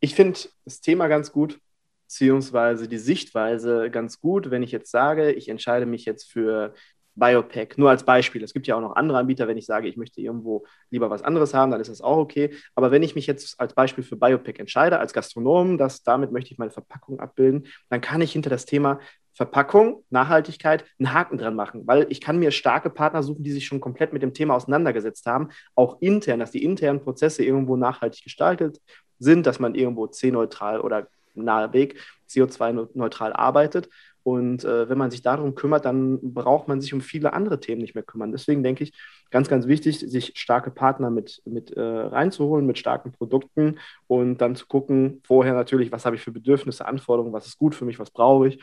Ich 0.00 0.16
finde 0.16 0.38
das 0.64 0.80
Thema 0.80 1.06
ganz 1.06 1.30
gut, 1.30 1.60
beziehungsweise 2.06 2.88
die 2.88 2.98
Sichtweise 2.98 3.88
ganz 3.88 4.20
gut, 4.20 4.50
wenn 4.50 4.62
ich 4.62 4.72
jetzt 4.72 4.90
sage, 4.90 5.30
ich 5.32 5.48
entscheide 5.48 5.86
mich 5.86 6.04
jetzt 6.04 6.30
für 6.30 6.74
Biopack, 7.14 7.78
nur 7.78 7.90
als 7.90 8.04
Beispiel. 8.04 8.42
Es 8.42 8.52
gibt 8.52 8.66
ja 8.66 8.76
auch 8.76 8.80
noch 8.80 8.96
andere 8.96 9.18
Anbieter, 9.18 9.48
wenn 9.48 9.58
ich 9.58 9.66
sage, 9.66 9.88
ich 9.88 9.96
möchte 9.96 10.20
irgendwo 10.20 10.64
lieber 10.90 11.10
was 11.10 11.22
anderes 11.22 11.54
haben, 11.54 11.70
dann 11.70 11.80
ist 11.80 11.90
das 11.90 12.00
auch 12.00 12.16
okay. 12.16 12.54
Aber 12.74 12.90
wenn 12.90 13.02
ich 13.02 13.14
mich 13.14 13.26
jetzt 13.26 13.60
als 13.60 13.74
Beispiel 13.74 14.04
für 14.04 14.16
Biopack 14.16 14.58
entscheide, 14.58 14.98
als 14.98 15.12
Gastronom, 15.12 15.78
dass 15.78 16.02
damit 16.02 16.32
möchte 16.32 16.52
ich 16.52 16.58
meine 16.58 16.70
Verpackung 16.70 17.20
abbilden, 17.20 17.66
dann 17.90 18.00
kann 18.00 18.20
ich 18.20 18.32
hinter 18.32 18.50
das 18.50 18.64
Thema 18.64 18.98
Verpackung, 19.34 20.04
Nachhaltigkeit 20.10 20.84
einen 20.98 21.14
Haken 21.14 21.38
dran 21.38 21.54
machen, 21.54 21.86
weil 21.86 22.06
ich 22.10 22.20
kann 22.20 22.38
mir 22.38 22.50
starke 22.50 22.90
Partner 22.90 23.22
suchen, 23.22 23.42
die 23.42 23.52
sich 23.52 23.66
schon 23.66 23.80
komplett 23.80 24.12
mit 24.12 24.22
dem 24.22 24.34
Thema 24.34 24.54
auseinandergesetzt 24.54 25.24
haben, 25.26 25.48
auch 25.74 25.96
intern, 26.00 26.40
dass 26.40 26.50
die 26.50 26.62
internen 26.62 27.00
Prozesse 27.00 27.42
irgendwo 27.42 27.76
nachhaltig 27.76 28.24
gestaltet 28.24 28.80
sind, 29.18 29.46
dass 29.46 29.58
man 29.58 29.74
irgendwo 29.74 30.06
C-neutral 30.06 30.80
oder 30.80 31.08
naheweg 31.34 31.98
CO2-neutral 32.28 33.32
arbeitet 33.32 33.88
und 34.24 34.64
äh, 34.64 34.88
wenn 34.88 34.98
man 34.98 35.10
sich 35.10 35.22
darum 35.22 35.54
kümmert, 35.54 35.84
dann 35.84 36.18
braucht 36.22 36.68
man 36.68 36.80
sich 36.80 36.94
um 36.94 37.00
viele 37.00 37.32
andere 37.32 37.58
Themen 37.58 37.80
nicht 37.80 37.94
mehr 37.94 38.04
kümmern. 38.04 38.30
Deswegen 38.30 38.62
denke 38.62 38.84
ich, 38.84 38.92
ganz, 39.30 39.48
ganz 39.48 39.66
wichtig, 39.66 39.98
sich 39.98 40.32
starke 40.36 40.70
Partner 40.70 41.10
mit, 41.10 41.42
mit 41.44 41.72
äh, 41.72 41.80
reinzuholen, 41.80 42.66
mit 42.66 42.78
starken 42.78 43.12
Produkten 43.12 43.78
und 44.06 44.38
dann 44.38 44.54
zu 44.54 44.66
gucken, 44.66 45.20
vorher 45.24 45.54
natürlich, 45.54 45.90
was 45.90 46.04
habe 46.04 46.16
ich 46.16 46.22
für 46.22 46.32
Bedürfnisse, 46.32 46.86
Anforderungen, 46.86 47.32
was 47.32 47.46
ist 47.46 47.58
gut 47.58 47.74
für 47.74 47.84
mich, 47.84 47.98
was 47.98 48.10
brauche 48.10 48.48
ich. 48.48 48.62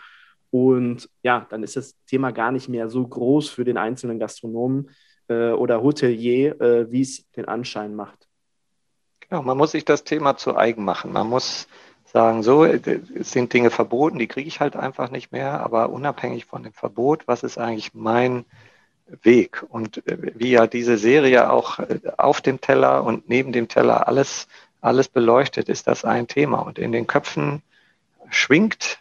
Und 0.51 1.09
ja, 1.23 1.45
dann 1.49 1.63
ist 1.63 1.75
das 1.75 1.95
Thema 2.05 2.31
gar 2.31 2.51
nicht 2.51 2.69
mehr 2.69 2.89
so 2.89 3.05
groß 3.05 3.49
für 3.49 3.65
den 3.65 3.77
einzelnen 3.77 4.17
Gastronomen 4.17 4.89
äh, 5.27 5.51
oder 5.51 5.83
Hotelier, 5.83 6.59
äh, 6.61 6.91
wie 6.91 7.01
es 7.01 7.29
den 7.31 7.45
Anschein 7.45 7.95
macht. 7.95 8.27
Genau, 9.27 9.43
man 9.43 9.57
muss 9.57 9.71
sich 9.71 9.85
das 9.85 10.03
Thema 10.03 10.37
zu 10.37 10.57
eigen 10.57 10.83
machen. 10.83 11.11
Man 11.11 11.27
muss 11.27 11.67
sagen, 12.11 12.43
so, 12.43 12.65
es 12.65 13.31
sind 13.31 13.53
Dinge 13.53 13.69
verboten, 13.69 14.19
die 14.19 14.27
kriege 14.27 14.47
ich 14.47 14.59
halt 14.59 14.75
einfach 14.75 15.11
nicht 15.11 15.31
mehr, 15.31 15.61
aber 15.61 15.89
unabhängig 15.89 16.45
von 16.45 16.63
dem 16.63 16.73
Verbot, 16.73 17.27
was 17.27 17.43
ist 17.43 17.57
eigentlich 17.57 17.93
mein 17.93 18.45
Weg? 19.23 19.63
Und 19.69 20.05
äh, 20.07 20.33
wie 20.35 20.51
ja 20.51 20.67
diese 20.67 20.97
Serie 20.97 21.51
auch 21.51 21.79
äh, 21.79 21.99
auf 22.17 22.41
dem 22.41 22.61
Teller 22.61 23.03
und 23.03 23.29
neben 23.29 23.51
dem 23.51 23.67
Teller 23.67 24.07
alles, 24.07 24.47
alles 24.81 25.07
beleuchtet, 25.07 25.69
ist 25.69 25.87
das 25.87 26.05
ein 26.05 26.27
Thema. 26.27 26.59
Und 26.59 26.79
in 26.79 26.91
den 26.91 27.07
Köpfen 27.07 27.61
schwingt 28.29 28.99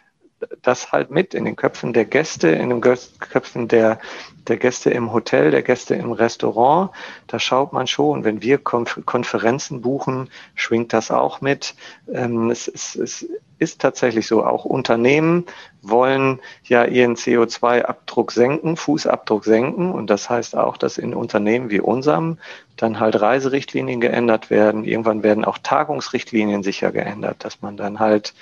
das 0.61 0.91
halt 0.91 1.11
mit 1.11 1.33
in 1.33 1.45
den 1.45 1.55
Köpfen 1.55 1.93
der 1.93 2.05
Gäste, 2.05 2.49
in 2.49 2.69
den 2.69 2.81
Köpfen 2.81 3.67
der, 3.67 3.99
der 4.47 4.57
Gäste 4.57 4.89
im 4.89 5.11
Hotel, 5.13 5.51
der 5.51 5.61
Gäste 5.61 5.95
im 5.95 6.11
Restaurant. 6.11 6.91
Da 7.27 7.39
schaut 7.39 7.73
man 7.73 7.87
schon, 7.87 8.23
wenn 8.23 8.41
wir 8.41 8.57
Konferenzen 8.57 9.81
buchen, 9.81 10.29
schwingt 10.55 10.93
das 10.93 11.11
auch 11.11 11.41
mit. 11.41 11.75
Ähm, 12.11 12.49
es, 12.49 12.67
es, 12.67 12.95
es 12.95 13.27
ist 13.59 13.81
tatsächlich 13.81 14.27
so, 14.27 14.43
auch 14.45 14.65
Unternehmen 14.65 15.45
wollen 15.81 16.39
ja 16.63 16.85
ihren 16.85 17.15
CO2-Abdruck 17.15 18.31
senken, 18.31 18.77
Fußabdruck 18.77 19.43
senken. 19.43 19.91
Und 19.91 20.09
das 20.09 20.29
heißt 20.29 20.55
auch, 20.55 20.77
dass 20.77 20.97
in 20.97 21.13
Unternehmen 21.13 21.69
wie 21.69 21.81
unserem 21.81 22.37
dann 22.77 22.99
halt 22.99 23.19
Reiserichtlinien 23.19 23.99
geändert 23.99 24.49
werden. 24.49 24.85
Irgendwann 24.85 25.23
werden 25.23 25.43
auch 25.45 25.57
Tagungsrichtlinien 25.57 26.63
sicher 26.63 26.91
geändert, 26.91 27.43
dass 27.43 27.61
man 27.61 27.75
dann 27.75 27.99
halt 27.99 28.33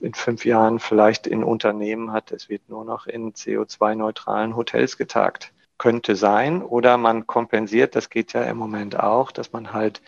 in 0.00 0.14
fünf 0.14 0.44
Jahren 0.44 0.78
vielleicht 0.78 1.26
in 1.26 1.42
Unternehmen 1.42 2.12
hat, 2.12 2.30
es 2.32 2.48
wird 2.48 2.68
nur 2.68 2.84
noch 2.84 3.06
in 3.06 3.32
CO2-neutralen 3.32 4.54
Hotels 4.56 4.96
getagt. 4.96 5.52
Könnte 5.78 6.16
sein. 6.16 6.62
Oder 6.62 6.96
man 6.96 7.26
kompensiert, 7.26 7.96
das 7.96 8.08
geht 8.08 8.32
ja 8.32 8.44
im 8.44 8.56
Moment 8.56 8.98
auch, 8.98 9.30
dass 9.30 9.52
man 9.52 9.72
halt 9.72 10.00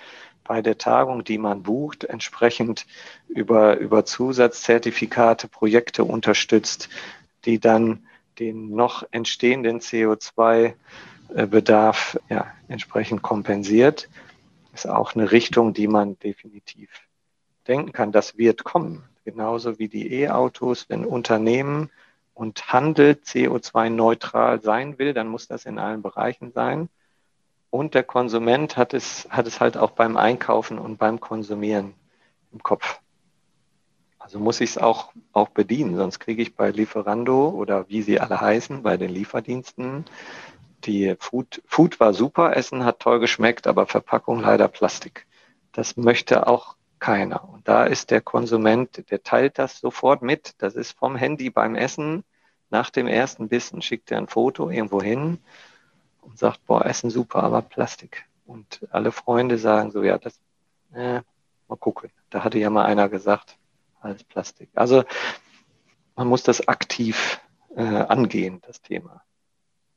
bei 0.44 0.62
der 0.62 0.79
Tagung, 0.79 1.24
die 1.24 1.37
man 1.37 1.62
bucht, 1.62 2.05
entsprechend 2.05 2.87
über, 3.29 3.77
über 3.77 4.07
Zusatzzertifikate 4.07 5.48
Projekte 5.48 6.05
unterstützt, 6.05 6.88
die 7.44 7.61
dann 7.61 8.07
den 8.38 8.70
noch 8.70 9.07
entstehenden 9.11 9.81
CO2-Bedarf 9.81 12.18
ja, 12.31 12.46
entsprechend 12.68 13.20
kompensiert. 13.22 14.09
Ist 14.72 14.88
auch 14.88 15.14
eine 15.14 15.33
Richtung, 15.33 15.74
die 15.74 15.88
man 15.88 16.18
definitiv 16.20 16.88
denken 17.66 17.92
kann. 17.92 18.12
Das 18.12 18.38
wird 18.38 18.64
kommen 18.64 19.08
genauso 19.31 19.79
wie 19.79 19.88
die 19.88 20.11
E-Autos, 20.23 20.87
wenn 20.88 21.05
Unternehmen 21.05 21.91
und 22.33 22.72
Handel 22.72 23.12
CO2-neutral 23.12 24.62
sein 24.62 24.99
will, 24.99 25.12
dann 25.12 25.29
muss 25.29 25.49
das 25.49 25.66
in 25.66 25.79
allen 25.79 26.01
Bereichen 26.01 26.51
sein. 26.53 26.89
Und 27.68 27.93
der 27.93 28.05
Konsument 28.05 28.79
hat 28.79 28.95
es, 28.95 29.29
hat 29.29 29.47
es 29.47 29.61
halt 29.61 29.76
auch 29.76 29.91
beim 29.91 30.16
Einkaufen 30.16 30.79
und 30.79 30.97
beim 30.97 31.20
Konsumieren 31.20 31.93
im 32.53 32.62
Kopf. 32.62 33.01
Also 34.18 34.39
muss 34.39 34.62
ich 34.62 34.70
es 34.70 34.79
auch, 34.79 35.12
auch 35.35 35.51
bedienen, 35.51 35.97
sonst 35.97 36.20
kriege 36.20 36.41
ich 36.41 36.57
bei 36.57 36.70
Lieferando 36.70 37.51
oder 37.51 37.87
wie 37.91 38.01
sie 38.01 38.20
alle 38.20 38.41
heißen, 38.41 38.83
bei 38.83 38.97
den 38.97 39.11
Lieferdiensten, 39.11 40.07
die 40.85 41.16
Food, 41.18 41.61
Food 41.66 42.01
war 42.01 42.14
super, 42.14 42.57
Essen 42.57 42.85
hat 42.85 43.01
toll 43.01 43.20
geschmeckt, 43.20 43.66
aber 43.66 43.87
Verpackung 43.87 44.41
leider 44.41 44.68
Plastik. 44.68 45.26
Das 45.72 45.99
möchte 45.99 46.47
auch 46.47 46.78
keiner. 46.99 47.49
Und 47.49 47.68
da 47.68 47.84
ist 47.84 48.11
der 48.11 48.20
Konsument, 48.20 49.11
der 49.11 49.22
teilt 49.22 49.59
das 49.59 49.78
sofort 49.78 50.22
mit. 50.22 50.55
Das 50.59 50.74
ist 50.74 50.92
vom 50.92 51.16
Handy 51.16 51.51
beim 51.51 51.74
Essen 51.74 52.24
nach 52.70 52.90
dem 52.90 53.07
ersten 53.07 53.49
Bissen 53.49 53.82
schickt 53.82 54.11
er 54.11 54.18
ein 54.18 54.28
Foto 54.28 54.70
irgendwo 54.70 55.01
hin 55.01 55.38
und 56.20 56.38
sagt, 56.38 56.64
boah, 56.66 56.84
Essen 56.84 57.11
super, 57.11 57.42
aber 57.42 57.62
Plastik. 57.62 58.26
Und 58.44 58.86
alle 58.90 59.12
Freunde 59.12 59.59
sagen 59.59 59.90
so, 59.90 60.03
ja, 60.03 60.18
das, 60.18 60.38
äh, 60.92 61.20
mal 61.68 61.76
gucken. 61.78 62.11
Da 62.30 62.44
hatte 62.44 62.59
ja 62.59 62.70
mal 62.70 62.84
einer 62.84 63.09
gesagt, 63.09 63.59
alles 64.01 64.24
Plastik. 64.24 64.70
Also 64.74 65.05
man 66.14 66.28
muss 66.28 66.42
das 66.42 66.66
aktiv 66.68 67.40
äh, 67.74 67.82
angehen, 67.82 68.61
das 68.66 68.82
Thema. 68.82 69.22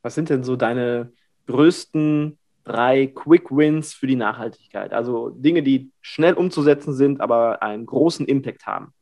Was 0.02 0.16
sind 0.16 0.30
denn 0.30 0.44
so 0.44 0.56
deine 0.56 1.12
größten 1.48 2.38
drei 2.64 3.08
Quick 3.08 3.52
Wins 3.52 3.94
für 3.94 4.08
die 4.08 4.16
Nachhaltigkeit? 4.16 4.94
Also 4.94 5.30
Dinge, 5.30 5.64
die 5.64 5.92
schnell 6.02 6.34
umzusetzen 6.34 6.94
sind, 6.94 7.22
aber 7.22 7.62
einen 7.62 7.86
großen 7.86 8.26
Impact 8.26 8.66
haben. 8.66 8.94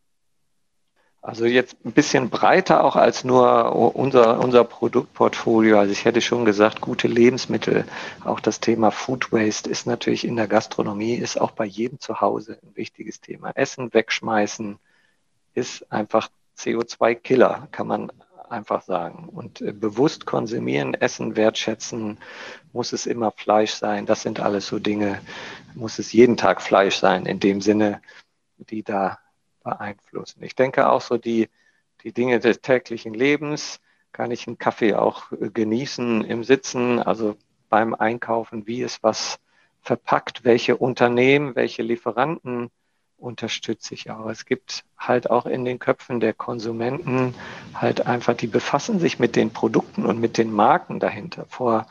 Also 1.22 1.45
jetzt 1.45 1.76
ein 1.86 1.91
bisschen 1.91 2.30
breiter 2.30 2.84
auch 2.84 2.95
als 2.95 3.26
nur 3.26 3.76
unser, 3.95 4.39
unser 4.39 4.64
Produktportfolio. 4.64 5.78
Also 5.78 5.91
ich 5.91 6.05
hätte 6.05 6.22
schon 6.22 6.45
gesagt, 6.45 6.80
gute 6.80 7.10
Lebensmittel. 7.10 7.84
Auch 8.24 8.39
das 8.39 8.62
Thema 8.62 8.89
Food 8.89 9.34
Waste 9.34 9.70
ist 9.70 9.86
natürlich 9.86 10.26
in 10.26 10.38
der 10.38 10.47
Gastronomie, 10.47 11.16
ist 11.16 11.39
auch 11.39 11.51
bei 11.51 11.66
jedem 11.66 11.99
zu 11.99 12.22
Hause 12.22 12.57
ein 12.64 12.76
wichtiges 12.76 13.20
Thema. 13.20 13.51
Essen 13.55 13.93
wegschmeißen 13.93 14.80
ist 15.53 15.91
einfach 15.91 16.30
CO2-Killer, 16.57 17.68
kann 17.72 17.88
man 17.88 18.12
einfach 18.52 18.82
sagen. 18.82 19.30
Und 19.30 19.62
äh, 19.62 19.72
bewusst 19.72 20.26
konsumieren, 20.26 20.93
essen, 20.93 21.36
wertschätzen, 21.36 22.18
muss 22.74 22.93
es 22.93 23.06
immer 23.06 23.32
Fleisch 23.32 23.74
sein. 23.74 24.06
Das 24.06 24.22
sind 24.22 24.39
alles 24.39 24.68
so 24.68 24.80
Dinge, 24.80 25.22
muss 25.76 26.00
es 26.00 26.12
jeden 26.14 26.38
Tag 26.38 26.62
Fleisch 26.62 26.97
sein, 26.97 27.26
in 27.26 27.39
dem 27.39 27.62
Sinne, 27.62 28.02
die 28.58 28.84
da 28.84 29.20
beeinflussen. 29.64 30.43
Ich 30.43 30.56
denke 30.56 30.89
auch 30.89 31.02
so 31.02 31.18
die, 31.18 31.50
die 32.04 32.14
Dinge 32.14 32.39
des 32.39 32.62
täglichen 32.62 33.14
Lebens, 33.14 33.80
kann 34.12 34.32
ich 34.32 34.47
einen 34.47 34.58
Kaffee 34.58 34.95
auch 34.95 35.32
äh, 35.32 35.50
genießen 35.50 36.24
im 36.24 36.43
Sitzen, 36.43 37.00
also 37.00 37.38
beim 37.70 37.93
Einkaufen, 37.93 38.66
wie 38.68 38.82
ist 38.82 39.04
was 39.04 39.39
verpackt, 39.82 40.43
welche 40.43 40.78
Unternehmen, 40.78 41.56
welche 41.56 41.84
Lieferanten 41.84 42.72
unterstütze 43.20 43.94
ich 43.94 44.10
auch. 44.10 44.30
Es 44.30 44.46
gibt 44.46 44.84
halt 44.98 45.30
auch 45.30 45.46
in 45.46 45.66
den 45.66 45.80
Köpfen 45.80 46.20
der 46.20 46.34
Konsumenten 46.34 47.36
halt 47.74 48.08
einfach, 48.08 48.36
die 48.36 48.48
befassen 48.48 49.00
sich 49.00 49.20
mit 49.20 49.36
den 49.36 49.52
Produkten 49.52 50.06
und 50.06 50.20
mit 50.20 50.38
den 50.38 50.52
Marken 50.52 51.00
dahinter. 51.00 51.46
Vor 51.48 51.86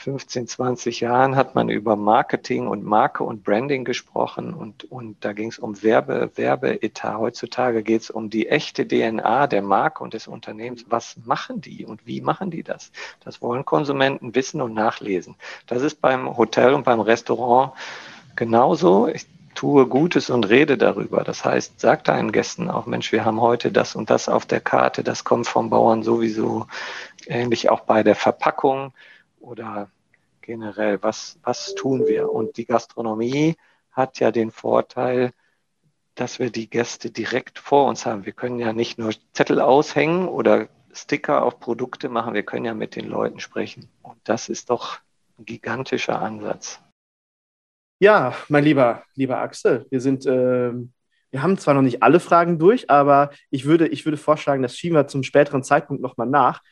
15, 0.00 0.46
20 0.46 1.00
Jahren 1.00 1.36
hat 1.36 1.54
man 1.54 1.68
über 1.68 1.94
Marketing 1.94 2.66
und 2.66 2.82
Marke 2.82 3.22
und 3.22 3.44
Branding 3.44 3.84
gesprochen 3.84 4.54
und, 4.54 4.90
und 4.90 5.22
da 5.22 5.34
ging 5.34 5.50
es 5.50 5.58
um 5.58 5.82
Werbe, 5.82 6.30
Werbeetat. 6.36 7.18
Heutzutage 7.18 7.82
geht 7.82 8.00
es 8.02 8.10
um 8.10 8.30
die 8.30 8.48
echte 8.48 8.88
DNA 8.88 9.46
der 9.46 9.60
Marke 9.60 10.02
und 10.02 10.14
des 10.14 10.26
Unternehmens. 10.26 10.86
Was 10.88 11.18
machen 11.26 11.60
die 11.60 11.84
und 11.84 12.06
wie 12.06 12.22
machen 12.22 12.50
die 12.50 12.62
das? 12.62 12.92
Das 13.22 13.42
wollen 13.42 13.66
Konsumenten 13.66 14.34
wissen 14.34 14.62
und 14.62 14.72
nachlesen. 14.72 15.34
Das 15.66 15.82
ist 15.82 16.00
beim 16.00 16.34
Hotel 16.34 16.72
und 16.72 16.84
beim 16.84 17.00
Restaurant 17.00 17.72
genauso. 18.36 19.06
Ich 19.06 19.26
tue 19.54 19.86
Gutes 19.86 20.30
und 20.30 20.48
rede 20.48 20.78
darüber. 20.78 21.24
Das 21.24 21.44
heißt, 21.44 21.80
sag 21.80 22.04
deinen 22.04 22.32
Gästen 22.32 22.70
auch, 22.70 22.86
Mensch, 22.86 23.12
wir 23.12 23.24
haben 23.24 23.40
heute 23.40 23.72
das 23.72 23.94
und 23.94 24.10
das 24.10 24.28
auf 24.28 24.46
der 24.46 24.60
Karte, 24.60 25.04
das 25.04 25.24
kommt 25.24 25.46
vom 25.46 25.70
Bauern 25.70 26.02
sowieso. 26.02 26.66
Ähnlich 27.26 27.68
auch 27.70 27.80
bei 27.80 28.02
der 28.02 28.14
Verpackung 28.14 28.92
oder 29.40 29.90
generell, 30.40 31.02
was, 31.02 31.38
was 31.42 31.74
tun 31.74 32.06
wir? 32.06 32.30
Und 32.30 32.56
die 32.56 32.64
Gastronomie 32.64 33.56
hat 33.92 34.20
ja 34.20 34.30
den 34.30 34.50
Vorteil, 34.50 35.32
dass 36.14 36.38
wir 36.38 36.50
die 36.50 36.68
Gäste 36.68 37.10
direkt 37.10 37.58
vor 37.58 37.86
uns 37.88 38.06
haben. 38.06 38.26
Wir 38.26 38.32
können 38.32 38.58
ja 38.58 38.72
nicht 38.72 38.98
nur 38.98 39.12
Zettel 39.32 39.60
aushängen 39.60 40.28
oder 40.28 40.68
Sticker 40.92 41.44
auf 41.44 41.60
Produkte 41.60 42.08
machen, 42.08 42.34
wir 42.34 42.42
können 42.42 42.64
ja 42.64 42.74
mit 42.74 42.96
den 42.96 43.06
Leuten 43.06 43.40
sprechen. 43.40 43.88
Und 44.02 44.18
das 44.24 44.48
ist 44.48 44.70
doch 44.70 44.98
ein 45.38 45.44
gigantischer 45.44 46.20
Ansatz. 46.20 46.80
Ja, 48.02 48.34
mein 48.48 48.64
lieber, 48.64 49.02
lieber 49.14 49.36
Axel, 49.40 49.84
wir 49.90 50.00
sind, 50.00 50.24
äh, 50.24 50.72
wir 50.72 51.42
haben 51.42 51.58
zwar 51.58 51.74
noch 51.74 51.82
nicht 51.82 52.02
alle 52.02 52.18
Fragen 52.18 52.58
durch, 52.58 52.88
aber 52.88 53.28
ich 53.50 53.66
würde, 53.66 53.88
ich 53.88 54.06
würde 54.06 54.16
vorschlagen, 54.16 54.62
das 54.62 54.74
schieben 54.74 54.96
wir 54.96 55.06
zum 55.06 55.22
späteren 55.22 55.62
Zeitpunkt 55.62 56.02
nochmal 56.02 56.26
nach. 56.26 56.62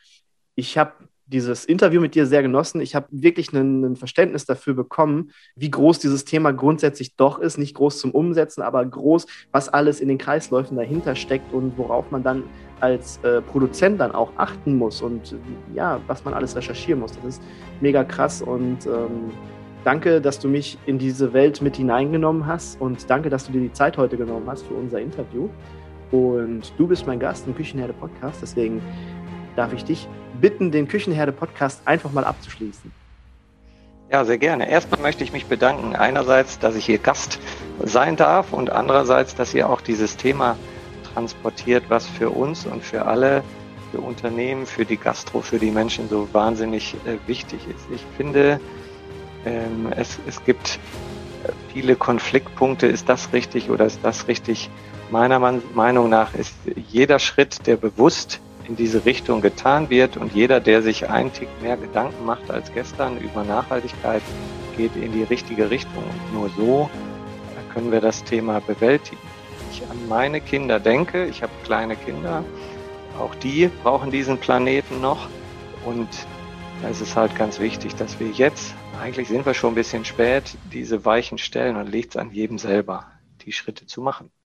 Ich 0.55 0.75
habe 0.79 0.93
dieses 1.27 1.65
Interview 1.65 2.01
mit 2.01 2.15
dir 2.15 2.25
sehr 2.25 2.41
genossen. 2.41 2.81
Ich 2.81 2.95
habe 2.95 3.05
wirklich 3.11 3.53
ein, 3.53 3.95
Verständnis 3.95 4.45
dafür 4.47 4.73
bekommen, 4.73 5.29
wie 5.55 5.69
groß 5.69 5.99
dieses 5.99 6.25
Thema 6.25 6.51
grundsätzlich 6.51 7.15
doch 7.15 7.37
ist. 7.37 7.59
Nicht 7.59 7.75
groß 7.75 7.99
zum 7.99 8.09
Umsetzen, 8.09 8.63
aber 8.63 8.83
groß, 8.83 9.27
was 9.51 9.69
alles 9.69 10.01
in 10.01 10.07
den 10.07 10.17
Kreisläufen 10.17 10.77
dahinter 10.77 11.15
steckt 11.15 11.53
und 11.53 11.77
worauf 11.77 12.09
man 12.09 12.23
dann 12.23 12.43
als 12.79 13.19
äh, 13.23 13.43
Produzent 13.43 13.99
dann 13.99 14.13
auch 14.13 14.31
achten 14.37 14.75
muss 14.75 15.03
und 15.03 15.35
ja, 15.75 16.01
was 16.07 16.25
man 16.25 16.33
alles 16.33 16.55
recherchieren 16.55 17.01
muss. 17.01 17.11
Das 17.11 17.23
ist 17.23 17.41
mega 17.81 18.03
krass 18.03 18.41
und 18.41 18.87
ähm, 18.87 19.31
danke, 19.83 20.21
dass 20.21 20.39
du 20.39 20.47
mich 20.47 20.77
in 20.85 20.99
diese 20.99 21.33
Welt 21.33 21.61
mit 21.61 21.77
hineingenommen 21.77 22.45
hast 22.45 22.79
und 22.81 23.09
danke, 23.09 23.29
dass 23.29 23.45
du 23.45 23.51
dir 23.51 23.61
die 23.61 23.73
Zeit 23.73 23.97
heute 23.97 24.17
genommen 24.17 24.47
hast 24.47 24.65
für 24.67 24.73
unser 24.73 24.99
Interview. 24.99 25.49
Und 26.11 26.73
du 26.77 26.87
bist 26.87 27.05
mein 27.05 27.19
Gast 27.19 27.45
im 27.47 27.55
Küchenherde 27.55 27.93
Podcast, 27.93 28.41
deswegen 28.41 28.81
darf 29.55 29.73
ich 29.73 29.83
dich 29.83 30.07
bitten, 30.39 30.71
den 30.71 30.87
Küchenherde-Podcast 30.87 31.81
einfach 31.85 32.11
mal 32.11 32.23
abzuschließen. 32.23 32.91
Ja, 34.11 34.25
sehr 34.25 34.37
gerne. 34.37 34.69
Erstmal 34.69 35.01
möchte 35.01 35.23
ich 35.23 35.33
mich 35.33 35.45
bedanken. 35.45 35.95
Einerseits, 35.95 36.57
dass 36.57 36.75
ich 36.75 36.85
hier 36.85 36.97
Gast 36.97 37.39
sein 37.83 38.15
darf 38.15 38.53
und 38.53 38.71
andererseits, 38.71 39.35
dass 39.35 39.53
ihr 39.53 39.69
auch 39.69 39.81
dieses 39.81 40.17
Thema 40.17 40.57
transportiert, 41.13 41.83
was 41.89 42.07
für 42.07 42.29
uns 42.29 42.65
und 42.65 42.83
für 42.83 43.05
alle, 43.05 43.43
für 43.91 43.99
Unternehmen, 43.99 44.65
für 44.65 44.85
die 44.85 44.97
Gastro, 44.97 45.41
für 45.41 45.59
die 45.59 45.71
Menschen 45.71 46.09
so 46.09 46.27
wahnsinnig 46.31 46.95
äh, 47.05 47.17
wichtig 47.27 47.59
ist. 47.67 47.85
Ich 47.93 48.03
finde, 48.17 48.59
ähm, 49.45 49.91
es, 49.95 50.19
es 50.27 50.43
gibt 50.43 50.79
äh, 51.43 51.51
viele 51.73 51.95
Konfliktpunkte. 51.95 52.87
Ist 52.87 53.09
das 53.09 53.33
richtig 53.33 53.69
oder 53.69 53.85
ist 53.85 53.99
das 54.03 54.27
richtig? 54.27 54.69
Meiner 55.11 55.39
Meinung 55.39 56.09
nach 56.09 56.35
ist 56.35 56.53
jeder 56.91 57.17
Schritt, 57.17 57.65
der 57.65 57.77
bewusst 57.77 58.39
in 58.67 58.75
diese 58.75 59.05
Richtung 59.05 59.41
getan 59.41 59.89
wird 59.89 60.17
und 60.17 60.33
jeder, 60.35 60.59
der 60.59 60.83
sich 60.83 61.09
einen 61.09 61.33
Tick 61.33 61.49
mehr 61.61 61.77
Gedanken 61.77 62.25
macht 62.25 62.51
als 62.51 62.71
gestern 62.71 63.17
über 63.17 63.43
Nachhaltigkeit, 63.43 64.21
geht 64.77 64.95
in 64.95 65.11
die 65.11 65.23
richtige 65.23 65.71
Richtung. 65.71 66.03
Und 66.03 66.33
nur 66.33 66.49
so 66.55 66.89
können 67.73 67.91
wir 67.91 68.01
das 68.01 68.23
Thema 68.23 68.59
bewältigen. 68.61 69.21
Ich 69.71 69.81
an 69.89 70.07
meine 70.07 70.41
Kinder 70.41 70.79
denke, 70.79 71.25
ich 71.25 71.41
habe 71.41 71.51
kleine 71.63 71.95
Kinder, 71.95 72.43
auch 73.19 73.33
die 73.35 73.69
brauchen 73.83 74.11
diesen 74.11 74.37
Planeten 74.37 75.01
noch 75.01 75.27
und 75.85 76.07
da 76.81 76.89
ist 76.89 77.01
es 77.01 77.15
halt 77.15 77.35
ganz 77.35 77.59
wichtig, 77.59 77.95
dass 77.95 78.19
wir 78.19 78.27
jetzt, 78.27 78.73
eigentlich 78.99 79.27
sind 79.29 79.45
wir 79.45 79.53
schon 79.55 79.71
ein 79.71 79.75
bisschen 79.75 80.05
spät, 80.05 80.59
diese 80.63 81.05
Weichen 81.05 81.37
stellen 81.37 81.75
und 81.77 81.87
liegt 81.87 82.11
es 82.15 82.17
an 82.17 82.31
jedem 82.31 82.57
selber, 82.59 83.07
die 83.41 83.51
Schritte 83.51 83.85
zu 83.87 84.01
machen. 84.01 84.31